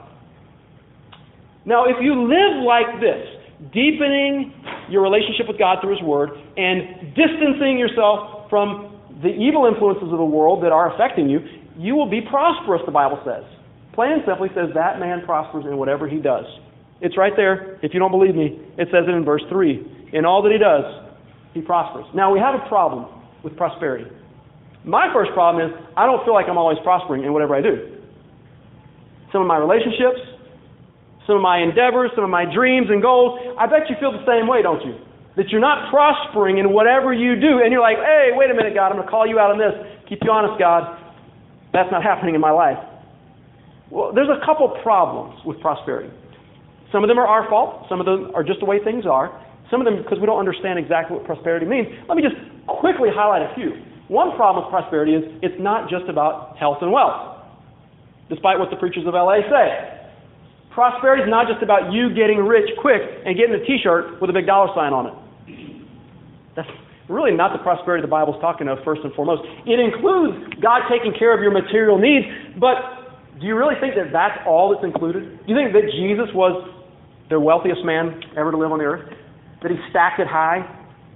Now, 1.65 1.87
if 1.87 1.97
you 2.01 2.29
live 2.29 2.63
like 2.63 3.01
this, 3.01 3.25
deepening 3.73 4.53
your 4.91 5.03
relationship 5.03 5.49
with 5.49 5.59
God 5.59 5.79
through 5.81 5.97
His 5.97 6.05
Word, 6.05 6.31
and 6.57 7.15
distancing 7.17 7.79
yourself 7.79 8.51
from 8.51 9.01
the 9.23 9.33
evil 9.33 9.65
influences 9.65 10.13
of 10.13 10.19
the 10.19 10.29
world 10.29 10.63
that 10.63 10.73
are 10.73 10.93
affecting 10.93 11.31
you, 11.31 11.41
you 11.79 11.95
will 11.95 12.11
be 12.11 12.21
prosperous, 12.21 12.83
the 12.85 12.93
Bible 12.93 13.19
says. 13.25 13.45
Plain 13.95 14.13
and 14.13 14.23
simply 14.27 14.49
says 14.55 14.75
that 14.75 14.99
man 14.99 15.25
prospers 15.25 15.65
in 15.65 15.77
whatever 15.77 16.09
he 16.09 16.19
does. 16.19 16.45
It's 17.01 17.17
right 17.17 17.33
there. 17.37 17.79
If 17.83 17.95
you 17.95 18.01
don't 18.01 18.11
believe 18.11 18.35
me, 18.35 18.59
it 18.77 18.89
says 18.91 19.07
it 19.07 19.11
in 19.11 19.25
verse 19.25 19.43
3. 19.49 20.04
In 20.15 20.25
all 20.25 20.43
that 20.47 20.53
he 20.55 20.59
does, 20.59 20.87
he 21.53 21.61
prospers. 21.61 22.07
Now, 22.15 22.33
we 22.33 22.39
have 22.39 22.55
a 22.55 22.63
problem 22.69 23.11
with 23.43 23.57
prosperity. 23.57 24.07
My 24.87 25.11
first 25.13 25.33
problem 25.35 25.59
is 25.67 25.75
I 25.97 26.07
don't 26.07 26.25
feel 26.25 26.35
like 26.35 26.47
I'm 26.49 26.59
always 26.59 26.79
prospering 26.85 27.25
in 27.25 27.33
whatever 27.33 27.55
I 27.55 27.61
do. 27.61 27.99
Some 29.33 29.43
of 29.43 29.49
my 29.49 29.59
relationships, 29.59 30.23
some 31.27 31.37
of 31.37 31.43
my 31.43 31.59
endeavors, 31.59 32.15
some 32.15 32.23
of 32.23 32.31
my 32.31 32.47
dreams 32.47 32.87
and 32.91 33.03
goals. 33.03 33.41
I 33.59 33.67
bet 33.67 33.91
you 33.91 33.97
feel 33.99 34.13
the 34.13 34.23
same 34.23 34.47
way, 34.47 34.63
don't 34.63 34.87
you? 34.87 34.95
That 35.37 35.49
you're 35.51 35.61
not 35.61 35.91
prospering 35.91 36.59
in 36.59 36.71
whatever 36.71 37.13
you 37.13 37.35
do, 37.35 37.59
and 37.59 37.73
you're 37.73 37.83
like, 37.83 37.99
hey, 37.99 38.31
wait 38.39 38.51
a 38.51 38.55
minute, 38.55 38.75
God, 38.75 38.95
I'm 38.95 39.03
going 39.03 39.07
to 39.07 39.11
call 39.11 39.27
you 39.27 39.41
out 39.41 39.51
on 39.51 39.59
this. 39.59 39.75
Keep 40.09 40.21
you 40.23 40.31
honest, 40.31 40.61
God. 40.61 40.95
That's 41.73 41.91
not 41.91 42.05
happening 42.05 42.37
in 42.37 42.41
my 42.41 42.53
life. 42.53 42.79
Well, 43.91 44.13
there's 44.15 44.31
a 44.31 44.39
couple 44.47 44.69
problems 44.83 45.43
with 45.45 45.59
prosperity. 45.61 46.15
Some 46.93 47.03
of 47.03 47.09
them 47.09 47.19
are 47.19 47.27
our 47.27 47.49
fault, 47.51 47.87
some 47.89 47.99
of 47.99 48.07
them 48.07 48.31
are 48.37 48.45
just 48.45 48.61
the 48.61 48.67
way 48.67 48.79
things 48.79 49.05
are. 49.07 49.35
Some 49.71 49.81
of 49.81 49.87
them 49.87 50.03
because 50.03 50.19
we 50.21 50.27
don't 50.27 50.39
understand 50.39 50.79
exactly 50.79 51.17
what 51.17 51.25
prosperity 51.25 51.67
means. 51.67 51.89
Let 52.09 52.17
me 52.17 52.23
just 52.23 52.37
quickly 52.67 53.09
highlight 53.13 53.43
a 53.43 53.55
few. 53.55 53.73
One 54.09 54.37
problem 54.37 54.65
with 54.65 54.71
prosperity 54.71 55.15
is 55.17 55.25
it's 55.41 55.57
not 55.59 55.89
just 55.89 56.05
about 56.09 56.57
health 56.59 56.79
and 56.83 56.93
wealth, 56.93 57.41
despite 58.29 58.59
what 58.59 58.69
the 58.69 58.77
preachers 58.77 59.07
of 59.07 59.15
LA 59.15 59.41
say. 59.49 60.05
Prosperity 60.71 61.23
is 61.23 61.31
not 61.31 61.47
just 61.49 61.63
about 61.63 61.93
you 61.93 62.13
getting 62.13 62.45
rich 62.45 62.69
quick 62.83 63.01
and 63.25 63.37
getting 63.37 63.55
a 63.55 63.65
t 63.65 63.79
shirt 63.83 64.21
with 64.21 64.29
a 64.29 64.33
big 64.33 64.45
dollar 64.45 64.69
sign 64.75 64.93
on 64.93 65.07
it. 65.07 65.17
That's 66.57 66.69
really 67.09 67.33
not 67.33 67.53
the 67.53 67.63
prosperity 67.63 68.03
the 68.03 68.11
Bible's 68.11 68.41
talking 68.41 68.69
of, 68.69 68.79
first 68.85 69.01
and 69.05 69.13
foremost. 69.15 69.43
It 69.67 69.81
includes 69.81 70.55
God 70.61 70.83
taking 70.91 71.15
care 71.17 71.35
of 71.35 71.41
your 71.41 71.53
material 71.53 71.97
needs, 71.97 72.27
but 72.61 73.41
do 73.41 73.47
you 73.47 73.57
really 73.57 73.75
think 73.81 73.95
that 73.95 74.13
that's 74.13 74.39
all 74.47 74.73
that's 74.73 74.85
included? 74.85 75.47
Do 75.47 75.53
you 75.53 75.57
think 75.57 75.73
that 75.73 75.91
Jesus 75.93 76.29
was 76.35 76.71
the 77.31 77.41
wealthiest 77.41 77.85
man 77.85 78.23
ever 78.37 78.51
to 78.51 78.57
live 78.57 78.73
on 78.73 78.79
the 78.79 78.85
earth? 78.85 79.09
That 79.65 79.73
he 79.73 79.81
stacked 79.89 80.21
it 80.21 80.29
high? 80.29 80.61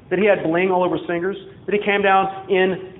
That 0.08 0.18
he 0.18 0.24
had 0.24 0.42
bling 0.42 0.72
all 0.72 0.82
over 0.82 0.96
his 0.96 1.04
fingers? 1.06 1.36
That 1.68 1.76
he 1.76 1.84
came 1.84 2.00
down 2.00 2.48
in 2.48 2.96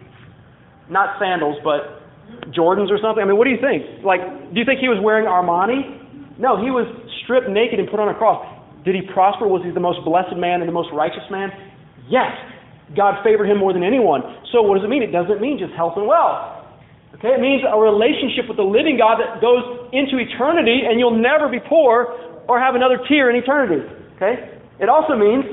not 0.93 1.17
sandals, 1.17 1.57
but 1.65 2.05
Jordans 2.53 2.93
or 2.93 3.01
something? 3.01 3.25
I 3.25 3.27
mean, 3.27 3.41
what 3.41 3.49
do 3.49 3.57
you 3.57 3.61
think? 3.65 4.05
Like, 4.05 4.21
do 4.53 4.61
you 4.61 4.69
think 4.69 4.81
he 4.85 4.93
was 4.93 5.01
wearing 5.01 5.25
Armani? 5.25 6.37
No, 6.37 6.61
he 6.61 6.69
was 6.69 6.85
stripped 7.25 7.49
naked 7.49 7.81
and 7.81 7.89
put 7.89 7.97
on 7.97 8.13
a 8.13 8.17
cross. 8.17 8.45
Did 8.85 8.95
he 8.95 9.03
prosper? 9.09 9.49
Was 9.49 9.65
he 9.65 9.73
the 9.73 9.83
most 9.83 10.05
blessed 10.05 10.37
man 10.37 10.61
and 10.61 10.69
the 10.69 10.77
most 10.77 10.93
righteous 10.93 11.25
man? 11.33 11.49
Yes. 12.09 12.31
God 12.97 13.21
favored 13.25 13.49
him 13.49 13.57
more 13.57 13.73
than 13.73 13.85
anyone. 13.85 14.21
So 14.53 14.61
what 14.61 14.77
does 14.77 14.85
it 14.85 14.93
mean? 14.93 15.03
It 15.03 15.13
doesn't 15.13 15.41
mean 15.41 15.57
just 15.61 15.73
health 15.77 15.97
and 15.97 16.09
wealth. 16.09 16.61
Okay, 17.17 17.33
it 17.33 17.41
means 17.41 17.65
a 17.65 17.77
relationship 17.77 18.49
with 18.49 18.61
the 18.61 18.69
living 18.69 19.01
God 19.01 19.17
that 19.17 19.41
goes 19.41 19.65
into 19.97 20.21
eternity 20.21 20.85
and 20.85 21.01
you'll 21.01 21.17
never 21.17 21.49
be 21.49 21.59
poor 21.59 22.13
or 22.49 22.61
have 22.61 22.77
another 22.77 23.01
tear 23.09 23.29
in 23.33 23.37
eternity. 23.37 23.81
Okay? 24.17 24.58
It 24.79 24.88
also 24.88 25.19
means 25.19 25.45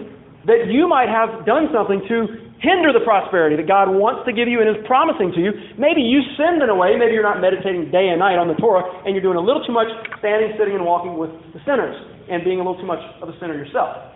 that 0.46 0.70
you 0.70 0.88
might 0.88 1.10
have 1.10 1.46
done 1.46 1.74
something 1.74 2.06
to 2.08 2.46
hinder 2.62 2.94
the 2.94 3.04
prosperity 3.04 3.58
that 3.58 3.68
God 3.68 3.92
wants 3.92 4.24
to 4.26 4.32
give 4.32 4.48
you 4.48 4.62
and 4.62 4.70
is 4.70 4.80
promising 4.86 5.34
to 5.36 5.42
you. 5.42 5.52
Maybe 5.78 6.02
you 6.02 6.22
sinned 6.38 6.62
in 6.62 6.70
a 6.70 6.78
way. 6.78 6.96
Maybe 6.96 7.14
you're 7.14 7.26
not 7.26 7.42
meditating 7.42 7.92
day 7.92 8.10
and 8.10 8.22
night 8.22 8.38
on 8.38 8.48
the 8.48 8.58
Torah, 8.58 8.86
and 9.06 9.14
you're 9.14 9.26
doing 9.26 9.38
a 9.38 9.44
little 9.44 9.62
too 9.66 9.74
much 9.74 9.90
standing, 10.22 10.54
sitting, 10.58 10.78
and 10.78 10.86
walking 10.86 11.18
with 11.18 11.34
the 11.54 11.62
sinners, 11.66 11.94
and 12.30 12.46
being 12.46 12.62
a 12.62 12.64
little 12.64 12.80
too 12.80 12.88
much 12.88 13.02
of 13.22 13.30
a 13.30 13.36
sinner 13.42 13.58
yourself. 13.58 14.14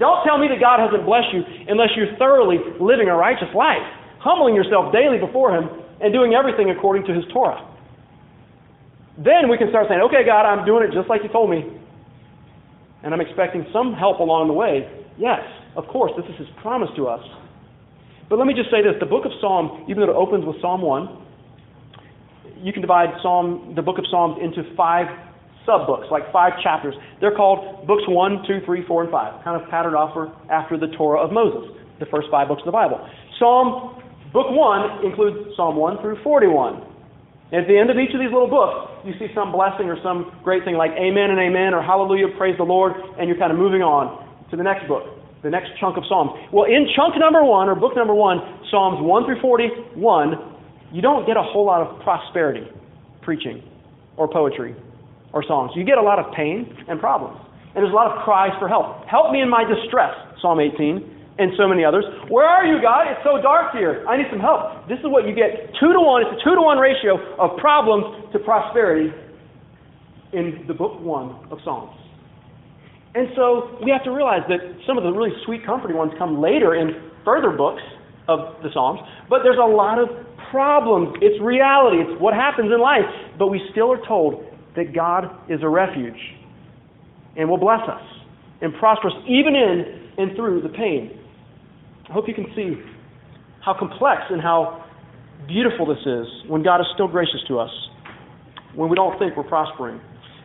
Don't 0.00 0.24
tell 0.24 0.40
me 0.40 0.48
that 0.48 0.60
God 0.60 0.80
hasn't 0.80 1.04
blessed 1.04 1.28
you 1.36 1.44
unless 1.68 1.92
you're 1.96 2.16
thoroughly 2.16 2.56
living 2.80 3.12
a 3.12 3.16
righteous 3.16 3.50
life, 3.52 3.84
humbling 4.20 4.56
yourself 4.56 4.92
daily 4.92 5.20
before 5.20 5.52
Him, 5.52 5.68
and 6.00 6.12
doing 6.12 6.32
everything 6.32 6.72
according 6.72 7.04
to 7.08 7.12
His 7.12 7.24
Torah. 7.32 7.60
Then 9.20 9.52
we 9.52 9.60
can 9.60 9.68
start 9.68 9.88
saying, 9.88 10.00
okay, 10.08 10.24
God, 10.24 10.48
I'm 10.48 10.64
doing 10.64 10.88
it 10.88 10.96
just 10.96 11.08
like 11.12 11.20
you 11.20 11.28
told 11.28 11.52
me. 11.52 11.79
And 13.02 13.14
I'm 13.14 13.20
expecting 13.20 13.66
some 13.72 13.94
help 13.94 14.20
along 14.20 14.48
the 14.48 14.54
way. 14.54 14.88
Yes, 15.18 15.40
of 15.76 15.86
course, 15.88 16.12
this 16.16 16.26
is 16.26 16.38
His 16.38 16.48
promise 16.60 16.90
to 16.96 17.06
us. 17.06 17.24
But 18.28 18.38
let 18.38 18.46
me 18.46 18.54
just 18.54 18.70
say 18.70 18.82
this 18.82 18.94
the 19.00 19.10
book 19.10 19.24
of 19.24 19.32
Psalms, 19.40 19.84
even 19.88 20.02
though 20.02 20.12
it 20.12 20.16
opens 20.16 20.44
with 20.44 20.60
Psalm 20.60 20.82
1, 20.82 22.62
you 22.62 22.72
can 22.72 22.82
divide 22.82 23.08
Psalm, 23.22 23.72
the 23.74 23.82
book 23.82 23.98
of 23.98 24.04
Psalms 24.10 24.38
into 24.42 24.62
five 24.76 25.06
sub-books, 25.66 26.06
like 26.10 26.30
five 26.32 26.52
chapters. 26.62 26.94
They're 27.20 27.34
called 27.34 27.86
books 27.86 28.04
1, 28.06 28.44
2, 28.46 28.60
3, 28.64 28.86
4, 28.86 29.02
and 29.02 29.10
5, 29.10 29.44
kind 29.44 29.60
of 29.60 29.68
patterned 29.68 29.96
off 29.96 30.16
after 30.50 30.78
the 30.78 30.88
Torah 30.96 31.20
of 31.20 31.32
Moses, 31.32 31.70
the 31.98 32.06
first 32.06 32.28
five 32.30 32.48
books 32.48 32.62
of 32.62 32.66
the 32.66 32.72
Bible. 32.72 33.00
Psalm, 33.38 34.02
book 34.32 34.46
1 34.50 35.04
includes 35.04 35.56
Psalm 35.56 35.76
1 35.76 36.00
through 36.00 36.22
41. 36.22 36.89
And 37.50 37.62
at 37.62 37.68
the 37.68 37.76
end 37.76 37.90
of 37.90 37.98
each 37.98 38.14
of 38.14 38.20
these 38.20 38.30
little 38.30 38.50
books, 38.50 39.02
you 39.04 39.14
see 39.18 39.26
some 39.34 39.50
blessing 39.50 39.90
or 39.90 39.98
some 40.02 40.30
great 40.42 40.64
thing 40.64 40.78
like 40.78 40.92
amen 40.94 41.34
and 41.34 41.38
amen 41.38 41.74
or 41.74 41.82
hallelujah, 41.82 42.30
praise 42.38 42.54
the 42.56 42.66
Lord, 42.66 42.94
and 43.18 43.26
you're 43.26 43.38
kind 43.38 43.50
of 43.50 43.58
moving 43.58 43.82
on 43.82 44.22
to 44.50 44.56
the 44.56 44.62
next 44.62 44.86
book 44.86 45.20
the 45.42 45.50
next 45.50 45.70
chunk 45.80 45.96
of 45.96 46.04
Psalms. 46.08 46.32
Well, 46.52 46.64
in 46.64 46.86
chunk 46.94 47.16
number 47.16 47.42
one, 47.44 47.68
or 47.68 47.74
book 47.74 47.96
number 47.96 48.14
one, 48.14 48.38
Psalms 48.70 49.00
1 49.00 49.24
through 49.24 49.40
41, 49.40 50.36
you 50.92 51.00
don't 51.00 51.26
get 51.26 51.36
a 51.36 51.42
whole 51.42 51.64
lot 51.64 51.80
of 51.80 52.00
prosperity 52.02 52.68
preaching 53.22 53.62
or 54.16 54.28
poetry 54.28 54.76
or 55.32 55.44
songs. 55.44 55.72
You 55.74 55.84
get 55.84 55.98
a 55.98 56.02
lot 56.02 56.18
of 56.18 56.32
pain 56.34 56.84
and 56.88 57.00
problems. 57.00 57.40
And 57.74 57.84
there's 57.84 57.92
a 57.92 57.96
lot 57.96 58.10
of 58.10 58.24
cries 58.24 58.50
for 58.58 58.68
help. 58.68 59.06
Help 59.06 59.32
me 59.32 59.40
in 59.40 59.48
my 59.48 59.64
distress, 59.64 60.12
Psalm 60.42 60.60
18, 60.60 61.19
and 61.40 61.56
so 61.56 61.66
many 61.66 61.82
others. 61.84 62.04
Where 62.28 62.44
are 62.44 62.66
you, 62.68 62.82
God? 62.82 63.08
It's 63.08 63.24
so 63.24 63.40
dark 63.40 63.72
here. 63.72 64.04
I 64.04 64.20
need 64.20 64.28
some 64.28 64.40
help. 64.40 64.86
This 64.88 65.00
is 65.00 65.08
what 65.08 65.24
you 65.24 65.34
get 65.34 65.72
two 65.80 65.96
to 65.96 66.00
one. 66.00 66.20
It's 66.20 66.36
a 66.36 66.44
two 66.44 66.54
to 66.54 66.60
one 66.60 66.76
ratio 66.76 67.16
of 67.40 67.56
problems 67.56 68.28
to 68.32 68.38
prosperity 68.38 69.08
in 70.32 70.64
the 70.68 70.74
book 70.74 71.00
one 71.00 71.40
of 71.50 71.58
Psalms. 71.64 71.96
And 73.14 73.28
so 73.34 73.78
we 73.82 73.90
have 73.90 74.04
to 74.04 74.12
realize 74.12 74.44
that 74.48 74.60
some 74.86 74.98
of 74.98 75.02
the 75.02 75.10
really 75.10 75.32
sweet, 75.44 75.64
comforting 75.64 75.96
ones 75.96 76.12
come 76.18 76.40
later 76.40 76.76
in 76.76 77.10
further 77.24 77.50
books 77.50 77.82
of 78.28 78.62
the 78.62 78.68
Psalms, 78.72 79.00
but 79.28 79.40
there's 79.42 79.58
a 79.58 79.66
lot 79.66 79.98
of 79.98 80.08
problems. 80.50 81.16
It's 81.20 81.40
reality, 81.42 81.98
it's 81.98 82.20
what 82.20 82.34
happens 82.34 82.70
in 82.70 82.80
life. 82.80 83.08
But 83.38 83.48
we 83.48 83.60
still 83.72 83.90
are 83.90 84.06
told 84.06 84.44
that 84.76 84.94
God 84.94 85.24
is 85.48 85.60
a 85.62 85.68
refuge 85.68 86.20
and 87.36 87.48
will 87.48 87.58
bless 87.58 87.82
us 87.88 88.02
and 88.60 88.74
prosper 88.74 89.08
us 89.08 89.16
even 89.26 89.56
in 89.56 90.12
and 90.18 90.36
through 90.36 90.60
the 90.62 90.68
pain. 90.68 91.19
I 92.10 92.12
hope 92.12 92.26
you 92.26 92.34
can 92.34 92.46
see 92.56 92.74
how 93.64 93.72
complex 93.78 94.22
and 94.30 94.42
how 94.42 94.84
beautiful 95.46 95.86
this 95.86 96.02
is 96.04 96.26
when 96.48 96.62
God 96.62 96.80
is 96.80 96.86
still 96.94 97.06
gracious 97.06 97.38
to 97.46 97.58
us, 97.58 97.70
when 98.74 98.90
we 98.90 98.96
don't 98.96 99.16
think 99.18 99.36
we're 99.36 99.46
prospering. 99.46 100.00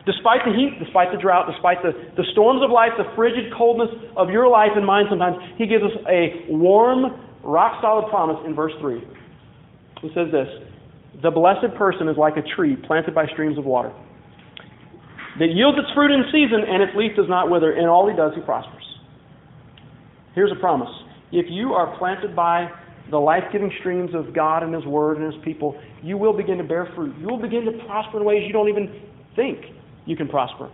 Despite 0.06 0.46
the 0.46 0.54
heat, 0.54 0.78
despite 0.78 1.10
the 1.10 1.18
drought, 1.18 1.50
despite 1.50 1.82
the, 1.82 1.90
the 2.16 2.22
storms 2.30 2.62
of 2.62 2.70
life, 2.70 2.92
the 2.96 3.10
frigid 3.16 3.52
coldness 3.58 3.90
of 4.16 4.30
your 4.30 4.46
life 4.46 4.70
and 4.76 4.86
mine 4.86 5.06
sometimes, 5.10 5.36
He 5.58 5.66
gives 5.66 5.82
us 5.82 5.90
a 6.08 6.46
warm, 6.48 7.18
rock 7.42 7.82
solid 7.82 8.08
promise 8.08 8.38
in 8.46 8.54
verse 8.54 8.72
3. 8.80 9.02
He 10.02 10.08
says 10.14 10.30
this 10.30 10.46
The 11.22 11.32
blessed 11.32 11.74
person 11.76 12.06
is 12.06 12.16
like 12.16 12.36
a 12.36 12.46
tree 12.54 12.76
planted 12.86 13.14
by 13.14 13.26
streams 13.34 13.58
of 13.58 13.64
water 13.64 13.90
that 15.40 15.50
yields 15.50 15.76
its 15.78 15.90
fruit 15.94 16.14
in 16.14 16.22
season 16.30 16.62
and 16.62 16.82
its 16.82 16.94
leaf 16.94 17.12
does 17.16 17.28
not 17.28 17.50
wither. 17.50 17.72
In 17.72 17.86
all 17.86 18.08
he 18.08 18.14
does, 18.14 18.32
he 18.34 18.40
prospers. 18.40 18.84
Here's 20.36 20.52
a 20.52 20.60
promise. 20.60 20.90
If 21.32 21.46
you 21.48 21.72
are 21.72 21.96
planted 21.98 22.36
by 22.36 22.70
the 23.10 23.18
life 23.18 23.44
giving 23.52 23.72
streams 23.80 24.10
of 24.14 24.34
God 24.34 24.62
and 24.62 24.74
His 24.74 24.84
Word 24.84 25.18
and 25.18 25.32
His 25.32 25.42
people, 25.44 25.80
you 26.02 26.18
will 26.18 26.36
begin 26.36 26.58
to 26.58 26.64
bear 26.64 26.90
fruit. 26.94 27.14
You 27.18 27.26
will 27.26 27.40
begin 27.40 27.64
to 27.64 27.84
prosper 27.86 28.18
in 28.18 28.24
ways 28.24 28.44
you 28.46 28.52
don't 28.52 28.68
even 28.68 29.02
think 29.34 29.58
you 30.06 30.16
can 30.16 30.28
prosper. 30.28 30.70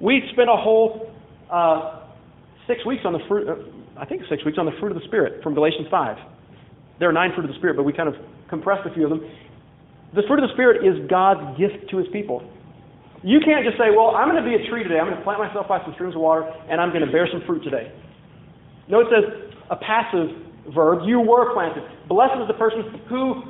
We 0.00 0.22
spent 0.32 0.48
a 0.48 0.56
whole 0.56 1.12
uh, 1.50 2.04
six 2.66 2.84
weeks 2.84 3.02
on 3.04 3.12
the 3.12 3.20
fruit, 3.28 3.48
uh, 3.48 4.00
I 4.00 4.04
think 4.04 4.22
six 4.28 4.44
weeks 4.44 4.58
on 4.58 4.66
the 4.66 4.76
fruit 4.80 4.92
of 4.92 5.00
the 5.00 5.06
Spirit 5.06 5.42
from 5.42 5.54
Galatians 5.54 5.88
5. 5.90 6.16
There 6.98 7.08
are 7.08 7.12
nine 7.12 7.30
fruit 7.34 7.44
of 7.44 7.50
the 7.50 7.58
Spirit, 7.58 7.76
but 7.76 7.84
we 7.84 7.92
kind 7.92 8.08
of 8.08 8.14
compressed 8.48 8.86
a 8.88 8.94
few 8.94 9.04
of 9.04 9.10
them. 9.10 9.20
The 10.14 10.22
fruit 10.28 10.42
of 10.42 10.48
the 10.48 10.54
Spirit 10.54 10.84
is 10.84 11.08
God's 11.08 11.58
gift 11.58 11.90
to 11.90 11.98
His 11.98 12.06
people. 12.12 12.44
You 13.24 13.40
can't 13.40 13.64
just 13.64 13.80
say, 13.80 13.88
well, 13.88 14.12
I'm 14.12 14.28
going 14.28 14.42
to 14.42 14.44
be 14.44 14.52
a 14.52 14.68
tree 14.68 14.84
today. 14.84 15.00
I'm 15.00 15.08
going 15.08 15.16
to 15.16 15.24
plant 15.24 15.40
myself 15.40 15.66
by 15.66 15.80
some 15.80 15.96
streams 15.96 16.14
of 16.14 16.20
water, 16.20 16.44
and 16.68 16.76
I'm 16.76 16.92
going 16.92 17.04
to 17.04 17.10
bear 17.10 17.26
some 17.32 17.40
fruit 17.48 17.64
today. 17.64 17.88
No, 18.88 19.00
it 19.00 19.08
says 19.08 19.53
a 19.70 19.76
passive 19.76 20.30
verb. 20.74 21.06
You 21.06 21.20
were 21.20 21.52
planted. 21.52 21.84
Blessed 22.08 22.40
is 22.42 22.48
the 22.48 22.58
person 22.58 23.00
who 23.08 23.42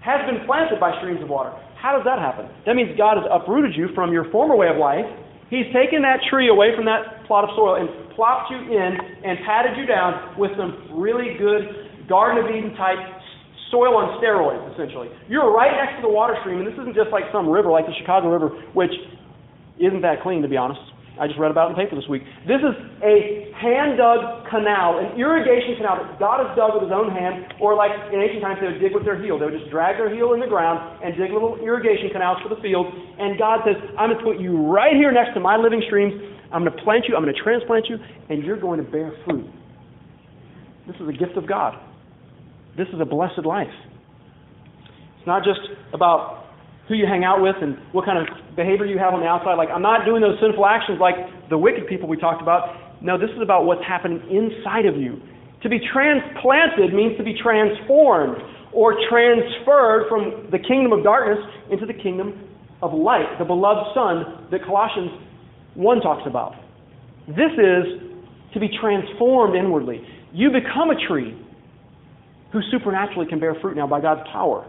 has 0.00 0.20
been 0.26 0.44
planted 0.46 0.80
by 0.80 0.96
streams 0.98 1.22
of 1.22 1.28
water. 1.28 1.52
How 1.78 1.96
does 1.96 2.04
that 2.04 2.18
happen? 2.18 2.46
That 2.66 2.74
means 2.74 2.96
God 2.96 3.18
has 3.18 3.26
uprooted 3.30 3.74
you 3.74 3.88
from 3.94 4.12
your 4.12 4.30
former 4.30 4.56
way 4.56 4.68
of 4.68 4.76
life. 4.76 5.06
He's 5.50 5.66
taken 5.74 6.02
that 6.02 6.22
tree 6.30 6.48
away 6.48 6.74
from 6.74 6.86
that 6.86 7.26
plot 7.26 7.44
of 7.44 7.50
soil 7.54 7.76
and 7.76 7.88
plopped 8.14 8.50
you 8.50 8.58
in 8.58 8.90
and 9.24 9.38
patted 9.44 9.76
you 9.76 9.86
down 9.86 10.38
with 10.38 10.50
some 10.56 10.94
really 10.94 11.36
good 11.38 12.06
Garden 12.08 12.44
of 12.44 12.50
Eden 12.50 12.74
type 12.76 12.98
soil 13.70 13.96
on 13.96 14.20
steroids, 14.20 14.62
essentially. 14.74 15.08
You're 15.28 15.50
right 15.50 15.72
next 15.72 15.96
to 15.96 16.02
the 16.02 16.12
water 16.12 16.36
stream, 16.40 16.60
and 16.60 16.66
this 16.66 16.76
isn't 16.76 16.94
just 16.94 17.10
like 17.10 17.24
some 17.32 17.48
river 17.48 17.70
like 17.70 17.86
the 17.86 17.96
Chicago 17.98 18.28
River, 18.28 18.48
which 18.76 18.92
isn't 19.80 20.02
that 20.02 20.22
clean, 20.22 20.42
to 20.42 20.48
be 20.48 20.56
honest. 20.56 20.80
I 21.20 21.28
just 21.28 21.38
read 21.38 21.52
about 21.52 21.68
in 21.68 21.76
the 21.76 21.80
paper 21.80 21.92
this 21.92 22.08
week. 22.08 22.24
This 22.48 22.64
is 22.64 22.72
a 23.04 23.52
hand 23.52 24.00
dug 24.00 24.48
canal, 24.48 24.96
an 24.96 25.12
irrigation 25.20 25.76
canal 25.76 26.00
that 26.00 26.16
God 26.16 26.40
has 26.40 26.56
dug 26.56 26.72
with 26.72 26.88
his 26.88 26.94
own 26.94 27.12
hand, 27.12 27.52
or 27.60 27.76
like 27.76 27.92
in 28.08 28.16
ancient 28.16 28.40
times 28.40 28.64
they 28.64 28.72
would 28.72 28.80
dig 28.80 28.96
with 28.96 29.04
their 29.04 29.20
heel. 29.20 29.36
They 29.36 29.44
would 29.44 29.58
just 29.58 29.68
drag 29.68 30.00
their 30.00 30.08
heel 30.08 30.32
in 30.32 30.40
the 30.40 30.48
ground 30.48 30.80
and 31.04 31.12
dig 31.12 31.28
little 31.28 31.60
irrigation 31.60 32.08
canals 32.08 32.40
for 32.40 32.48
the 32.48 32.60
field. 32.64 32.88
And 33.20 33.36
God 33.36 33.60
says, 33.68 33.76
I'm 34.00 34.08
going 34.08 34.18
to 34.18 34.24
put 34.24 34.40
you 34.40 34.56
right 34.56 34.96
here 34.96 35.12
next 35.12 35.36
to 35.36 35.40
my 35.40 35.60
living 35.60 35.84
streams. 35.84 36.16
I'm 36.48 36.64
going 36.64 36.72
to 36.72 36.82
plant 36.82 37.04
you, 37.08 37.16
I'm 37.16 37.24
going 37.24 37.34
to 37.34 37.42
transplant 37.42 37.86
you, 37.88 37.96
and 38.28 38.44
you're 38.44 38.60
going 38.60 38.80
to 38.80 38.88
bear 38.88 39.12
fruit. 39.24 39.48
This 40.86 40.96
is 40.96 41.08
a 41.08 41.12
gift 41.12 41.36
of 41.36 41.46
God. 41.46 41.76
This 42.76 42.88
is 42.88 43.00
a 43.00 43.04
blessed 43.04 43.44
life. 43.44 43.72
It's 45.18 45.26
not 45.26 45.44
just 45.44 45.60
about 45.92 46.41
who 46.92 47.00
you 47.00 47.08
hang 47.08 47.24
out 47.24 47.40
with 47.40 47.56
and 47.64 47.80
what 47.96 48.04
kind 48.04 48.20
of 48.20 48.28
behavior 48.54 48.84
you 48.84 49.00
have 49.00 49.16
on 49.16 49.24
the 49.24 49.26
outside. 49.26 49.56
Like, 49.56 49.72
I'm 49.72 49.80
not 49.80 50.04
doing 50.04 50.20
those 50.20 50.36
sinful 50.44 50.60
actions 50.68 51.00
like 51.00 51.16
the 51.48 51.56
wicked 51.56 51.88
people 51.88 52.04
we 52.04 52.20
talked 52.20 52.44
about. 52.44 53.00
No, 53.00 53.16
this 53.16 53.32
is 53.32 53.40
about 53.40 53.64
what's 53.64 53.80
happening 53.80 54.20
inside 54.28 54.84
of 54.84 55.00
you. 55.00 55.16
To 55.64 55.72
be 55.72 55.80
transplanted 55.80 56.92
means 56.92 57.16
to 57.16 57.24
be 57.24 57.32
transformed 57.32 58.36
or 58.76 59.00
transferred 59.08 60.04
from 60.12 60.52
the 60.52 60.60
kingdom 60.60 60.92
of 60.92 61.02
darkness 61.02 61.40
into 61.72 61.86
the 61.86 61.96
kingdom 61.96 62.36
of 62.82 62.92
light, 62.92 63.38
the 63.38 63.44
beloved 63.44 63.96
Son 63.96 64.48
that 64.50 64.60
Colossians 64.66 65.16
1 65.72 66.00
talks 66.00 66.28
about. 66.28 66.60
This 67.26 67.56
is 67.56 68.12
to 68.52 68.60
be 68.60 68.68
transformed 68.80 69.56
inwardly. 69.56 70.04
You 70.34 70.50
become 70.50 70.90
a 70.90 71.08
tree 71.08 71.40
who 72.52 72.60
supernaturally 72.70 73.26
can 73.28 73.40
bear 73.40 73.56
fruit 73.62 73.76
now 73.76 73.86
by 73.86 74.00
God's 74.00 74.28
power. 74.30 74.68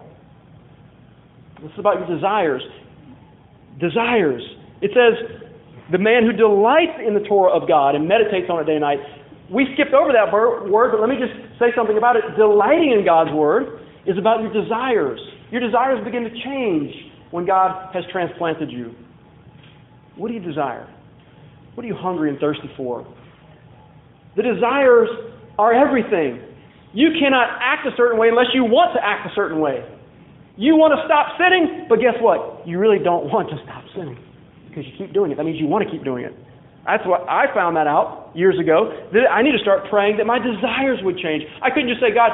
This 1.63 1.71
is 1.71 1.79
about 1.79 1.99
your 1.99 2.13
desires. 2.13 2.61
Desires. 3.79 4.43
It 4.81 4.91
says, 4.91 5.15
the 5.91 5.97
man 5.97 6.23
who 6.23 6.31
delights 6.31 6.99
in 6.99 7.13
the 7.13 7.23
Torah 7.27 7.55
of 7.55 7.67
God 7.67 7.95
and 7.95 8.07
meditates 8.07 8.49
on 8.49 8.59
it 8.59 8.65
day 8.65 8.75
and 8.75 8.81
night. 8.81 8.99
We 9.51 9.67
skipped 9.73 9.93
over 9.93 10.11
that 10.11 10.31
word, 10.31 10.91
but 10.91 10.99
let 10.99 11.09
me 11.09 11.15
just 11.19 11.33
say 11.59 11.71
something 11.75 11.97
about 11.97 12.15
it. 12.15 12.23
Delighting 12.37 12.95
in 12.97 13.05
God's 13.05 13.31
word 13.31 13.79
is 14.05 14.17
about 14.17 14.41
your 14.41 14.51
desires. 14.51 15.19
Your 15.51 15.61
desires 15.61 16.03
begin 16.03 16.23
to 16.23 16.33
change 16.43 16.91
when 17.31 17.45
God 17.45 17.93
has 17.93 18.03
transplanted 18.11 18.71
you. 18.71 18.95
What 20.15 20.29
do 20.29 20.33
you 20.33 20.39
desire? 20.39 20.87
What 21.75 21.83
are 21.83 21.87
you 21.87 21.95
hungry 21.95 22.29
and 22.29 22.39
thirsty 22.39 22.69
for? 22.77 23.05
The 24.35 24.43
desires 24.43 25.09
are 25.59 25.73
everything. 25.73 26.41
You 26.93 27.09
cannot 27.19 27.57
act 27.61 27.85
a 27.87 27.91
certain 27.97 28.19
way 28.19 28.29
unless 28.29 28.53
you 28.53 28.63
want 28.63 28.95
to 28.95 29.03
act 29.03 29.27
a 29.27 29.33
certain 29.35 29.59
way. 29.59 29.83
You 30.55 30.77
want 30.77 30.93
to 30.93 31.01
stop 31.09 31.33
sinning, 31.41 31.89
but 31.89 31.97
guess 31.97 32.13
what? 32.21 32.67
You 32.67 32.77
really 32.77 33.01
don't 33.01 33.25
want 33.33 33.49
to 33.49 33.57
stop 33.65 33.83
sinning 33.97 34.17
because 34.69 34.85
you 34.85 34.93
keep 34.97 35.13
doing 35.13 35.31
it. 35.31 35.37
That 35.37 35.45
means 35.45 35.59
you 35.59 35.65
want 35.65 35.85
to 35.85 35.89
keep 35.89 36.03
doing 36.05 36.25
it. 36.25 36.33
That's 36.85 37.05
what 37.07 37.25
I 37.29 37.47
found 37.53 37.77
that 37.77 37.87
out 37.87 38.31
years 38.35 38.59
ago. 38.59 38.91
I 39.13 39.41
need 39.41 39.53
to 39.53 39.63
start 39.63 39.89
praying 39.89 40.17
that 40.17 40.27
my 40.27 40.37
desires 40.37 40.99
would 41.01 41.17
change. 41.17 41.43
I 41.63 41.69
couldn't 41.69 41.89
just 41.89 42.01
say, 42.01 42.13
God, 42.13 42.31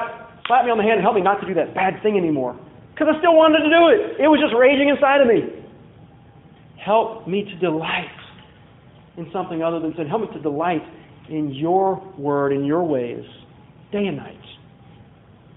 slap 0.47 0.65
me 0.65 0.71
on 0.71 0.77
the 0.77 0.83
hand 0.83 0.99
and 0.99 1.05
help 1.05 1.15
me 1.15 1.21
not 1.21 1.39
to 1.39 1.47
do 1.47 1.53
that 1.53 1.75
bad 1.75 2.01
thing 2.01 2.17
anymore. 2.17 2.57
Because 2.91 3.13
I 3.15 3.19
still 3.19 3.35
wanted 3.37 3.63
to 3.63 3.71
do 3.71 3.81
it. 3.93 4.19
It 4.19 4.27
was 4.27 4.41
just 4.41 4.57
raging 4.57 4.89
inside 4.89 5.21
of 5.21 5.27
me. 5.29 5.63
Help 6.81 7.27
me 7.27 7.45
to 7.45 7.55
delight 7.59 8.09
in 9.15 9.29
something 9.31 9.61
other 9.61 9.79
than 9.79 9.93
sin. 9.95 10.07
Help 10.07 10.21
me 10.21 10.27
to 10.33 10.41
delight 10.41 10.81
in 11.29 11.53
your 11.53 12.01
word, 12.17 12.51
in 12.51 12.65
your 12.65 12.83
ways, 12.83 13.23
day 13.91 14.07
and 14.07 14.17
night. 14.17 14.41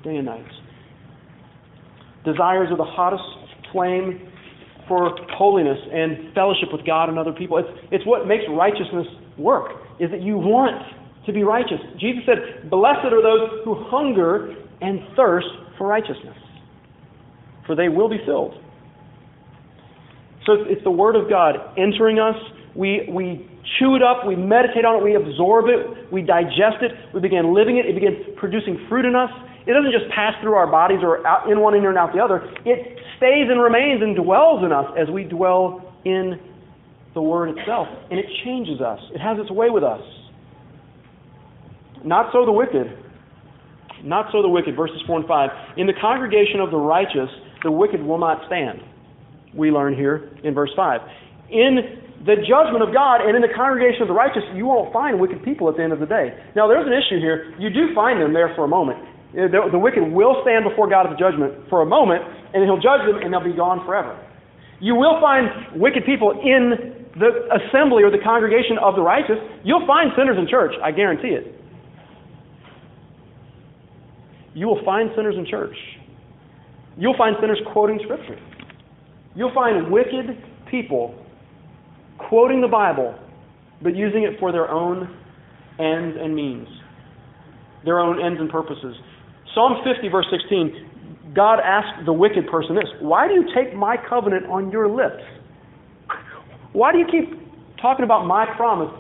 Day 0.05 0.17
and 0.17 0.27
night. 0.27 0.47
Desires 2.25 2.69
are 2.71 2.77
the 2.77 2.85
hottest 2.85 3.23
flame 3.73 4.29
for 4.89 5.17
holiness 5.31 5.79
and 5.93 6.35
fellowship 6.35 6.69
with 6.73 6.85
God 6.87 7.09
and 7.09 7.19
other 7.19 7.33
people. 7.33 7.59
It's, 7.59 7.69
it's 7.91 8.07
what 8.07 8.27
makes 8.27 8.45
righteousness 8.51 9.07
work, 9.39 9.73
is 9.99 10.11
that 10.11 10.23
you 10.23 10.37
want 10.37 10.83
to 11.27 11.33
be 11.33 11.43
righteous. 11.45 11.79
Jesus 11.99 12.23
said, 12.27 12.71
Blessed 12.71 13.07
are 13.07 13.23
those 13.23 13.63
who 13.65 13.75
hunger 13.89 14.55
and 14.81 15.01
thirst 15.17 15.47
for 15.79 15.87
righteousness, 15.87 16.37
for 17.67 17.75
they 17.75 17.89
will 17.89 18.09
be 18.09 18.19
filled. 18.27 18.55
So 20.47 20.55
it's 20.67 20.83
the 20.83 20.91
Word 20.91 21.15
of 21.15 21.31
God 21.31 21.55
entering 21.79 22.19
us. 22.19 22.35
We, 22.75 23.07
we 23.11 23.49
chew 23.79 23.95
it 23.95 24.03
up, 24.03 24.27
we 24.27 24.35
meditate 24.35 24.85
on 24.85 24.99
it, 25.01 25.05
we 25.05 25.15
absorb 25.15 25.67
it, 25.69 26.11
we 26.13 26.23
digest 26.23 26.83
it, 26.83 26.91
we 27.15 27.21
begin 27.21 27.55
living 27.55 27.77
it, 27.79 27.87
it 27.87 27.95
begins 27.95 28.17
producing 28.37 28.87
fruit 28.89 29.05
in 29.05 29.15
us. 29.15 29.31
It 29.67 29.73
doesn't 29.73 29.93
just 29.93 30.11
pass 30.15 30.35
through 30.43 30.55
our 30.55 30.67
bodies 30.67 30.99
or 31.03 31.25
out 31.27 31.51
in 31.51 31.61
one 31.61 31.75
ear 31.75 31.91
and 31.91 31.99
out 31.99 32.13
the 32.13 32.21
other. 32.21 32.43
It 32.65 32.99
stays 33.17 33.47
and 33.49 33.61
remains 33.61 34.03
and 34.03 34.17
dwells 34.17 34.65
in 34.65 34.73
us 34.73 34.87
as 34.99 35.09
we 35.09 35.25
dwell 35.25 35.95
in 36.05 36.41
the 37.15 37.23
Word 37.23 37.57
itself. 37.57 37.87
And 38.11 38.19
it 38.19 38.27
changes 38.45 38.81
us. 38.81 38.99
It 39.15 39.21
has 39.21 39.39
its 39.39 39.51
way 39.51 39.71
with 39.71 39.85
us. 39.85 40.03
Not 42.05 42.33
so 42.33 42.45
the 42.45 42.53
wicked. 42.53 42.99
Not 44.03 44.33
so 44.33 44.43
the 44.43 44.49
wicked. 44.49 44.75
Verses 44.75 45.01
4 45.07 45.21
and 45.21 45.29
5. 45.29 45.51
In 45.79 45.87
the 45.87 45.95
congregation 46.01 46.59
of 46.59 46.71
the 46.71 46.77
righteous, 46.79 47.31
the 47.63 47.71
wicked 47.71 48.03
will 48.03 48.19
not 48.19 48.43
stand. 48.47 48.81
We 49.55 49.71
learn 49.71 49.95
here 49.95 50.31
in 50.43 50.55
verse 50.55 50.71
5. 50.75 51.01
In 51.51 52.03
the 52.25 52.37
judgment 52.43 52.83
of 52.83 52.95
God 52.95 53.21
and 53.21 53.37
in 53.37 53.43
the 53.43 53.55
congregation 53.55 54.03
of 54.03 54.09
the 54.09 54.15
righteous, 54.15 54.43
you 54.55 54.67
won't 54.67 54.93
find 54.93 55.21
wicked 55.21 55.45
people 55.45 55.69
at 55.69 55.77
the 55.77 55.83
end 55.83 55.93
of 55.93 56.01
the 56.01 56.07
day. 56.07 56.35
Now, 56.57 56.67
there's 56.67 56.87
an 56.87 56.93
issue 56.93 57.21
here. 57.21 57.55
You 57.59 57.71
do 57.71 57.95
find 57.95 58.21
them 58.21 58.33
there 58.33 58.53
for 58.57 58.65
a 58.65 58.69
moment. 58.69 58.99
The, 59.35 59.69
the 59.73 59.79
wicked 59.79 60.03
will 60.03 60.41
stand 60.43 60.65
before 60.69 60.89
God 60.89 61.07
at 61.09 61.17
the 61.17 61.21
judgment 61.21 61.69
for 61.69 61.83
a 61.83 61.87
moment, 61.87 62.23
and 62.53 62.65
he'll 62.65 62.81
judge 62.81 63.05
them, 63.09 63.17
and 63.23 63.33
they'll 63.33 63.45
be 63.45 63.57
gone 63.57 63.85
forever. 63.87 64.19
You 64.81 64.95
will 64.95 65.21
find 65.21 65.81
wicked 65.81 66.05
people 66.05 66.33
in 66.33 67.07
the 67.17 67.49
assembly 67.55 68.03
or 68.03 68.11
the 68.11 68.23
congregation 68.23 68.77
of 68.83 68.95
the 68.95 69.03
righteous. 69.03 69.39
You'll 69.65 69.87
find 69.87 70.11
sinners 70.17 70.37
in 70.39 70.49
church, 70.49 70.73
I 70.83 70.93
guarantee 70.93 71.37
it. 71.37 71.55
You 74.55 74.67
will 74.67 74.85
find 74.85 75.11
sinners 75.17 75.37
in 75.39 75.47
church. 75.49 75.77
You'll 76.99 77.17
find 77.17 77.37
sinners 77.41 77.59
quoting 77.73 78.01
Scripture. 78.05 78.39
You'll 79.35 79.55
find 79.55 79.91
wicked 79.91 80.37
people 80.71 81.15
quoting 82.19 82.61
the 82.61 82.69
Bible 82.69 83.19
but 83.83 83.97
using 83.97 84.23
it 84.23 84.39
for 84.39 84.53
their 84.53 84.71
own 84.71 85.09
ends 85.79 86.17
and 86.21 86.35
means, 86.35 86.69
their 87.85 87.99
own 87.99 88.23
ends 88.23 88.41
and 88.41 88.49
purposes. 88.51 88.95
Psalm 89.55 89.83
50, 89.85 90.09
verse 90.09 90.27
16, 90.31 91.35
God 91.35 91.61
asked 91.61 92.05
the 92.05 92.13
wicked 92.13 92.47
person 92.49 92.75
this 92.75 92.89
Why 93.01 93.29
do 93.29 93.35
you 93.35 93.45
take 93.55 93.75
my 93.75 93.97
covenant 93.97 94.47
on 94.47 94.71
your 94.71 94.89
lips? 94.89 95.23
Why 96.73 96.93
do 96.93 96.99
you 96.99 97.07
keep 97.11 97.39
talking 97.81 98.05
about 98.05 98.27
my 98.27 98.47
promise? 98.57 98.93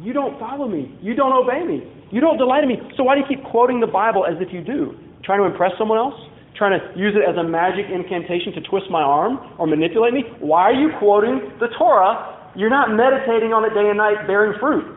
You 0.00 0.12
don't 0.12 0.38
follow 0.38 0.68
me. 0.68 0.96
You 1.00 1.14
don't 1.14 1.32
obey 1.32 1.64
me. 1.64 1.80
You 2.10 2.20
don't 2.20 2.36
delight 2.36 2.62
in 2.62 2.68
me. 2.68 2.76
So 2.96 3.02
why 3.02 3.14
do 3.14 3.22
you 3.22 3.26
keep 3.26 3.44
quoting 3.50 3.80
the 3.80 3.86
Bible 3.86 4.26
as 4.26 4.36
if 4.40 4.52
you 4.52 4.62
do? 4.62 4.92
Trying 5.24 5.40
to 5.40 5.46
impress 5.46 5.72
someone 5.78 5.98
else? 5.98 6.14
Trying 6.56 6.78
to 6.78 6.98
use 6.98 7.14
it 7.16 7.28
as 7.28 7.36
a 7.36 7.42
magic 7.42 7.86
incantation 7.92 8.52
to 8.54 8.60
twist 8.68 8.86
my 8.90 9.02
arm 9.02 9.38
or 9.58 9.66
manipulate 9.66 10.12
me? 10.12 10.24
Why 10.40 10.72
are 10.72 10.74
you 10.74 10.90
quoting 10.98 11.52
the 11.60 11.68
Torah? 11.78 12.52
You're 12.54 12.70
not 12.70 12.92
meditating 12.92 13.52
on 13.52 13.64
it 13.64 13.72
day 13.72 13.88
and 13.88 13.96
night 13.98 14.26
bearing 14.26 14.58
fruit. 14.60 14.95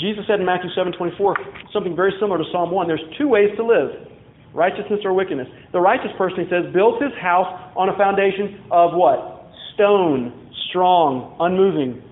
Jesus 0.00 0.24
said 0.26 0.40
in 0.40 0.46
Matthew 0.46 0.70
7:24 0.72 1.72
something 1.72 1.94
very 1.94 2.12
similar 2.18 2.38
to 2.38 2.44
Psalm 2.50 2.70
1. 2.70 2.88
There's 2.88 3.04
two 3.18 3.28
ways 3.28 3.52
to 3.56 3.64
live: 3.64 4.08
righteousness 4.54 5.00
or 5.04 5.12
wickedness. 5.12 5.48
The 5.72 5.80
righteous 5.80 6.10
person, 6.16 6.44
he 6.44 6.50
says, 6.50 6.72
builds 6.72 7.02
his 7.02 7.12
house 7.20 7.46
on 7.76 7.88
a 7.88 7.96
foundation 7.96 8.64
of 8.70 8.94
what? 8.94 9.52
Stone, 9.74 10.32
strong, 10.68 11.36
unmoving, 11.38 12.02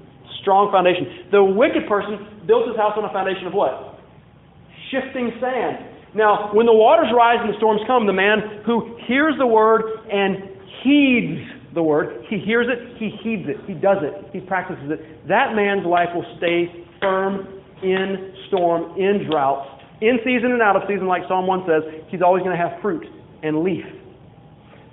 strong 0.40 0.70
foundation. 0.70 1.28
The 1.32 1.42
wicked 1.42 1.88
person 1.88 2.44
builds 2.46 2.68
his 2.68 2.76
house 2.76 2.94
on 2.96 3.04
a 3.04 3.12
foundation 3.12 3.46
of 3.46 3.54
what? 3.54 3.98
Shifting 4.90 5.32
sand. 5.40 5.84
Now, 6.14 6.54
when 6.54 6.64
the 6.64 6.72
waters 6.72 7.12
rise 7.12 7.36
and 7.40 7.52
the 7.52 7.58
storms 7.58 7.82
come, 7.86 8.06
the 8.06 8.16
man 8.16 8.62
who 8.64 8.96
hears 9.06 9.34
the 9.38 9.46
word 9.46 9.82
and 10.10 10.56
heeds 10.82 11.44
the 11.74 11.82
word, 11.82 12.24
he 12.30 12.38
hears 12.38 12.66
it, 12.66 12.96
he 12.96 13.12
heeds 13.22 13.44
it, 13.44 13.60
he 13.66 13.74
does 13.74 13.98
it, 14.00 14.14
he 14.32 14.40
practices 14.40 14.88
it, 14.88 15.28
that 15.28 15.54
man's 15.54 15.84
life 15.84 16.08
will 16.14 16.24
stay 16.38 16.72
firm 17.00 17.57
in 17.82 18.34
storm, 18.48 18.98
in 18.98 19.28
drought, 19.30 19.78
in 20.00 20.18
season 20.24 20.52
and 20.52 20.62
out 20.62 20.76
of 20.76 20.82
season, 20.86 21.06
like 21.06 21.22
Psalm 21.28 21.46
1 21.46 21.66
says, 21.66 21.82
he's 22.08 22.22
always 22.22 22.42
going 22.42 22.56
to 22.56 22.62
have 22.62 22.80
fruit 22.80 23.04
and 23.42 23.62
leaf. 23.62 23.84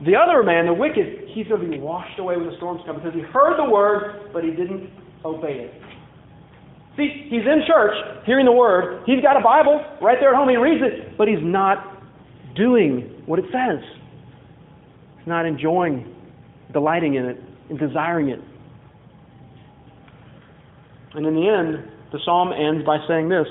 The 0.03 0.15
other 0.15 0.43
man, 0.43 0.65
the 0.65 0.73
wicked, 0.73 1.29
he's 1.33 1.47
going 1.47 1.61
to 1.61 1.69
be 1.69 1.79
washed 1.79 2.19
away 2.19 2.35
when 2.35 2.47
the 2.47 2.57
storms 2.57 2.81
come 2.85 2.97
because 2.97 3.13
he 3.13 3.21
heard 3.21 3.57
the 3.57 3.69
word, 3.69 4.31
but 4.33 4.43
he 4.43 4.51
didn't 4.51 4.89
obey 5.23 5.69
it. 5.69 5.73
See, 6.97 7.27
he's 7.29 7.43
in 7.43 7.63
church 7.67 7.93
hearing 8.25 8.45
the 8.45 8.51
word. 8.51 9.03
He's 9.05 9.21
got 9.21 9.37
a 9.37 9.43
Bible 9.43 9.83
right 10.01 10.17
there 10.19 10.31
at 10.31 10.35
home. 10.35 10.49
He 10.49 10.55
reads 10.55 10.81
it, 10.83 11.17
but 11.17 11.27
he's 11.27 11.41
not 11.41 12.01
doing 12.55 13.23
what 13.25 13.39
it 13.39 13.45
says. 13.51 13.83
He's 15.19 15.27
not 15.27 15.45
enjoying, 15.45 16.13
delighting 16.73 17.15
in 17.15 17.25
it, 17.25 17.37
and 17.69 17.79
desiring 17.79 18.29
it. 18.29 18.39
And 21.13 21.25
in 21.25 21.35
the 21.35 21.47
end, 21.47 21.91
the 22.11 22.19
psalm 22.23 22.51
ends 22.53 22.85
by 22.85 22.97
saying 23.07 23.29
this 23.29 23.47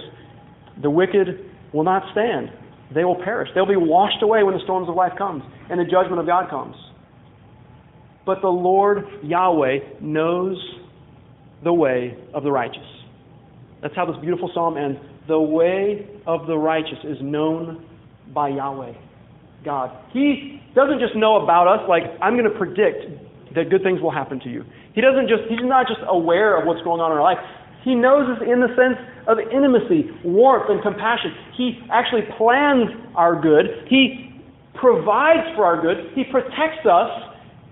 The 0.82 0.90
wicked 0.90 1.50
will 1.72 1.84
not 1.84 2.02
stand. 2.12 2.50
They 2.94 3.04
will 3.04 3.20
perish. 3.22 3.48
They'll 3.54 3.66
be 3.66 3.76
washed 3.76 4.22
away 4.22 4.42
when 4.42 4.54
the 4.54 4.62
storms 4.64 4.88
of 4.88 4.94
life 4.94 5.12
comes 5.18 5.42
and 5.70 5.80
the 5.80 5.84
judgment 5.84 6.20
of 6.20 6.26
God 6.26 6.50
comes. 6.50 6.76
But 8.26 8.40
the 8.40 8.48
Lord 8.48 9.04
Yahweh 9.22 10.00
knows 10.00 10.56
the 11.62 11.72
way 11.72 12.16
of 12.32 12.42
the 12.42 12.50
righteous. 12.50 12.86
That's 13.82 13.94
how 13.96 14.06
this 14.06 14.16
beautiful 14.20 14.50
psalm 14.54 14.76
ends. 14.76 14.98
The 15.28 15.40
way 15.40 16.06
of 16.26 16.46
the 16.46 16.56
righteous 16.56 16.98
is 17.04 17.18
known 17.20 17.84
by 18.32 18.48
Yahweh, 18.48 18.92
God. 19.64 19.90
He 20.12 20.60
doesn't 20.74 21.00
just 21.00 21.16
know 21.16 21.42
about 21.42 21.68
us 21.68 21.88
like 21.88 22.02
I'm 22.20 22.34
going 22.34 22.50
to 22.50 22.58
predict 22.58 23.54
that 23.54 23.70
good 23.70 23.82
things 23.82 24.00
will 24.00 24.10
happen 24.10 24.40
to 24.40 24.48
you. 24.48 24.64
He 24.94 25.00
doesn't 25.00 25.28
just 25.28 25.42
he's 25.48 25.62
not 25.62 25.86
just 25.86 26.00
aware 26.08 26.58
of 26.58 26.66
what's 26.66 26.82
going 26.82 27.00
on 27.00 27.12
in 27.12 27.18
our 27.18 27.22
life. 27.22 27.38
He 27.84 27.94
knows 27.94 28.24
us 28.32 28.42
in 28.42 28.60
the 28.60 28.72
sense 28.72 28.96
of 29.28 29.36
intimacy, 29.38 30.08
warmth, 30.24 30.70
and 30.70 30.80
compassion. 30.82 31.32
He 31.56 31.80
actually 31.92 32.22
plans 32.36 32.88
our 33.14 33.40
good. 33.40 33.86
He 33.88 34.32
provides 34.74 35.44
for 35.54 35.64
our 35.64 35.80
good. 35.80 36.12
He 36.14 36.24
protects 36.24 36.88
us 36.88 37.12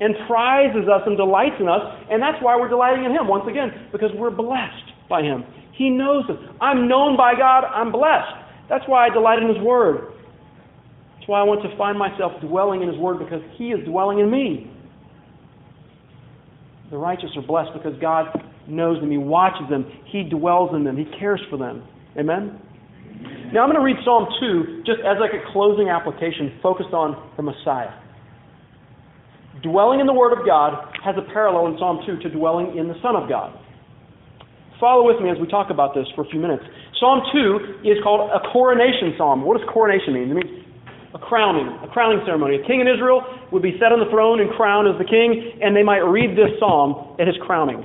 and 0.01 0.15
prizes 0.29 0.89
us 0.89 1.03
and 1.07 1.17
delights 1.17 1.57
in 1.61 1.69
us. 1.69 1.81
And 2.11 2.21
that's 2.21 2.37
why 2.43 2.57
we're 2.57 2.69
delighting 2.69 3.05
in 3.05 3.13
Him, 3.13 3.27
once 3.27 3.49
again, 3.49 3.89
because 3.91 4.11
we're 4.15 4.31
blessed 4.31 4.93
by 5.09 5.23
Him. 5.23 5.45
He 5.73 5.89
knows 5.89 6.25
us. 6.29 6.37
I'm 6.61 6.89
known 6.89 7.17
by 7.17 7.35
God. 7.35 7.65
I'm 7.65 7.91
blessed. 7.91 8.37
That's 8.69 8.85
why 8.87 9.07
I 9.07 9.11
delight 9.11 9.41
in 9.41 9.49
His 9.49 9.59
Word. 9.65 10.13
That's 11.17 11.29
why 11.29 11.41
I 11.41 11.45
want 11.45 11.63
to 11.63 11.77
find 11.77 11.99
myself 11.99 12.33
dwelling 12.43 12.83
in 12.83 12.89
His 12.89 12.99
Word 12.99 13.19
because 13.19 13.43
He 13.57 13.69
is 13.71 13.85
dwelling 13.87 14.19
in 14.19 14.31
me. 14.31 14.71
The 16.91 16.99
righteous 16.99 17.31
are 17.37 17.47
blessed 17.47 17.71
because 17.73 17.99
God 18.01 18.27
knows 18.69 19.01
them, 19.01 19.11
He 19.11 19.19
watches 19.19 19.69
them, 19.71 19.91
He 20.07 20.23
dwells 20.23 20.71
in 20.75 20.85
them, 20.85 20.97
He 20.97 21.07
cares 21.19 21.41
for 21.51 21.57
them. 21.57 21.83
Amen? 22.19 22.61
Now 23.53 23.63
I'm 23.65 23.69
going 23.69 23.77
to 23.77 23.85
read 23.85 24.01
Psalm 24.05 24.27
2 24.41 24.83
just 24.87 25.01
as 25.05 25.21
like 25.21 25.37
a 25.37 25.45
closing 25.53 25.89
application 25.89 26.59
focused 26.63 26.93
on 26.93 27.17
the 27.37 27.43
Messiah. 27.43 27.93
Dwelling 29.63 30.01
in 30.01 30.07
the 30.07 30.17
Word 30.17 30.33
of 30.33 30.45
God 30.47 30.73
has 31.05 31.15
a 31.17 31.27
parallel 31.33 31.69
in 31.73 31.79
Psalm 31.79 32.01
2 32.07 32.19
to 32.25 32.29
dwelling 32.35 32.77
in 32.77 32.89
the 32.89 32.97
Son 33.03 33.15
of 33.15 33.29
God. 33.29 33.53
Follow 34.81 35.07
with 35.07 35.23
me 35.23 35.31
as 35.31 35.39
we 35.39 35.47
talk 35.47 35.71
about 35.71 35.95
this 35.95 36.07
for 36.17 36.25
a 36.25 36.29
few 36.29 36.41
minutes. 36.41 36.65
Psalm 36.99 37.23
2 37.31 37.87
is 37.87 37.99
called 38.03 38.31
a 38.33 38.41
coronation 38.51 39.15
psalm. 39.19 39.45
What 39.45 39.61
does 39.61 39.69
coronation 39.71 40.15
mean? 40.15 40.31
It 40.31 40.35
means 40.35 40.63
a 41.15 41.19
crowning, 41.19 41.69
a 41.85 41.89
crowning 41.93 42.25
ceremony. 42.25 42.57
A 42.57 42.67
king 42.67 42.81
in 42.81 42.89
Israel 42.89 43.23
would 43.53 43.63
be 43.63 43.77
set 43.79 43.93
on 43.93 44.01
the 44.01 44.11
throne 44.11 44.41
and 44.41 44.51
crowned 44.57 44.89
as 44.89 44.97
the 44.99 45.07
king, 45.07 45.61
and 45.63 45.77
they 45.77 45.85
might 45.85 46.03
read 46.03 46.35
this 46.35 46.51
psalm 46.59 47.15
at 47.21 47.29
his 47.29 47.37
crowning. 47.45 47.85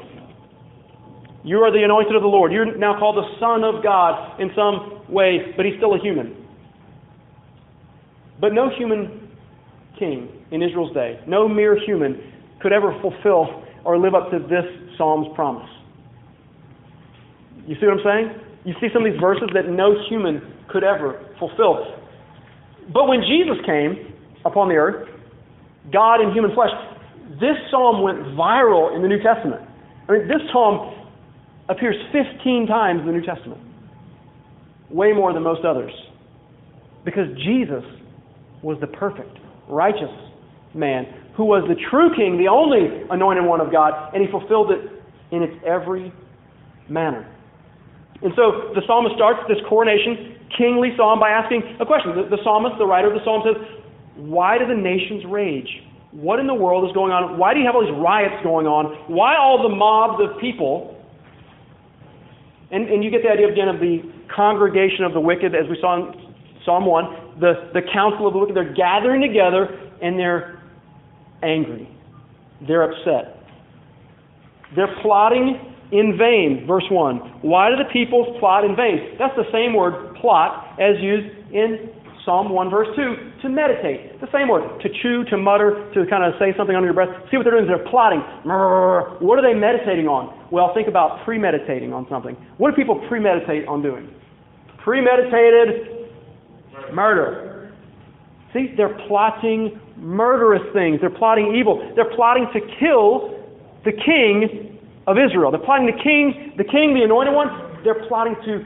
You 1.47 1.63
are 1.63 1.71
the 1.71 1.81
anointed 1.81 2.13
of 2.13 2.21
the 2.21 2.27
Lord. 2.27 2.51
You're 2.51 2.75
now 2.77 2.99
called 2.99 3.15
the 3.15 3.39
Son 3.39 3.63
of 3.63 3.81
God 3.81 4.37
in 4.41 4.51
some 4.53 5.07
way, 5.07 5.55
but 5.55 5.65
he's 5.65 5.75
still 5.77 5.95
a 5.95 5.99
human. 5.99 6.35
But 8.41 8.51
no 8.51 8.69
human 8.69 9.31
king 9.97 10.27
in 10.51 10.61
Israel's 10.61 10.93
day, 10.93 11.21
no 11.25 11.47
mere 11.47 11.79
human, 11.79 12.19
could 12.61 12.73
ever 12.73 12.91
fulfill 12.99 13.63
or 13.85 13.97
live 13.97 14.13
up 14.13 14.29
to 14.31 14.39
this 14.39 14.67
psalm's 14.97 15.33
promise. 15.35 15.69
You 17.65 17.75
see 17.79 17.87
what 17.87 17.99
I'm 17.99 18.03
saying? 18.03 18.27
You 18.65 18.73
see 18.81 18.87
some 18.91 19.05
of 19.05 19.11
these 19.11 19.21
verses 19.21 19.47
that 19.53 19.69
no 19.69 19.95
human 20.09 20.41
could 20.67 20.83
ever 20.83 21.31
fulfill. 21.39 21.95
But 22.91 23.07
when 23.07 23.21
Jesus 23.21 23.55
came 23.65 24.11
upon 24.43 24.67
the 24.67 24.75
earth, 24.75 25.07
God 25.93 26.19
in 26.19 26.33
human 26.33 26.51
flesh, 26.53 26.75
this 27.39 27.55
psalm 27.71 28.03
went 28.03 28.19
viral 28.35 28.93
in 28.93 29.01
the 29.01 29.07
New 29.07 29.23
Testament. 29.23 29.63
I 30.09 30.11
mean, 30.11 30.27
this 30.27 30.43
psalm 30.51 31.06
appears 31.69 31.95
15 32.11 32.67
times 32.67 33.01
in 33.01 33.07
the 33.07 33.13
New 33.13 33.25
Testament, 33.25 33.61
way 34.89 35.13
more 35.13 35.33
than 35.33 35.43
most 35.43 35.65
others. 35.65 35.91
Because 37.03 37.27
Jesus 37.37 37.83
was 38.61 38.77
the 38.81 38.87
perfect, 38.87 39.37
righteous 39.69 40.11
man 40.73 41.05
who 41.35 41.45
was 41.45 41.63
the 41.69 41.77
true 41.89 42.09
king, 42.15 42.37
the 42.37 42.49
only 42.49 43.05
anointed 43.11 43.45
one 43.45 43.61
of 43.61 43.71
God, 43.71 43.93
and 44.13 44.25
he 44.25 44.29
fulfilled 44.31 44.71
it 44.71 44.81
in 45.31 45.43
its 45.43 45.53
every 45.65 46.11
manner. 46.89 47.29
And 48.23 48.33
so 48.35 48.73
the 48.73 48.81
psalmist 48.87 49.13
starts 49.15 49.45
this 49.47 49.61
coronation, 49.69 50.35
kingly 50.57 50.89
psalm 50.97 51.19
by 51.19 51.29
asking 51.29 51.61
a 51.79 51.85
question. 51.85 52.17
The, 52.17 52.35
the 52.35 52.41
psalmist, 52.43 52.81
the 52.81 52.87
writer 52.89 53.13
of 53.13 53.13
the 53.13 53.23
psalm 53.23 53.45
says, 53.45 53.61
Why 54.17 54.57
do 54.57 54.65
the 54.65 54.73
nations 54.73 55.23
rage? 55.29 55.69
What 56.09 56.39
in 56.39 56.47
the 56.47 56.57
world 56.57 56.89
is 56.89 56.93
going 56.97 57.13
on? 57.13 57.37
Why 57.37 57.53
do 57.53 57.59
you 57.59 57.67
have 57.67 57.75
all 57.75 57.85
these 57.85 57.93
riots 58.01 58.41
going 58.41 58.65
on? 58.65 58.97
Why 59.05 59.37
all 59.37 59.61
the 59.61 59.69
mobs 59.69 60.17
of 60.17 60.41
people 60.41 60.96
and, 62.71 62.89
and 62.89 63.03
you 63.03 63.09
get 63.09 63.23
the 63.23 63.29
idea 63.29 63.47
again 63.47 63.69
of 63.69 63.79
the 63.79 64.01
congregation 64.33 65.05
of 65.05 65.13
the 65.13 65.19
wicked, 65.19 65.55
as 65.55 65.69
we 65.69 65.77
saw 65.79 65.95
in 65.95 66.33
Psalm 66.65 66.85
1, 66.85 67.39
the, 67.39 67.71
the 67.73 67.81
council 67.93 68.27
of 68.27 68.33
the 68.33 68.39
wicked. 68.39 68.55
They're 68.55 68.73
gathering 68.73 69.21
together 69.21 69.79
and 70.01 70.19
they're 70.19 70.61
angry. 71.43 71.89
They're 72.67 72.83
upset. 72.83 73.43
They're 74.75 74.93
plotting 75.01 75.75
in 75.91 76.17
vain. 76.17 76.65
Verse 76.67 76.83
1. 76.91 77.39
Why 77.41 77.69
do 77.69 77.77
the 77.77 77.89
peoples 77.93 78.37
plot 78.39 78.65
in 78.65 78.75
vain? 78.75 79.15
That's 79.17 79.35
the 79.35 79.49
same 79.51 79.73
word, 79.73 80.15
plot, 80.15 80.79
as 80.79 80.99
used 80.99 81.27
in 81.53 81.89
Psalm 82.27 82.51
1, 82.51 82.69
verse 82.69 82.91
2, 82.93 83.39
to 83.41 83.47
meditate. 83.47 84.19
The 84.19 84.27
same 84.35 84.49
word, 84.51 84.67
to 84.83 84.89
chew, 85.01 85.23
to 85.31 85.37
mutter, 85.37 85.87
to 85.95 86.03
kind 86.11 86.27
of 86.27 86.35
say 86.37 86.51
something 86.57 86.75
under 86.75 86.91
your 86.91 86.93
breath. 86.93 87.07
See 87.31 87.37
what 87.37 87.47
they're 87.47 87.55
doing? 87.55 87.71
They're 87.71 87.87
plotting. 87.87 88.19
What 89.23 89.39
are 89.39 89.41
they 89.41 89.57
meditating 89.57 90.11
on? 90.11 90.35
Well, 90.51 90.73
think 90.75 90.89
about 90.89 91.23
premeditating 91.23 91.93
on 91.93 92.05
something. 92.11 92.35
What 92.57 92.71
do 92.71 92.75
people 92.75 92.99
premeditate 93.07 93.65
on 93.65 93.81
doing? 93.81 94.11
Premeditated 94.83 96.11
murder. 96.91 97.71
See, 98.53 98.73
they're 98.75 98.99
plotting 99.07 99.79
murderous 99.95 100.63
things. 100.73 100.99
They're 100.99 101.09
plotting 101.09 101.55
evil. 101.55 101.79
They're 101.95 102.13
plotting 102.13 102.47
to 102.51 102.59
kill 102.77 103.39
the 103.85 103.91
king 103.91 104.77
of 105.07 105.15
Israel. 105.17 105.51
They're 105.51 105.63
plotting 105.63 105.87
the 105.87 106.03
king, 106.03 106.53
the 106.57 106.65
king, 106.65 106.93
the 106.93 107.03
anointed 107.03 107.33
one. 107.33 107.47
They're 107.85 108.05
plotting 108.07 108.35
to 108.43 108.65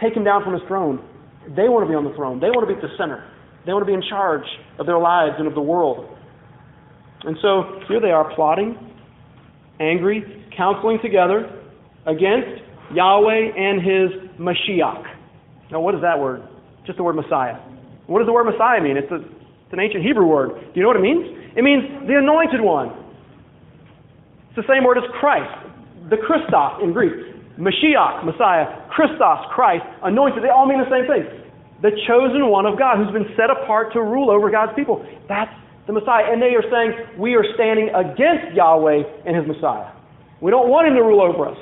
take 0.00 0.16
him 0.16 0.24
down 0.24 0.42
from 0.44 0.54
his 0.54 0.62
throne. 0.66 1.06
They 1.56 1.68
want 1.68 1.84
to 1.86 1.90
be 1.90 1.94
on 1.94 2.04
the 2.04 2.14
throne. 2.14 2.40
They 2.40 2.48
want 2.48 2.68
to 2.68 2.70
be 2.72 2.78
at 2.78 2.82
the 2.82 2.94
center. 2.96 3.28
They 3.66 3.72
want 3.72 3.82
to 3.82 3.90
be 3.90 3.94
in 3.94 4.02
charge 4.08 4.46
of 4.78 4.86
their 4.86 4.98
lives 4.98 5.34
and 5.38 5.46
of 5.46 5.54
the 5.54 5.62
world. 5.62 6.08
And 7.22 7.36
so 7.40 7.80
here 7.88 8.00
they 8.00 8.10
are 8.10 8.34
plotting, 8.34 8.76
angry. 9.80 10.46
counseling 10.56 10.98
together 11.02 11.46
against 12.06 12.62
Yahweh 12.92 13.54
and 13.56 13.80
his 13.80 14.30
Mashiach. 14.38 15.04
Now, 15.70 15.80
what 15.80 15.94
is 15.94 16.02
that 16.02 16.18
word? 16.18 16.42
Just 16.86 16.98
the 16.98 17.04
word 17.04 17.16
Messiah. 17.16 17.56
What 18.06 18.18
does 18.18 18.26
the 18.26 18.32
word 18.32 18.44
Messiah 18.44 18.82
mean? 18.82 18.96
It's, 18.96 19.10
a, 19.10 19.16
it's 19.16 19.72
an 19.72 19.80
ancient 19.80 20.04
Hebrew 20.04 20.26
word. 20.26 20.50
Do 20.50 20.74
you 20.74 20.82
know 20.82 20.88
what 20.88 20.98
it 20.98 21.06
means? 21.06 21.24
It 21.56 21.62
means 21.62 21.84
the 22.06 22.18
anointed 22.18 22.60
one. 22.60 22.90
It's 24.50 24.56
the 24.56 24.68
same 24.68 24.84
word 24.84 24.98
as 24.98 25.04
Christ, 25.18 25.48
the 26.10 26.18
Christos 26.18 26.82
in 26.82 26.92
Greek. 26.92 27.12
Mashiach, 27.56 28.24
Messiah, 28.24 28.81
Christos, 28.92 29.48
Christ, 29.50 29.84
anointed, 30.04 30.44
they 30.44 30.52
all 30.52 30.68
mean 30.68 30.78
the 30.78 30.92
same 30.92 31.08
thing. 31.08 31.24
The 31.80 31.90
chosen 32.06 32.46
one 32.48 32.66
of 32.66 32.78
God 32.78 33.00
who's 33.00 33.12
been 33.12 33.32
set 33.34 33.50
apart 33.50 33.92
to 33.94 34.00
rule 34.02 34.30
over 34.30 34.50
God's 34.50 34.72
people. 34.76 35.02
That's 35.28 35.50
the 35.86 35.92
Messiah. 35.92 36.30
And 36.30 36.40
they 36.40 36.54
are 36.54 36.62
saying 36.70 37.18
we 37.18 37.34
are 37.34 37.44
standing 37.54 37.90
against 37.90 38.54
Yahweh 38.54 39.26
and 39.26 39.34
his 39.34 39.48
Messiah. 39.48 39.90
We 40.40 40.50
don't 40.50 40.68
want 40.68 40.88
him 40.88 40.94
to 40.94 41.02
rule 41.02 41.22
over 41.22 41.48
us. 41.48 41.58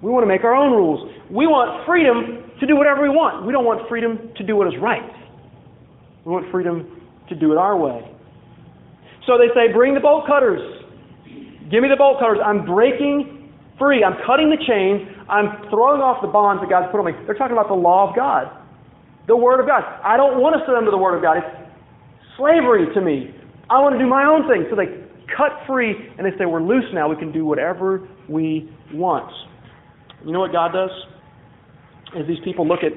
We 0.00 0.10
want 0.10 0.22
to 0.22 0.30
make 0.30 0.44
our 0.44 0.54
own 0.54 0.72
rules. 0.72 1.10
We 1.28 1.46
want 1.46 1.84
freedom 1.84 2.48
to 2.60 2.66
do 2.66 2.76
whatever 2.76 3.02
we 3.02 3.10
want. 3.10 3.44
We 3.44 3.52
don't 3.52 3.64
want 3.64 3.88
freedom 3.88 4.30
to 4.36 4.42
do 4.46 4.56
what 4.56 4.68
is 4.68 4.74
right. 4.80 5.04
We 6.24 6.32
want 6.32 6.50
freedom 6.50 7.02
to 7.28 7.34
do 7.34 7.52
it 7.52 7.58
our 7.58 7.76
way. 7.76 8.00
So 9.26 9.36
they 9.36 9.52
say, 9.54 9.72
Bring 9.72 9.94
the 9.94 10.00
bolt 10.00 10.26
cutters. 10.26 10.62
Give 11.70 11.82
me 11.82 11.88
the 11.90 11.98
bolt 11.98 12.20
cutters. 12.20 12.38
I'm 12.44 12.64
breaking 12.64 13.52
free. 13.78 14.02
I'm 14.02 14.16
cutting 14.26 14.50
the 14.50 14.60
chains. 14.64 15.17
I'm 15.28 15.68
throwing 15.68 16.00
off 16.00 16.24
the 16.24 16.32
bonds 16.32 16.64
that 16.64 16.72
God's 16.72 16.88
put 16.90 16.98
on 17.00 17.06
me. 17.06 17.12
They're 17.28 17.36
talking 17.36 17.56
about 17.56 17.68
the 17.68 17.76
law 17.76 18.08
of 18.08 18.16
God, 18.16 18.48
the 19.28 19.36
Word 19.36 19.60
of 19.60 19.66
God. 19.68 19.84
I 20.00 20.16
don't 20.16 20.40
want 20.40 20.56
to 20.56 20.64
surrender 20.64 20.90
the 20.90 20.98
Word 20.98 21.16
of 21.16 21.22
God. 21.22 21.38
It's 21.38 21.52
slavery 22.40 22.88
to 22.96 23.00
me. 23.00 23.34
I 23.68 23.80
want 23.84 23.92
to 23.94 24.00
do 24.00 24.08
my 24.08 24.24
own 24.24 24.48
thing. 24.48 24.64
So 24.72 24.76
they 24.76 24.88
cut 25.36 25.52
free 25.68 25.92
and 26.16 26.24
they 26.24 26.32
say, 26.40 26.48
We're 26.48 26.64
loose 26.64 26.88
now. 26.96 27.08
We 27.08 27.16
can 27.16 27.30
do 27.30 27.44
whatever 27.44 28.08
we 28.28 28.72
want. 28.92 29.28
You 30.24 30.32
know 30.32 30.40
what 30.40 30.52
God 30.52 30.72
does? 30.72 30.90
Is 32.16 32.26
these 32.26 32.40
people 32.42 32.66
look 32.66 32.80
at 32.80 32.96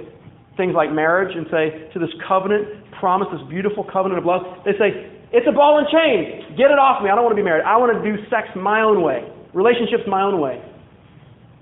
things 0.55 0.73
like 0.75 0.91
marriage 0.91 1.35
and 1.35 1.45
say, 1.51 1.91
to 1.93 1.99
this 1.99 2.11
covenant 2.27 2.67
promise, 2.99 3.27
this 3.31 3.43
beautiful 3.49 3.83
covenant 3.83 4.19
of 4.19 4.25
love, 4.25 4.41
they 4.63 4.71
say, 4.79 5.09
it's 5.31 5.47
a 5.47 5.51
ball 5.51 5.79
and 5.79 5.87
chain. 5.87 6.55
Get 6.59 6.71
it 6.71 6.79
off 6.79 7.03
me. 7.03 7.09
I 7.09 7.15
don't 7.15 7.23
want 7.23 7.35
to 7.35 7.39
be 7.39 7.45
married. 7.45 7.63
I 7.63 7.77
want 7.77 7.95
to 7.95 8.03
do 8.03 8.19
sex 8.27 8.51
my 8.55 8.83
own 8.83 9.01
way, 9.01 9.23
relationships 9.53 10.03
my 10.07 10.21
own 10.23 10.39
way. 10.39 10.59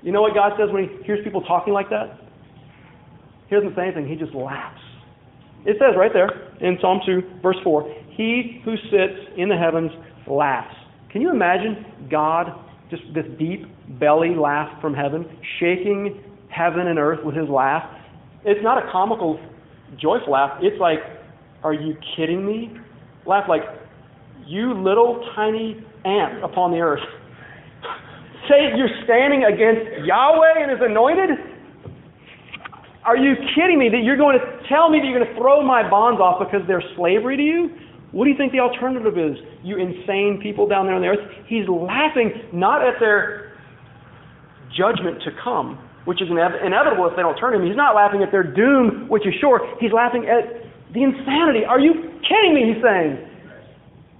You 0.03 0.11
know 0.11 0.21
what 0.21 0.33
God 0.33 0.53
says 0.57 0.69
when 0.71 0.87
He 0.87 1.03
hears 1.03 1.23
people 1.23 1.41
talking 1.41 1.73
like 1.73 1.89
that? 1.89 2.19
He 3.49 3.55
doesn't 3.55 3.75
say 3.75 3.83
anything, 3.83 4.07
He 4.07 4.15
just 4.15 4.33
laughs. 4.33 4.81
It 5.65 5.75
says 5.79 5.95
right 5.97 6.11
there 6.13 6.29
in 6.61 6.77
Psalm 6.79 7.01
2, 7.05 7.41
verse 7.41 7.57
4 7.63 7.83
He 8.15 8.61
who 8.63 8.75
sits 8.89 9.19
in 9.37 9.49
the 9.49 9.57
heavens 9.57 9.91
laughs. 10.27 10.75
Can 11.11 11.21
you 11.21 11.31
imagine 11.31 11.85
God 12.09 12.47
just 12.89 13.03
this 13.13 13.25
deep 13.37 13.65
belly 13.99 14.35
laugh 14.35 14.81
from 14.81 14.93
heaven, 14.93 15.25
shaking 15.59 16.23
heaven 16.49 16.87
and 16.87 16.97
earth 16.97 17.19
with 17.23 17.35
his 17.35 17.47
laugh. 17.47 17.83
It's 18.43 18.61
not 18.63 18.77
a 18.77 18.91
comical, 18.91 19.39
joyful 19.99 20.33
laugh. 20.33 20.59
It's 20.61 20.79
like, 20.79 20.99
are 21.63 21.73
you 21.73 21.95
kidding 22.15 22.45
me? 22.45 22.71
Laugh 23.25 23.45
like, 23.47 23.61
you 24.45 24.73
little 24.73 25.23
tiny 25.35 25.83
ant 26.05 26.43
upon 26.43 26.71
the 26.71 26.77
earth. 26.77 27.03
Say 28.49 28.73
you're 28.75 28.89
standing 29.05 29.45
against 29.45 30.03
Yahweh 30.09 30.65
and 30.65 30.71
his 30.73 30.81
anointed? 30.81 31.29
Are 33.05 33.15
you 33.15 33.37
kidding 33.55 33.79
me 33.79 33.89
that 33.89 34.01
you're 34.03 34.17
going 34.17 34.37
to 34.37 34.43
tell 34.67 34.89
me 34.89 34.99
that 34.99 35.05
you're 35.05 35.17
going 35.21 35.29
to 35.29 35.37
throw 35.39 35.61
my 35.61 35.87
bonds 35.87 36.19
off 36.19 36.41
because 36.41 36.65
they're 36.67 36.83
slavery 36.97 37.37
to 37.37 37.43
you? 37.43 37.69
What 38.11 38.25
do 38.25 38.31
you 38.31 38.37
think 38.37 38.51
the 38.51 38.59
alternative 38.59 39.17
is? 39.17 39.37
You 39.63 39.77
insane 39.77 40.41
people 40.41 40.67
down 40.67 40.85
there 40.89 40.95
on 40.97 41.01
the 41.01 41.13
earth. 41.13 41.21
He's 41.45 41.69
laughing 41.69 42.33
not 42.51 42.81
at 42.81 42.97
their 42.99 43.53
judgment 44.73 45.21
to 45.23 45.31
come, 45.43 45.77
which 46.05 46.21
is 46.21 46.27
inevitable 46.29 47.05
if 47.05 47.15
they 47.15 47.21
don't 47.21 47.37
turn 47.37 47.53
him. 47.53 47.65
He's 47.65 47.77
not 47.77 47.93
laughing 47.93 48.25
at 48.25 48.33
their 48.33 48.43
doom, 48.43 49.07
which 49.07 49.25
is 49.29 49.33
sure. 49.39 49.61
He's 49.79 49.93
laughing 49.93 50.25
at 50.25 50.65
the 50.93 51.05
insanity. 51.05 51.69
Are 51.69 51.79
you 51.79 52.17
kidding 52.25 52.57
me? 52.57 52.73
He's 52.73 52.81
saying. 52.81 53.29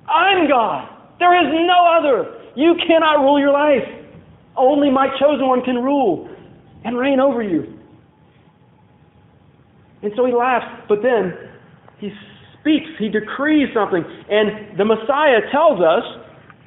I'm 0.06 0.48
God. 0.48 0.86
There 1.18 1.34
is 1.34 1.50
no 1.66 1.80
other. 1.98 2.54
You 2.56 2.78
cannot 2.88 3.22
rule 3.26 3.40
your 3.40 3.52
life. 3.52 3.99
Only 4.60 4.92
my 4.92 5.08
chosen 5.20 5.48
one 5.48 5.64
can 5.64 5.76
rule 5.78 6.30
and 6.84 6.98
reign 6.98 7.22
over 7.22 7.42
you. 7.42 7.80
And 10.02 10.12
so 10.16 10.26
he 10.26 10.34
laughs, 10.34 10.66
but 10.88 11.00
then 11.02 11.34
he 11.98 12.12
speaks, 12.60 12.88
he 13.00 13.10
decrees 13.10 13.70
something. 13.74 14.04
And 14.30 14.78
the 14.78 14.86
Messiah 14.86 15.40
tells 15.52 15.80
us 15.80 16.04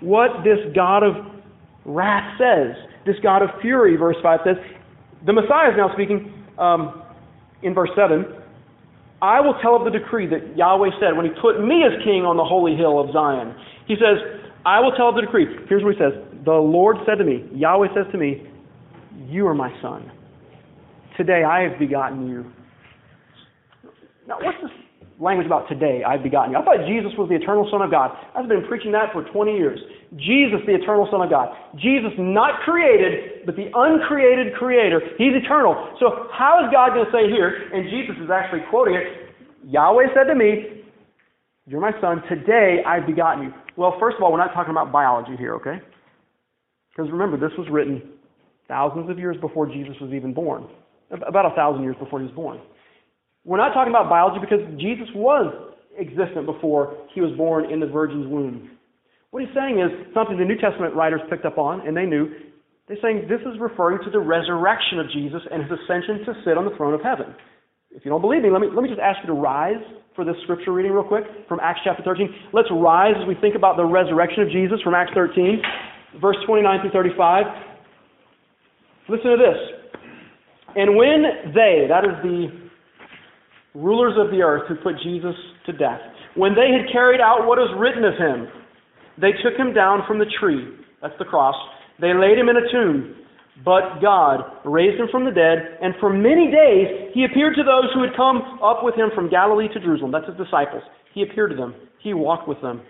what 0.00 0.42
this 0.42 0.58
God 0.74 1.02
of 1.02 1.14
wrath 1.84 2.38
says. 2.38 2.76
This 3.04 3.16
God 3.22 3.42
of 3.42 3.50
fury, 3.60 3.96
verse 3.96 4.16
5 4.22 4.40
says. 4.44 4.56
The 5.26 5.32
Messiah 5.32 5.70
is 5.70 5.76
now 5.76 5.92
speaking 5.92 6.32
um, 6.58 7.02
in 7.62 7.74
verse 7.74 7.90
7. 7.96 8.24
I 9.20 9.40
will 9.40 9.54
tell 9.62 9.76
of 9.76 9.84
the 9.84 9.96
decree 9.96 10.26
that 10.26 10.56
Yahweh 10.56 10.90
said 10.98 11.16
when 11.16 11.26
he 11.26 11.32
put 11.40 11.62
me 11.62 11.84
as 11.84 11.92
king 12.04 12.24
on 12.24 12.36
the 12.36 12.44
holy 12.44 12.74
hill 12.74 12.98
of 12.98 13.12
Zion. 13.12 13.54
He 13.86 13.94
says, 13.94 14.18
I 14.66 14.80
will 14.80 14.92
tell 14.92 15.10
of 15.10 15.14
the 15.14 15.22
decree. 15.22 15.46
Here's 15.68 15.84
what 15.84 15.94
he 15.94 16.00
says 16.00 16.31
The 16.44 16.52
Lord 16.52 16.96
said 17.06 17.18
to 17.18 17.24
me, 17.24 17.48
Yahweh 17.54 17.88
says 17.94 18.06
to 18.12 18.18
me, 18.18 18.46
You 19.28 19.46
are 19.46 19.54
my 19.54 19.70
son. 19.80 20.10
Today 21.16 21.44
I 21.44 21.62
have 21.62 21.78
begotten 21.78 22.28
you. 22.28 22.50
Now, 24.26 24.38
what's 24.40 24.58
this 24.62 24.70
language 25.22 25.46
about 25.46 25.68
today, 25.68 26.02
I've 26.02 26.22
begotten 26.22 26.52
you. 26.52 26.58
I 26.58 26.64
thought 26.64 26.82
Jesus 26.86 27.12
was 27.16 27.30
the 27.30 27.36
eternal 27.36 27.68
Son 27.70 27.80
of 27.80 27.90
God. 27.90 28.10
I've 28.34 28.48
been 28.48 28.66
preaching 28.66 28.90
that 28.92 29.12
for 29.12 29.22
20 29.22 29.54
years. 29.54 29.78
Jesus, 30.18 30.58
the 30.66 30.74
eternal 30.74 31.06
Son 31.10 31.22
of 31.22 31.30
God. 31.30 31.54
Jesus, 31.78 32.10
not 32.18 32.60
created, 32.66 33.46
but 33.46 33.54
the 33.54 33.70
uncreated 33.72 34.54
Creator. 34.58 35.00
He's 35.16 35.32
eternal. 35.38 35.94
So 36.00 36.26
how 36.34 36.58
is 36.64 36.72
God 36.74 36.98
going 36.98 37.06
to 37.06 37.12
say 37.14 37.30
here, 37.30 37.70
and 37.72 37.88
Jesus 37.88 38.18
is 38.18 38.30
actually 38.30 38.66
quoting 38.68 38.94
it, 38.98 39.30
Yahweh 39.70 40.10
said 40.14 40.26
to 40.26 40.34
me, 40.34 40.82
You're 41.66 41.80
my 41.80 41.94
Son. 42.00 42.22
Today 42.28 42.82
I've 42.84 43.06
begotten 43.06 43.44
you. 43.44 43.52
Well, 43.76 43.96
first 44.00 44.16
of 44.18 44.22
all, 44.22 44.32
we're 44.32 44.42
not 44.42 44.52
talking 44.52 44.72
about 44.72 44.90
biology 44.90 45.36
here, 45.38 45.54
okay? 45.54 45.78
Because 46.94 47.10
remember, 47.10 47.36
this 47.36 47.56
was 47.58 47.66
written 47.70 48.02
thousands 48.68 49.10
of 49.10 49.18
years 49.18 49.36
before 49.40 49.66
Jesus 49.66 49.96
was 50.00 50.12
even 50.12 50.32
born. 50.34 50.68
About 51.10 51.50
a 51.50 51.54
thousand 51.54 51.82
years 51.82 51.96
before 51.98 52.20
he 52.20 52.26
was 52.26 52.34
born. 52.34 52.60
We're 53.44 53.58
not 53.58 53.74
talking 53.74 53.92
about 53.92 54.08
biology 54.08 54.40
because 54.40 54.64
Jesus 54.80 55.08
was 55.14 55.72
existent 55.98 56.46
before 56.46 56.96
he 57.14 57.20
was 57.20 57.36
born 57.36 57.70
in 57.70 57.80
the 57.80 57.86
virgin's 57.86 58.26
womb. 58.28 58.70
What 59.30 59.42
he's 59.44 59.52
saying 59.54 59.80
is 59.80 59.90
something 60.14 60.36
the 60.36 60.44
New 60.44 60.60
Testament 60.60 60.94
writers 60.94 61.20
picked 61.28 61.44
up 61.44 61.58
on, 61.58 61.86
and 61.86 61.96
they 61.96 62.04
knew. 62.04 62.28
They're 62.88 63.00
saying 63.00 63.28
this 63.28 63.40
is 63.40 63.60
referring 63.60 64.04
to 64.04 64.10
the 64.10 64.20
resurrection 64.20 65.00
of 65.00 65.08
Jesus 65.10 65.40
and 65.50 65.64
his 65.64 65.72
ascension 65.72 66.24
to 66.28 66.32
sit 66.44 66.56
on 66.56 66.64
the 66.64 66.76
throne 66.76 66.92
of 66.92 67.00
heaven. 67.00 67.34
If 67.92 68.04
you 68.04 68.10
don't 68.10 68.20
believe 68.20 68.42
me, 68.42 68.50
let 68.50 68.60
me, 68.60 68.68
let 68.72 68.82
me 68.82 68.88
just 68.88 69.00
ask 69.00 69.20
you 69.20 69.28
to 69.28 69.36
rise 69.36 69.80
for 70.16 70.24
this 70.24 70.36
scripture 70.44 70.72
reading 70.72 70.92
real 70.92 71.04
quick 71.04 71.24
from 71.48 71.60
Acts 71.60 71.80
chapter 71.84 72.02
13. 72.02 72.52
Let's 72.52 72.68
rise 72.72 73.14
as 73.20 73.28
we 73.28 73.34
think 73.36 73.54
about 73.54 73.76
the 73.76 73.84
resurrection 73.84 74.42
of 74.42 74.50
Jesus 74.50 74.80
from 74.84 74.94
Acts 74.94 75.12
13, 75.14 75.60
verse 76.20 76.36
29 76.46 76.80
through 76.80 76.90
35. 76.90 77.44
Listen 79.08 79.30
to 79.30 79.36
this. 79.36 79.60
And 80.76 80.96
when 80.96 81.52
they, 81.54 81.86
that 81.88 82.04
is 82.04 82.16
the 82.22 82.48
rulers 83.74 84.14
of 84.18 84.30
the 84.30 84.42
earth 84.42 84.68
who 84.68 84.76
put 84.76 84.94
Jesus 85.02 85.34
to 85.66 85.72
death. 85.72 86.00
When 86.34 86.54
they 86.54 86.72
had 86.72 86.90
carried 86.92 87.20
out 87.20 87.46
what 87.46 87.58
is 87.58 87.68
written 87.76 88.04
of 88.04 88.14
him, 88.14 88.48
they 89.20 89.32
took 89.44 89.58
him 89.58 89.74
down 89.74 90.00
from 90.06 90.18
the 90.18 90.28
tree, 90.40 90.76
that's 91.00 91.14
the 91.18 91.24
cross. 91.24 91.54
They 92.00 92.14
laid 92.14 92.38
him 92.38 92.48
in 92.48 92.56
a 92.56 92.72
tomb. 92.72 93.16
But 93.64 94.00
God 94.00 94.40
raised 94.64 94.98
him 94.98 95.08
from 95.12 95.26
the 95.26 95.30
dead, 95.30 95.78
and 95.82 95.94
for 96.00 96.08
many 96.08 96.50
days 96.50 97.12
he 97.12 97.24
appeared 97.24 97.54
to 97.56 97.62
those 97.62 97.92
who 97.92 98.00
had 98.00 98.16
come 98.16 98.58
up 98.64 98.80
with 98.82 98.94
him 98.94 99.10
from 99.14 99.28
Galilee 99.28 99.68
to 99.74 99.78
Jerusalem. 99.78 100.10
That's 100.10 100.26
his 100.26 100.40
disciples. 100.40 100.82
He 101.12 101.22
appeared 101.22 101.50
to 101.50 101.56
them, 101.56 101.74
he 102.00 102.14
walked 102.14 102.48
with 102.48 102.60
them. 102.62 102.80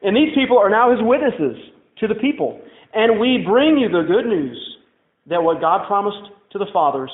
And 0.00 0.16
these 0.16 0.34
people 0.34 0.58
are 0.58 0.70
now 0.70 0.90
his 0.90 0.98
witnesses 1.02 1.60
to 2.02 2.08
the 2.08 2.14
people. 2.16 2.60
And 2.92 3.18
we 3.18 3.42
bring 3.46 3.78
you 3.78 3.88
the 3.88 4.02
good 4.02 4.26
news 4.26 4.58
that 5.26 5.42
what 5.42 5.60
God 5.60 5.86
promised 5.86 6.30
to 6.50 6.58
the 6.58 6.66
fathers, 6.72 7.10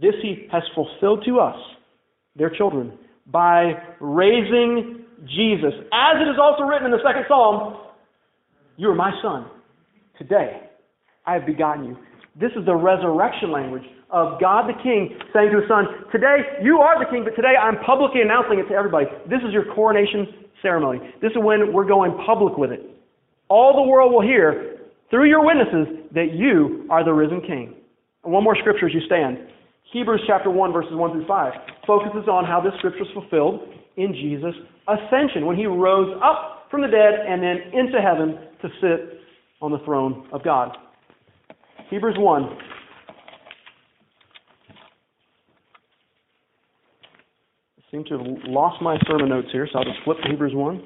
this 0.00 0.14
he 0.20 0.48
has 0.50 0.62
fulfilled 0.74 1.22
to 1.26 1.38
us 1.38 1.56
their 2.34 2.50
children 2.50 2.92
by 3.26 3.74
raising 4.00 5.04
Jesus. 5.26 5.72
As 5.92 6.16
it 6.20 6.28
is 6.28 6.36
also 6.40 6.64
written 6.64 6.86
in 6.86 6.92
the 6.92 7.04
second 7.06 7.24
psalm, 7.28 7.76
You 8.76 8.90
are 8.90 8.94
my 8.94 9.12
son. 9.22 9.46
Today 10.18 10.62
I 11.24 11.34
have 11.34 11.46
begotten 11.46 11.84
you. 11.84 11.96
This 12.38 12.50
is 12.58 12.66
the 12.66 12.74
resurrection 12.74 13.52
language 13.52 13.84
of 14.10 14.40
God 14.40 14.68
the 14.68 14.76
King 14.82 15.18
saying 15.32 15.50
to 15.52 15.60
his 15.60 15.68
son, 15.68 15.86
Today 16.12 16.62
you 16.62 16.78
are 16.78 16.98
the 16.98 17.10
king, 17.10 17.24
but 17.24 17.34
today 17.36 17.54
I'm 17.60 17.78
publicly 17.84 18.22
announcing 18.22 18.58
it 18.58 18.68
to 18.68 18.74
everybody. 18.74 19.06
This 19.28 19.40
is 19.46 19.52
your 19.52 19.64
coronation 19.74 20.48
ceremony. 20.62 21.00
This 21.20 21.32
is 21.32 21.38
when 21.38 21.72
we're 21.72 21.88
going 21.88 22.16
public 22.24 22.56
with 22.56 22.72
it. 22.72 22.95
All 23.48 23.74
the 23.74 23.88
world 23.88 24.12
will 24.12 24.22
hear 24.22 24.76
through 25.10 25.28
your 25.28 25.44
witnesses 25.44 26.10
that 26.14 26.34
you 26.34 26.86
are 26.90 27.04
the 27.04 27.12
risen 27.12 27.40
king. 27.40 27.74
And 28.24 28.32
one 28.32 28.42
more 28.42 28.56
scripture 28.56 28.86
as 28.86 28.94
you 28.94 29.00
stand. 29.06 29.38
Hebrews 29.92 30.22
chapter 30.26 30.50
1, 30.50 30.72
verses 30.72 30.92
1 30.94 31.12
through 31.12 31.26
5 31.26 31.52
focuses 31.86 32.28
on 32.28 32.44
how 32.44 32.60
this 32.60 32.72
scripture 32.78 33.02
is 33.02 33.08
fulfilled 33.14 33.60
in 33.96 34.12
Jesus' 34.12 34.54
ascension, 34.88 35.46
when 35.46 35.56
he 35.56 35.66
rose 35.66 36.20
up 36.22 36.66
from 36.70 36.82
the 36.82 36.88
dead 36.88 37.14
and 37.26 37.42
then 37.42 37.56
into 37.72 38.00
heaven 38.00 38.38
to 38.60 38.68
sit 38.80 39.20
on 39.62 39.70
the 39.70 39.78
throne 39.84 40.28
of 40.32 40.44
God. 40.44 40.76
Hebrews 41.88 42.16
1. 42.18 42.42
I 47.78 47.90
seem 47.90 48.04
to 48.04 48.18
have 48.18 48.26
lost 48.48 48.82
my 48.82 48.98
sermon 49.06 49.28
notes 49.28 49.48
here, 49.52 49.68
so 49.72 49.78
I'll 49.78 49.84
just 49.84 50.02
flip 50.04 50.18
to 50.24 50.28
Hebrews 50.28 50.52
1 50.54 50.82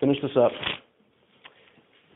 finish 0.00 0.16
this 0.22 0.30
up. 0.36 0.52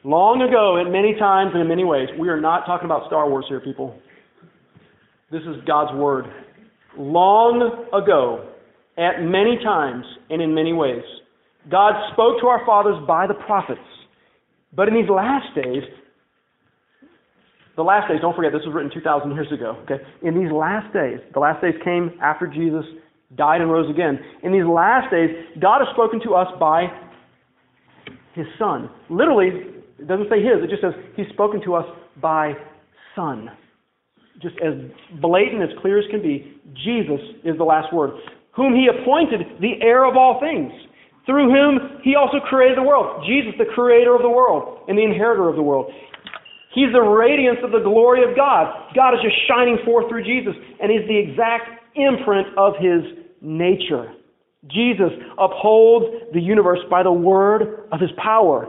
Long 0.05 0.43
ago, 0.43 0.81
at 0.81 0.91
many 0.91 1.15
times 1.17 1.53
and 1.55 1.63
in 1.63 1.69
many 1.69 1.85
ways, 1.85 2.09
we 2.19 2.29
are 2.29 2.41
not 2.41 2.67
talking 2.67 2.87
about 2.87 3.07
Star 3.07 3.31
Wars 3.31 3.45
here, 3.49 3.61
people. 3.61 3.97
This 5.31 5.43
is 5.43 5.63
God's 5.65 5.97
Word. 5.97 6.27
Long 6.99 7.87
ago, 7.95 8.51
at 8.99 9.23
many 9.23 9.59
times 9.63 10.05
and 10.29 10.43
in 10.43 10.55
many 10.55 10.73
ways, 10.73 11.05
God 11.71 11.95
spoke 12.13 12.41
to 12.41 12.49
our 12.49 12.67
fathers 12.67 12.97
by 13.07 13.29
the 13.29 13.35
prophets. 13.35 13.81
But 14.75 14.89
in 14.89 14.95
these 14.95 15.09
last 15.09 15.55
days, 15.55 15.85
the 17.77 17.83
last 17.83 18.09
days, 18.11 18.19
don't 18.21 18.35
forget, 18.35 18.53
this 18.53 18.67
was 18.67 18.75
written 18.75 18.91
2,000 18.93 19.31
years 19.33 19.53
ago. 19.53 19.79
Okay? 19.85 20.03
In 20.23 20.35
these 20.35 20.51
last 20.51 20.93
days, 20.93 21.21
the 21.33 21.41
last 21.41 21.63
days 21.63 21.75
came 21.85 22.11
after 22.21 22.49
Jesus 22.49 22.85
died 23.37 23.61
and 23.61 23.71
rose 23.71 23.89
again. 23.89 24.19
In 24.43 24.53
these 24.53 24.67
last 24.67 25.11
days, 25.13 25.31
God 25.61 25.79
has 25.79 25.89
spoken 25.95 26.21
to 26.25 26.35
us 26.35 26.49
by 26.59 26.91
His 28.35 28.47
Son. 28.59 28.91
Literally, 29.09 29.82
it 30.03 30.09
doesn't 30.09 30.29
say 30.29 30.43
His, 30.43 30.63
it 30.63 30.71
just 30.71 30.83
says 30.83 30.95
He's 31.17 31.29
spoken 31.33 31.63
to 31.65 31.75
us 31.75 31.87
by 32.21 32.55
Son. 33.15 33.51
Just 34.41 34.57
as 34.59 34.75
blatant, 35.21 35.63
as 35.63 35.71
clear 35.81 35.99
as 35.99 36.05
can 36.11 36.23
be, 36.23 36.61
Jesus 36.85 37.21
is 37.45 37.57
the 37.59 37.65
last 37.65 37.93
word. 37.93 38.11
Whom 38.57 38.75
He 38.75 38.89
appointed 38.89 39.61
the 39.61 39.81
heir 39.81 40.05
of 40.05 40.17
all 40.17 40.41
things 40.41 40.73
through 41.27 41.51
whom 41.51 42.01
he 42.03 42.15
also 42.17 42.39
created 42.41 42.77
the 42.77 42.83
world. 42.83 43.25
Jesus, 43.27 43.55
the 43.59 43.71
creator 43.75 44.15
of 44.15 44.23
the 44.23 44.31
world 44.31 44.85
and 44.89 44.99
the 44.99 45.05
inheritor 45.05 45.49
of 45.49 45.57
the 45.57 45.63
world. 45.63 45.93
He's 46.75 46.93
the 46.93 47.03
radiance 47.03 47.59
of 47.63 47.71
the 47.71 47.81
glory 47.81 48.29
of 48.29 48.35
God. 48.35 48.73
God 48.95 49.15
is 49.15 49.21
just 49.23 49.37
shining 49.47 49.79
forth 49.85 50.09
through 50.09 50.25
Jesus, 50.25 50.55
and 50.81 50.91
he's 50.91 51.07
the 51.07 51.19
exact 51.19 51.69
imprint 51.95 52.49
of 52.57 52.75
his 52.81 53.03
nature. 53.41 54.11
Jesus 54.69 55.13
upholds 55.39 56.33
the 56.33 56.41
universe 56.41 56.79
by 56.91 57.03
the 57.03 57.13
word 57.13 57.89
of 57.93 58.01
his 58.01 58.11
power. 58.17 58.67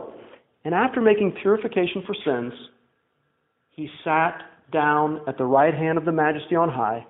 And 0.64 0.74
after 0.74 1.00
making 1.00 1.36
purification 1.42 2.02
for 2.06 2.14
sins, 2.24 2.52
he 3.70 3.88
sat 4.02 4.42
down 4.72 5.20
at 5.28 5.36
the 5.36 5.44
right 5.44 5.74
hand 5.74 5.98
of 5.98 6.04
the 6.04 6.12
majesty 6.12 6.56
on 6.56 6.68
high 6.68 7.06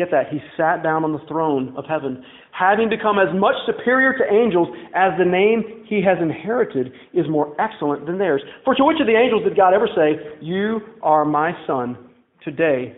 Get 0.00 0.10
that. 0.12 0.32
He 0.32 0.38
sat 0.56 0.82
down 0.82 1.04
on 1.04 1.12
the 1.12 1.20
throne 1.28 1.74
of 1.76 1.84
heaven, 1.84 2.24
having 2.52 2.88
become 2.88 3.18
as 3.18 3.28
much 3.38 3.54
superior 3.66 4.14
to 4.16 4.24
angels 4.32 4.68
as 4.94 5.12
the 5.18 5.26
name 5.26 5.84
he 5.86 6.00
has 6.02 6.16
inherited 6.22 6.92
is 7.12 7.26
more 7.28 7.54
excellent 7.60 8.06
than 8.06 8.16
theirs. 8.16 8.40
For 8.64 8.74
to 8.74 8.82
which 8.82 8.96
of 8.98 9.06
the 9.06 9.14
angels 9.14 9.42
did 9.44 9.58
God 9.58 9.74
ever 9.74 9.86
say, 9.94 10.38
You 10.40 10.80
are 11.02 11.26
my 11.26 11.52
son, 11.66 11.98
today 12.42 12.96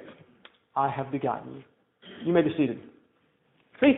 I 0.77 0.89
have 0.91 1.11
begotten 1.11 1.55
you? 1.55 1.63
You 2.25 2.33
may 2.33 2.43
be 2.43 2.55
seated. 2.57 2.79
See, 3.81 3.95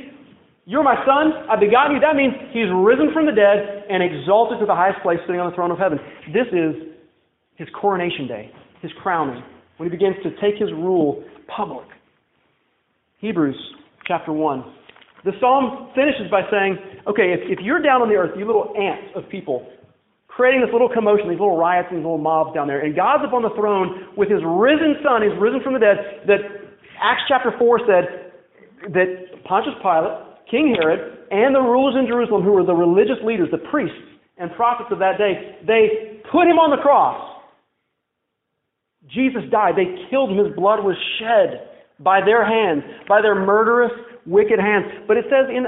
you're 0.66 0.82
my 0.82 0.96
son, 1.04 1.44
I've 1.50 1.60
begotten 1.60 1.96
you. 1.96 2.00
That 2.00 2.16
means 2.16 2.32
he's 2.52 2.72
risen 2.72 3.12
from 3.12 3.26
the 3.26 3.36
dead 3.36 3.84
and 3.90 4.02
exalted 4.02 4.60
to 4.60 4.66
the 4.66 4.74
highest 4.74 5.00
place, 5.02 5.18
sitting 5.26 5.40
on 5.40 5.50
the 5.50 5.56
throne 5.56 5.70
of 5.70 5.78
heaven. 5.78 5.98
This 6.32 6.48
is 6.52 6.96
his 7.56 7.68
coronation 7.76 8.26
day, 8.26 8.50
his 8.80 8.90
crowning, 9.02 9.42
when 9.76 9.90
he 9.90 9.92
begins 9.94 10.16
to 10.24 10.30
take 10.40 10.56
his 10.56 10.72
rule 10.72 11.22
public. 11.54 11.86
Hebrews 13.20 13.56
chapter 14.06 14.32
1. 14.32 14.64
The 15.24 15.32
psalm 15.40 15.88
finishes 15.94 16.30
by 16.30 16.42
saying, 16.50 16.76
okay, 17.08 17.32
if, 17.32 17.58
if 17.58 17.64
you're 17.64 17.80
down 17.80 18.02
on 18.02 18.08
the 18.08 18.16
earth, 18.16 18.32
you 18.36 18.44
little 18.44 18.72
ants 18.76 19.12
of 19.16 19.28
people, 19.28 19.68
creating 20.28 20.60
this 20.60 20.72
little 20.72 20.88
commotion, 20.92 21.28
these 21.28 21.40
little 21.40 21.56
riots, 21.56 21.88
these 21.90 22.04
little 22.04 22.20
mobs 22.20 22.54
down 22.54 22.68
there, 22.68 22.80
and 22.84 22.96
God's 22.96 23.24
up 23.24 23.32
on 23.32 23.40
the 23.40 23.54
throne 23.56 24.12
with 24.16 24.28
his 24.28 24.40
risen 24.44 25.00
son, 25.00 25.24
he's 25.24 25.36
risen 25.40 25.60
from 25.64 25.72
the 25.72 25.80
dead, 25.80 26.24
that 26.26 26.40
Acts 27.00 27.24
chapter 27.28 27.52
4 27.56 27.80
said 27.88 28.04
that 28.92 29.08
Pontius 29.44 29.76
Pilate, 29.80 30.33
King 30.50 30.74
Herod, 30.78 31.26
and 31.30 31.54
the 31.54 31.60
rulers 31.60 31.96
in 31.98 32.06
Jerusalem, 32.06 32.42
who 32.42 32.52
were 32.52 32.64
the 32.64 32.74
religious 32.74 33.22
leaders, 33.24 33.48
the 33.50 33.58
priests 33.70 33.96
and 34.38 34.50
prophets 34.52 34.90
of 34.92 34.98
that 34.98 35.18
day, 35.18 35.58
they 35.66 36.20
put 36.30 36.46
him 36.46 36.58
on 36.58 36.70
the 36.70 36.82
cross. 36.82 37.42
Jesus 39.08 39.42
died. 39.50 39.74
They 39.76 40.08
killed 40.10 40.30
him. 40.30 40.44
His 40.44 40.54
blood 40.56 40.82
was 40.82 40.96
shed 41.18 41.68
by 42.00 42.20
their 42.24 42.44
hands, 42.44 42.82
by 43.08 43.20
their 43.22 43.34
murderous, 43.34 43.92
wicked 44.26 44.58
hands. 44.58 44.86
But 45.06 45.16
it 45.16 45.26
says 45.26 45.48
in 45.50 45.64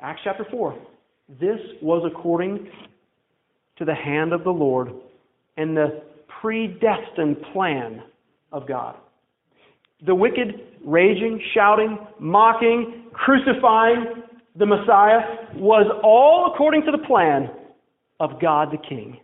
Acts 0.00 0.20
chapter 0.24 0.46
4, 0.50 0.78
this 1.40 1.58
was 1.82 2.10
according 2.10 2.68
to 3.76 3.84
the 3.84 3.94
hand 3.94 4.32
of 4.32 4.44
the 4.44 4.50
Lord 4.50 4.92
and 5.56 5.76
the 5.76 6.02
predestined 6.40 7.36
plan 7.52 8.02
of 8.52 8.66
God. 8.66 8.96
The 10.06 10.14
wicked, 10.14 10.60
raging, 10.84 11.42
shouting, 11.54 11.98
mocking, 12.20 13.06
crucifying 13.12 14.22
the 14.56 14.66
Messiah 14.66 15.20
was 15.54 15.86
all 16.02 16.52
according 16.52 16.82
to 16.82 16.92
the 16.92 16.98
plan 17.06 17.50
of 18.20 18.40
God 18.40 18.68
the 18.70 18.78
King. 18.78 19.18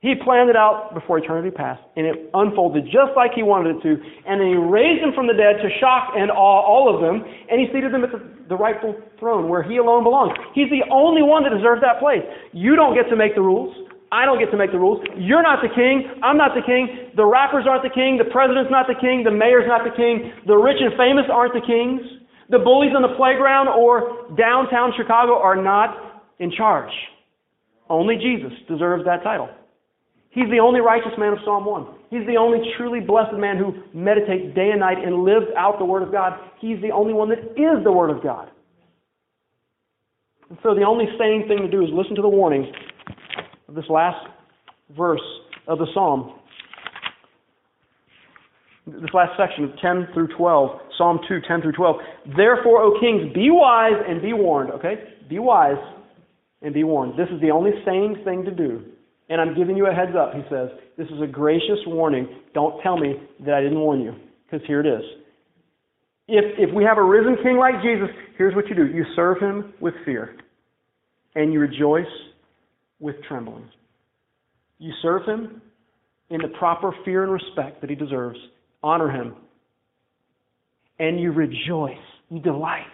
He 0.00 0.14
planned 0.14 0.48
it 0.48 0.54
out 0.54 0.94
before 0.94 1.18
eternity 1.18 1.50
passed, 1.50 1.82
and 1.96 2.06
it 2.06 2.30
unfolded 2.32 2.84
just 2.84 3.18
like 3.18 3.32
he 3.34 3.42
wanted 3.42 3.76
it 3.76 3.82
to. 3.82 3.98
And 4.30 4.38
then 4.38 4.46
he 4.46 4.54
raised 4.54 5.02
him 5.02 5.10
from 5.10 5.26
the 5.26 5.34
dead 5.34 5.58
to 5.58 5.68
shock 5.82 6.14
and 6.14 6.30
awe 6.30 6.62
all 6.62 6.86
of 6.86 7.02
them, 7.02 7.26
and 7.50 7.58
he 7.58 7.66
seated 7.74 7.90
them 7.90 8.04
at 8.04 8.14
the, 8.14 8.22
the 8.48 8.54
rightful 8.54 8.94
throne 9.18 9.48
where 9.48 9.62
he 9.62 9.78
alone 9.78 10.04
belongs. 10.04 10.38
He's 10.54 10.70
the 10.70 10.86
only 10.94 11.22
one 11.22 11.42
that 11.42 11.50
deserves 11.50 11.82
that 11.82 11.98
place. 11.98 12.22
You 12.54 12.76
don't 12.76 12.94
get 12.94 13.10
to 13.10 13.16
make 13.16 13.34
the 13.34 13.42
rules. 13.42 13.74
I 14.10 14.24
don't 14.24 14.40
get 14.40 14.50
to 14.50 14.56
make 14.56 14.72
the 14.72 14.78
rules. 14.80 15.04
You're 15.16 15.42
not 15.42 15.60
the 15.60 15.68
king. 15.68 16.08
I'm 16.22 16.36
not 16.36 16.56
the 16.56 16.64
king. 16.64 17.12
The 17.16 17.26
rappers 17.26 17.68
aren't 17.68 17.84
the 17.84 17.92
king. 17.92 18.16
The 18.16 18.30
president's 18.32 18.70
not 18.70 18.86
the 18.88 18.96
king. 18.96 19.22
The 19.22 19.34
mayor's 19.34 19.68
not 19.68 19.84
the 19.84 19.92
king. 19.92 20.32
The 20.46 20.56
rich 20.56 20.80
and 20.80 20.96
famous 20.96 21.28
aren't 21.28 21.52
the 21.52 21.60
kings. 21.60 22.00
The 22.48 22.58
bullies 22.58 22.96
on 22.96 23.04
the 23.04 23.12
playground 23.20 23.68
or 23.68 24.32
downtown 24.32 24.96
Chicago 24.96 25.36
are 25.36 25.56
not 25.60 26.24
in 26.40 26.50
charge. 26.50 26.92
Only 27.90 28.16
Jesus 28.16 28.52
deserves 28.68 29.04
that 29.04 29.22
title. 29.22 29.48
He's 30.30 30.48
the 30.48 30.60
only 30.60 30.80
righteous 30.80 31.12
man 31.18 31.32
of 31.32 31.38
Psalm 31.44 31.64
1. 31.64 31.86
He's 32.08 32.24
the 32.26 32.36
only 32.36 32.60
truly 32.76 33.00
blessed 33.00 33.36
man 33.36 33.58
who 33.58 33.76
meditates 33.92 34.54
day 34.54 34.70
and 34.72 34.80
night 34.80 34.96
and 35.04 35.24
lives 35.24 35.46
out 35.56 35.78
the 35.78 35.84
Word 35.84 36.02
of 36.02 36.12
God. 36.12 36.38
He's 36.60 36.80
the 36.80 36.90
only 36.90 37.12
one 37.12 37.28
that 37.28 37.40
is 37.60 37.84
the 37.84 37.92
Word 37.92 38.08
of 38.08 38.22
God. 38.22 38.50
And 40.48 40.58
so 40.62 40.74
the 40.74 40.84
only 40.84 41.04
sane 41.18 41.44
thing 41.48 41.58
to 41.60 41.68
do 41.68 41.82
is 41.82 41.90
listen 41.92 42.16
to 42.16 42.22
the 42.22 42.28
warning 42.28 42.72
this 43.74 43.84
last 43.88 44.26
verse 44.96 45.20
of 45.66 45.78
the 45.78 45.86
Psalm. 45.94 46.34
This 48.86 49.10
last 49.12 49.32
section 49.38 49.64
of 49.64 49.70
10 49.82 50.08
through 50.14 50.28
12, 50.36 50.80
Psalm 50.96 51.20
2, 51.28 51.40
10 51.46 51.62
through 51.62 51.72
12. 51.72 51.96
Therefore, 52.36 52.82
O 52.82 52.98
kings, 52.98 53.32
be 53.34 53.50
wise 53.50 54.00
and 54.08 54.22
be 54.22 54.32
warned. 54.32 54.70
Okay? 54.70 54.94
Be 55.28 55.38
wise 55.38 55.76
and 56.62 56.72
be 56.72 56.84
warned. 56.84 57.18
This 57.18 57.28
is 57.28 57.40
the 57.42 57.50
only 57.50 57.72
sane 57.84 58.16
thing 58.24 58.44
to 58.44 58.50
do 58.50 58.82
and 59.28 59.40
I'm 59.40 59.54
giving 59.54 59.76
you 59.76 59.86
a 59.86 59.92
heads 59.92 60.16
up, 60.18 60.32
he 60.34 60.40
says. 60.50 60.68
This 60.96 61.06
is 61.08 61.20
a 61.22 61.26
gracious 61.26 61.78
warning. 61.86 62.28
Don't 62.54 62.80
tell 62.82 62.96
me 62.96 63.14
that 63.44 63.54
I 63.54 63.60
didn't 63.60 63.78
warn 63.78 64.00
you, 64.00 64.14
because 64.44 64.66
here 64.66 64.80
it 64.80 64.86
is. 64.86 65.02
If, 66.28 66.68
if 66.68 66.74
we 66.74 66.84
have 66.84 66.98
a 66.98 67.02
risen 67.02 67.36
king 67.42 67.58
like 67.58 67.82
Jesus, 67.82 68.08
here's 68.36 68.54
what 68.54 68.68
you 68.68 68.74
do 68.74 68.86
you 68.86 69.04
serve 69.14 69.38
him 69.40 69.74
with 69.80 69.94
fear, 70.04 70.36
and 71.34 71.52
you 71.52 71.60
rejoice 71.60 72.06
with 73.00 73.16
trembling. 73.28 73.68
You 74.78 74.92
serve 75.02 75.24
him 75.26 75.60
in 76.30 76.40
the 76.40 76.48
proper 76.58 76.92
fear 77.04 77.22
and 77.22 77.32
respect 77.32 77.80
that 77.80 77.90
he 77.90 77.96
deserves. 77.96 78.38
Honor 78.82 79.10
him. 79.10 79.34
And 80.98 81.20
you 81.20 81.32
rejoice. 81.32 81.96
You 82.28 82.40
delight 82.40 82.86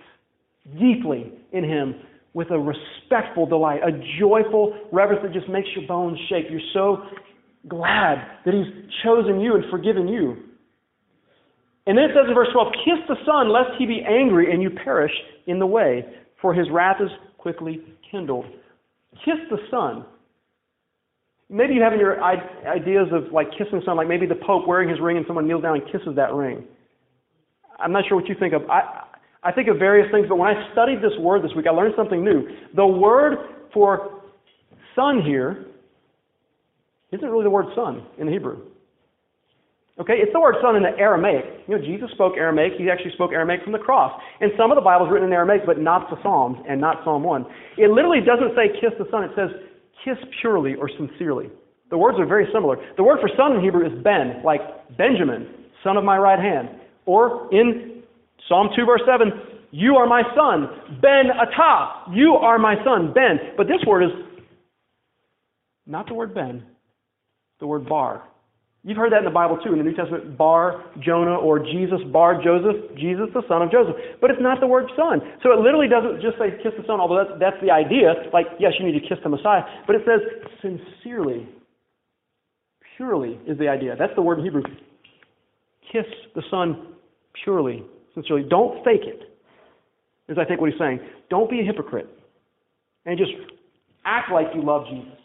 deeply 0.78 1.32
in 1.52 1.64
him 1.64 1.94
with 2.32 2.50
a 2.50 2.58
respectful 2.58 3.46
delight, 3.46 3.80
a 3.82 3.92
joyful 4.18 4.76
reverence 4.92 5.22
that 5.22 5.32
just 5.32 5.48
makes 5.48 5.68
your 5.76 5.86
bones 5.86 6.18
shake. 6.28 6.46
You're 6.50 6.60
so 6.72 7.02
glad 7.68 8.16
that 8.44 8.52
He's 8.52 8.90
chosen 9.04 9.40
you 9.40 9.54
and 9.54 9.64
forgiven 9.70 10.08
you. 10.08 10.36
And 11.86 11.96
then 11.96 12.04
it 12.06 12.10
says 12.14 12.26
in 12.28 12.34
verse 12.34 12.48
12, 12.52 12.72
Kiss 12.84 12.98
the 13.08 13.16
Son, 13.26 13.52
lest 13.52 13.70
he 13.78 13.86
be 13.86 14.02
angry 14.06 14.52
and 14.52 14.62
you 14.62 14.70
perish 14.70 15.12
in 15.46 15.58
the 15.58 15.66
way, 15.66 16.04
for 16.40 16.54
his 16.54 16.66
wrath 16.72 16.96
is 17.00 17.10
quickly 17.36 17.82
kindled. 18.10 18.46
Kiss 19.24 19.36
the 19.50 19.58
Son. 19.70 20.04
Maybe 21.50 21.74
you 21.74 21.82
have 21.82 21.92
in 21.92 22.00
your 22.00 22.22
ideas 22.22 23.08
of 23.12 23.32
like 23.32 23.50
kissing 23.52 23.82
Son, 23.84 23.96
like 23.96 24.08
maybe 24.08 24.26
the 24.26 24.34
Pope 24.46 24.66
wearing 24.66 24.88
his 24.88 25.00
ring 25.00 25.16
and 25.16 25.26
someone 25.26 25.46
kneels 25.46 25.62
down 25.62 25.76
and 25.76 25.84
kisses 25.86 26.16
that 26.16 26.32
ring. 26.32 26.64
I'm 27.78 27.92
not 27.92 28.04
sure 28.08 28.16
what 28.16 28.28
you 28.28 28.34
think 28.38 28.54
of. 28.54 28.68
I, 28.70 29.04
I 29.42 29.52
think 29.52 29.68
of 29.68 29.78
various 29.78 30.10
things, 30.10 30.26
but 30.28 30.36
when 30.36 30.48
I 30.48 30.72
studied 30.72 30.98
this 30.98 31.12
word 31.20 31.44
this 31.44 31.52
week, 31.54 31.66
I 31.66 31.70
learned 31.70 31.94
something 31.96 32.24
new. 32.24 32.48
The 32.74 32.86
word 32.86 33.36
for 33.72 34.22
son 34.96 35.22
here 35.22 35.66
isn't 37.12 37.28
really 37.28 37.44
the 37.44 37.50
word 37.50 37.66
son 37.74 38.06
in 38.18 38.28
Hebrew. 38.28 38.62
Okay, 40.00 40.14
it's 40.18 40.32
the 40.32 40.40
word 40.40 40.56
son 40.60 40.74
in 40.74 40.82
the 40.82 40.90
Aramaic. 40.98 41.44
You 41.68 41.78
know, 41.78 41.84
Jesus 41.84 42.10
spoke 42.14 42.34
Aramaic. 42.36 42.72
He 42.78 42.90
actually 42.90 43.12
spoke 43.12 43.30
Aramaic 43.30 43.62
from 43.62 43.72
the 43.72 43.78
cross. 43.78 44.10
And 44.40 44.50
some 44.58 44.72
of 44.72 44.76
the 44.76 44.82
Bible 44.82 45.06
is 45.06 45.12
written 45.12 45.28
in 45.28 45.32
Aramaic, 45.32 45.62
but 45.64 45.78
not 45.78 46.10
the 46.10 46.16
Psalms 46.20 46.58
and 46.68 46.80
not 46.80 47.04
Psalm 47.04 47.22
1. 47.22 47.46
It 47.78 47.90
literally 47.90 48.18
doesn't 48.18 48.58
say 48.58 48.74
kiss 48.80 48.90
the 48.98 49.06
son. 49.10 49.22
It 49.22 49.30
says 49.38 49.50
kiss 50.04 50.18
purely 50.40 50.74
or 50.74 50.90
sincerely. 50.90 51.46
The 51.90 51.98
words 51.98 52.18
are 52.18 52.26
very 52.26 52.48
similar. 52.52 52.76
The 52.96 53.04
word 53.04 53.18
for 53.20 53.30
son 53.36 53.54
in 53.54 53.62
Hebrew 53.62 53.86
is 53.86 54.02
Ben, 54.02 54.42
like 54.44 54.60
Benjamin, 54.98 55.46
son 55.84 55.96
of 55.96 56.02
my 56.02 56.18
right 56.18 56.40
hand. 56.40 56.70
Or 57.06 57.46
in 57.54 58.02
Psalm 58.48 58.70
2, 58.74 58.84
verse 58.84 59.02
7, 59.06 59.30
you 59.70 59.94
are 59.94 60.06
my 60.06 60.22
son. 60.34 60.98
Ben 61.00 61.30
Atah, 61.30 62.12
you 62.12 62.34
are 62.34 62.58
my 62.58 62.74
son. 62.84 63.12
Ben. 63.14 63.54
But 63.56 63.68
this 63.68 63.78
word 63.86 64.04
is 64.04 64.10
not 65.86 66.08
the 66.08 66.14
word 66.14 66.34
Ben, 66.34 66.64
the 67.60 67.66
word 67.68 67.88
Bar. 67.88 68.24
You've 68.84 68.98
heard 68.98 69.12
that 69.12 69.20
in 69.20 69.24
the 69.24 69.32
Bible 69.32 69.56
too, 69.64 69.72
in 69.72 69.78
the 69.78 69.84
New 69.84 69.96
Testament, 69.96 70.36
Bar 70.36 70.84
Jonah 71.00 71.36
or 71.36 71.58
Jesus, 71.58 72.00
Bar 72.12 72.42
Joseph, 72.44 72.94
Jesus 72.98 73.32
the 73.32 73.40
son 73.48 73.62
of 73.62 73.72
Joseph. 73.72 73.96
But 74.20 74.30
it's 74.30 74.42
not 74.42 74.60
the 74.60 74.66
word 74.66 74.92
son. 74.94 75.20
So 75.42 75.52
it 75.52 75.58
literally 75.58 75.88
doesn't 75.88 76.20
just 76.20 76.36
say 76.36 76.52
kiss 76.62 76.72
the 76.76 76.84
son, 76.86 77.00
although 77.00 77.16
that's, 77.16 77.40
that's 77.40 77.56
the 77.64 77.72
idea. 77.72 78.12
Like, 78.30 78.44
yes, 78.60 78.72
you 78.78 78.84
need 78.84 79.00
to 79.00 79.08
kiss 79.08 79.16
the 79.24 79.30
Messiah. 79.30 79.62
But 79.86 79.96
it 79.96 80.02
says 80.04 80.20
sincerely, 80.60 81.48
purely 82.98 83.40
is 83.48 83.56
the 83.58 83.68
idea. 83.68 83.96
That's 83.98 84.12
the 84.16 84.22
word 84.22 84.38
in 84.40 84.44
Hebrew. 84.44 84.62
Kiss 85.90 86.04
the 86.34 86.42
son 86.50 86.92
purely, 87.42 87.82
sincerely. 88.12 88.44
Don't 88.50 88.84
fake 88.84 89.08
it, 89.08 89.32
is 90.28 90.36
I 90.36 90.44
think 90.44 90.60
what 90.60 90.68
he's 90.68 90.78
saying. 90.78 91.00
Don't 91.30 91.48
be 91.48 91.60
a 91.60 91.64
hypocrite 91.64 92.08
and 93.06 93.16
just 93.16 93.32
act 94.04 94.30
like 94.30 94.48
you 94.54 94.62
love 94.62 94.84
Jesus. 94.90 95.18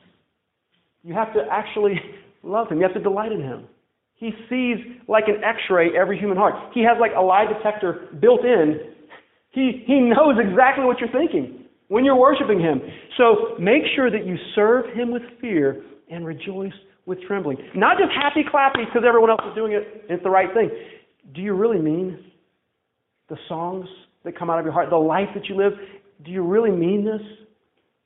You 1.03 1.14
have 1.14 1.34
to 1.34 1.41
actually 1.51 1.95
love 2.43 2.69
him. 2.69 2.77
You 2.77 2.83
have 2.83 2.93
to 2.93 3.01
delight 3.01 3.31
in 3.31 3.41
him. 3.41 3.65
He 4.15 4.31
sees 4.49 4.77
like 5.07 5.25
an 5.27 5.43
x-ray 5.43 5.91
every 5.97 6.19
human 6.19 6.37
heart. 6.37 6.53
He 6.73 6.81
has 6.81 6.97
like 6.99 7.11
a 7.17 7.21
lie 7.21 7.45
detector 7.45 8.09
built 8.19 8.43
in. 8.43 8.79
He, 9.51 9.83
he 9.87 9.99
knows 10.01 10.35
exactly 10.37 10.85
what 10.85 10.99
you're 10.99 11.11
thinking 11.11 11.65
when 11.87 12.05
you're 12.05 12.19
worshiping 12.19 12.59
him. 12.59 12.81
So 13.17 13.55
make 13.59 13.83
sure 13.95 14.11
that 14.11 14.25
you 14.25 14.35
serve 14.55 14.85
him 14.93 15.11
with 15.11 15.23
fear 15.39 15.83
and 16.11 16.25
rejoice 16.25 16.73
with 17.05 17.19
trembling. 17.27 17.57
Not 17.75 17.97
just 17.97 18.11
happy 18.11 18.43
clappy 18.43 18.85
because 18.85 19.03
everyone 19.07 19.29
else 19.29 19.41
is 19.47 19.55
doing 19.55 19.71
it. 19.71 20.05
It's 20.09 20.23
the 20.23 20.29
right 20.29 20.53
thing. 20.53 20.69
Do 21.33 21.41
you 21.41 21.53
really 21.53 21.79
mean 21.79 22.19
the 23.29 23.37
songs 23.47 23.87
that 24.23 24.37
come 24.37 24.49
out 24.49 24.59
of 24.59 24.65
your 24.65 24.73
heart, 24.73 24.89
the 24.89 24.97
life 24.97 25.29
that 25.33 25.45
you 25.47 25.55
live? 25.55 25.73
Do 26.25 26.31
you 26.31 26.43
really 26.43 26.71
mean 26.71 27.05
this? 27.05 27.21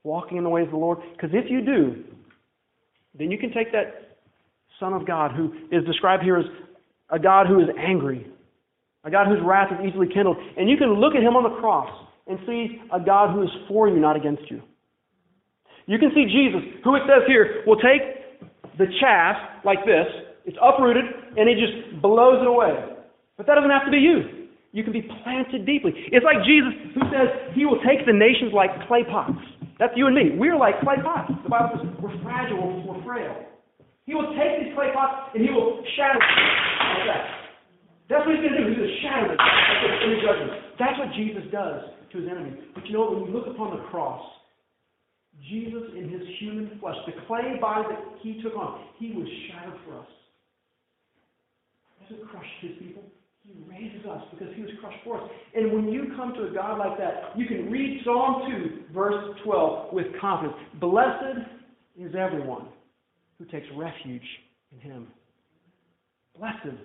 Walking 0.03 0.37
in 0.37 0.43
the 0.43 0.49
ways 0.49 0.65
of 0.65 0.71
the 0.71 0.77
Lord? 0.77 0.99
Because 1.13 1.31
if 1.33 1.49
you 1.49 1.61
do, 1.61 2.03
then 3.17 3.31
you 3.31 3.37
can 3.37 3.51
take 3.53 3.71
that 3.71 4.02
Son 4.79 4.93
of 4.93 5.05
God, 5.05 5.31
who 5.31 5.53
is 5.71 5.83
described 5.85 6.23
here 6.23 6.37
as 6.37 6.45
a 7.09 7.19
God 7.19 7.47
who 7.47 7.59
is 7.59 7.67
angry, 7.77 8.27
a 9.03 9.11
God 9.11 9.27
whose 9.27 9.39
wrath 9.43 9.69
is 9.71 9.85
easily 9.87 10.07
kindled. 10.13 10.37
And 10.57 10.69
you 10.69 10.77
can 10.77 10.93
look 10.99 11.15
at 11.15 11.21
him 11.21 11.35
on 11.35 11.43
the 11.43 11.59
cross 11.59 11.89
and 12.27 12.39
see 12.47 12.81
a 12.93 12.99
God 12.99 13.33
who 13.33 13.43
is 13.43 13.49
for 13.67 13.87
you, 13.87 13.99
not 13.99 14.15
against 14.15 14.49
you. 14.49 14.61
You 15.85 15.99
can 15.99 16.11
see 16.15 16.25
Jesus, 16.25 16.61
who 16.83 16.95
it 16.95 17.03
says 17.05 17.27
here 17.27 17.63
will 17.67 17.75
take 17.75 18.23
the 18.77 18.85
chaff 19.01 19.35
like 19.65 19.85
this, 19.85 20.07
it's 20.45 20.57
uprooted, 20.61 21.03
and 21.37 21.47
he 21.47 21.55
just 21.55 22.01
blows 22.01 22.41
it 22.41 22.47
away. 22.47 22.73
But 23.37 23.47
that 23.47 23.55
doesn't 23.55 23.69
have 23.69 23.85
to 23.85 23.91
be 23.91 23.97
you. 23.97 24.47
You 24.71 24.83
can 24.83 24.93
be 24.93 25.05
planted 25.23 25.65
deeply. 25.65 25.93
It's 26.11 26.25
like 26.25 26.41
Jesus 26.45 26.73
who 26.95 27.01
says 27.13 27.29
he 27.53 27.65
will 27.65 27.79
take 27.85 28.05
the 28.05 28.13
nations 28.13 28.53
like 28.53 28.71
clay 28.87 29.03
pots. 29.03 29.37
That's 29.77 29.93
you 29.95 30.07
and 30.07 30.15
me. 30.15 30.33
We're 30.35 30.57
like 30.57 30.79
clay 30.81 30.97
pots. 31.03 31.31
The 31.43 31.49
Bible 31.49 31.77
says 31.77 31.93
we're 32.01 32.17
fragile, 32.23 32.81
we're 32.87 33.03
frail. 33.03 33.52
He 34.05 34.13
will 34.13 34.35
take 34.35 34.59
these 34.59 34.75
clay 34.75 34.91
pots 34.91 35.31
and 35.33 35.43
he 35.43 35.49
will 35.51 35.79
shatter 35.95 36.19
them 36.19 36.43
like 36.91 37.07
that. 37.07 37.23
That's 38.11 38.27
what 38.27 38.35
he's 38.35 38.43
going 38.43 38.59
to 38.59 38.59
do. 38.59 38.67
He's 38.67 38.77
going 38.77 38.91
to 38.91 38.99
shatter 38.99 39.27
them 39.31 39.39
in 39.39 40.09
the 40.11 40.19
judgment. 40.19 40.51
That's 40.75 40.97
what 40.99 41.09
Jesus 41.15 41.43
does 41.51 41.81
to 42.11 42.15
his 42.19 42.27
enemies. 42.27 42.59
But 42.75 42.85
you 42.85 42.93
know 42.93 43.07
what? 43.07 43.15
When 43.15 43.31
you 43.31 43.33
look 43.33 43.47
upon 43.47 43.71
the 43.77 43.83
cross, 43.87 44.21
Jesus 45.47 45.95
in 45.95 46.11
his 46.11 46.21
human 46.39 46.77
flesh, 46.79 46.99
the 47.07 47.15
clay 47.27 47.57
body 47.59 47.95
that 47.95 48.03
he 48.21 48.43
took 48.43 48.55
on, 48.55 48.83
he 48.99 49.15
was 49.15 49.27
shattered 49.47 49.79
for 49.87 49.99
us. 49.99 50.11
He 52.03 52.13
doesn't 52.13 52.29
crush 52.29 52.45
his 52.61 52.71
people. 52.77 53.03
He 53.43 53.55
raises 53.67 54.05
us 54.05 54.23
because 54.31 54.53
he 54.55 54.61
was 54.61 54.71
crushed 54.79 54.99
for 55.03 55.21
us. 55.21 55.29
And 55.55 55.73
when 55.73 55.87
you 55.91 56.11
come 56.15 56.33
to 56.35 56.47
a 56.47 56.53
God 56.53 56.77
like 56.77 56.97
that, 56.97 57.35
you 57.35 57.45
can 57.47 57.71
read 57.71 58.01
Psalm 58.03 58.43
2, 58.47 58.93
verse 58.93 59.35
12 59.43 59.93
with 59.93 60.07
confidence. 60.19 60.57
Blessed 60.79 61.39
is 61.97 62.13
everyone 62.15 62.67
who 63.37 63.45
takes 63.45 63.67
refuge 63.75 64.25
in 64.71 64.79
him. 64.79 65.07
Blessed 66.37 66.77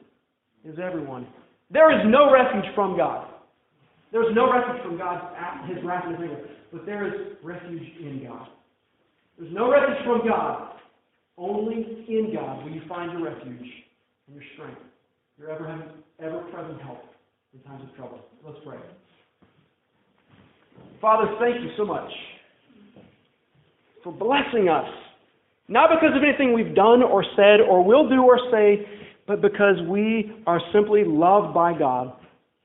is 0.65 0.79
everyone. 0.83 1.27
There 1.71 1.91
is 1.99 2.07
no 2.07 2.33
refuge 2.33 2.65
from 2.75 2.97
God. 2.97 3.29
There 4.13 4.29
is 4.29 4.35
no 4.35 4.51
refuge 4.51 4.83
from 4.83 4.99
God's 4.99 5.23
his 5.69 5.85
wrath 5.85 6.05
and 6.07 6.15
his 6.15 6.31
anger, 6.31 6.49
but 6.73 6.87
there 6.87 7.07
is 7.07 7.37
refuge 7.43 7.83
in 8.01 8.25
God. 8.27 8.49
There's 9.39 9.53
no 9.53 9.71
refuge 9.71 10.05
from 10.05 10.27
God. 10.27 10.73
Only 11.37 12.05
in 12.09 12.33
God 12.35 12.65
will 12.65 12.73
you 12.73 12.83
find 12.89 13.13
your 13.13 13.23
refuge 13.23 13.71
and 14.27 14.35
your 14.35 14.43
strength, 14.55 14.81
your 15.39 15.51
ever, 15.51 15.93
ever 16.21 16.39
present 16.51 16.81
help 16.83 17.05
in 17.55 17.61
times 17.61 17.85
of 17.89 17.95
trouble. 17.97 18.21
Let's 18.45 18.59
pray. 18.67 18.79
Father, 21.01 21.33
thank 21.39 21.63
you 21.63 21.71
so 21.77 21.85
much 21.85 22.11
for 24.03 24.13
blessing 24.13 24.69
us 24.69 24.89
not 25.69 25.91
because 25.91 26.17
of 26.17 26.23
anything 26.23 26.53
we've 26.55 26.75
done 26.75 27.03
or 27.03 27.25
said 27.37 27.61
or 27.61 27.85
will 27.85 28.09
do 28.09 28.23
or 28.23 28.39
say, 28.51 28.87
but 29.27 29.43
because 29.43 29.77
we 29.87 30.33
are 30.47 30.61
simply 30.73 31.05
loved 31.05 31.55
by 31.55 31.79
God. 31.79 32.13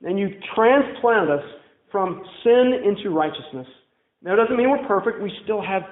And 0.02 0.18
you've 0.18 0.32
transplanted 0.54 1.38
us 1.38 1.44
from 1.92 2.24
sin 2.42 2.72
into 2.84 3.10
righteousness. 3.10 3.66
Now, 4.22 4.32
it 4.32 4.36
doesn't 4.36 4.56
mean 4.56 4.70
we're 4.70 4.86
perfect. 4.88 5.22
We 5.22 5.30
still 5.44 5.62
have 5.62 5.82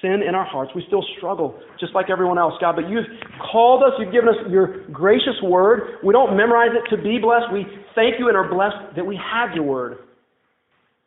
sin 0.00 0.22
in 0.26 0.34
our 0.34 0.44
hearts. 0.44 0.70
We 0.74 0.84
still 0.86 1.04
struggle, 1.18 1.58
just 1.80 1.94
like 1.94 2.10
everyone 2.10 2.38
else, 2.38 2.54
God. 2.60 2.76
But 2.76 2.88
you've 2.88 3.06
called 3.50 3.82
us, 3.82 3.90
you've 3.98 4.12
given 4.12 4.28
us 4.28 4.36
your 4.48 4.86
gracious 4.90 5.34
word. 5.42 5.98
We 6.04 6.12
don't 6.12 6.36
memorize 6.36 6.70
it 6.72 6.94
to 6.94 7.02
be 7.02 7.18
blessed. 7.18 7.52
We 7.52 7.66
thank 7.94 8.18
you 8.18 8.28
and 8.28 8.36
are 8.36 8.48
blessed 8.48 8.96
that 8.96 9.04
we 9.04 9.18
have 9.18 9.54
your 9.54 9.64
word. 9.64 9.98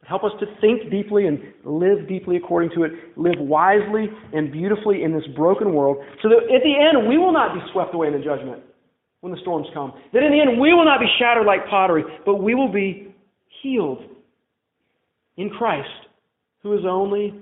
Help 0.07 0.23
us 0.23 0.31
to 0.39 0.45
think 0.61 0.91
deeply 0.91 1.25
and 1.25 1.39
live 1.63 2.07
deeply 2.07 2.37
according 2.37 2.69
to 2.75 2.83
it, 2.83 2.91
live 3.17 3.39
wisely 3.39 4.07
and 4.33 4.51
beautifully 4.51 5.03
in 5.03 5.11
this 5.11 5.25
broken 5.35 5.73
world, 5.73 5.97
so 6.21 6.29
that 6.29 6.37
at 6.37 6.61
the 6.63 6.75
end 6.77 7.09
we 7.09 7.17
will 7.17 7.33
not 7.33 7.55
be 7.55 7.61
swept 7.71 7.93
away 7.93 8.07
in 8.07 8.13
the 8.13 8.19
judgment 8.19 8.61
when 9.21 9.33
the 9.33 9.39
storms 9.41 9.67
come. 9.73 9.93
That 10.13 10.21
in 10.21 10.31
the 10.31 10.39
end 10.39 10.59
we 10.59 10.73
will 10.73 10.85
not 10.85 10.99
be 10.99 11.07
shattered 11.17 11.47
like 11.47 11.67
pottery, 11.67 12.03
but 12.25 12.35
we 12.35 12.53
will 12.53 12.71
be 12.71 13.15
healed 13.63 14.03
in 15.37 15.49
Christ, 15.49 15.89
who 16.61 16.77
is 16.77 16.85
only 16.87 17.33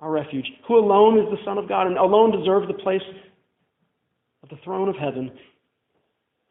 our 0.00 0.10
refuge, 0.10 0.46
who 0.66 0.78
alone 0.78 1.18
is 1.18 1.26
the 1.30 1.44
Son 1.44 1.58
of 1.58 1.68
God 1.68 1.86
and 1.86 1.98
alone 1.98 2.38
deserves 2.38 2.66
the 2.66 2.82
place 2.82 3.02
of 4.42 4.48
the 4.48 4.56
throne 4.64 4.88
of 4.88 4.96
heaven. 4.96 5.30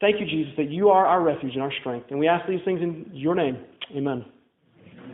Thank 0.02 0.20
you, 0.20 0.26
Jesus, 0.26 0.54
that 0.58 0.70
you 0.70 0.90
are 0.90 1.06
our 1.06 1.24
refuge 1.24 1.54
and 1.54 1.64
our 1.64 1.72
strength. 1.80 2.08
And 2.12 2.20
we 2.20 2.28
ask 2.28 2.48
these 2.48 2.60
things 2.66 2.82
in 2.82 3.10
your 3.14 3.34
name. 3.34 3.58
Amen. 3.96 4.26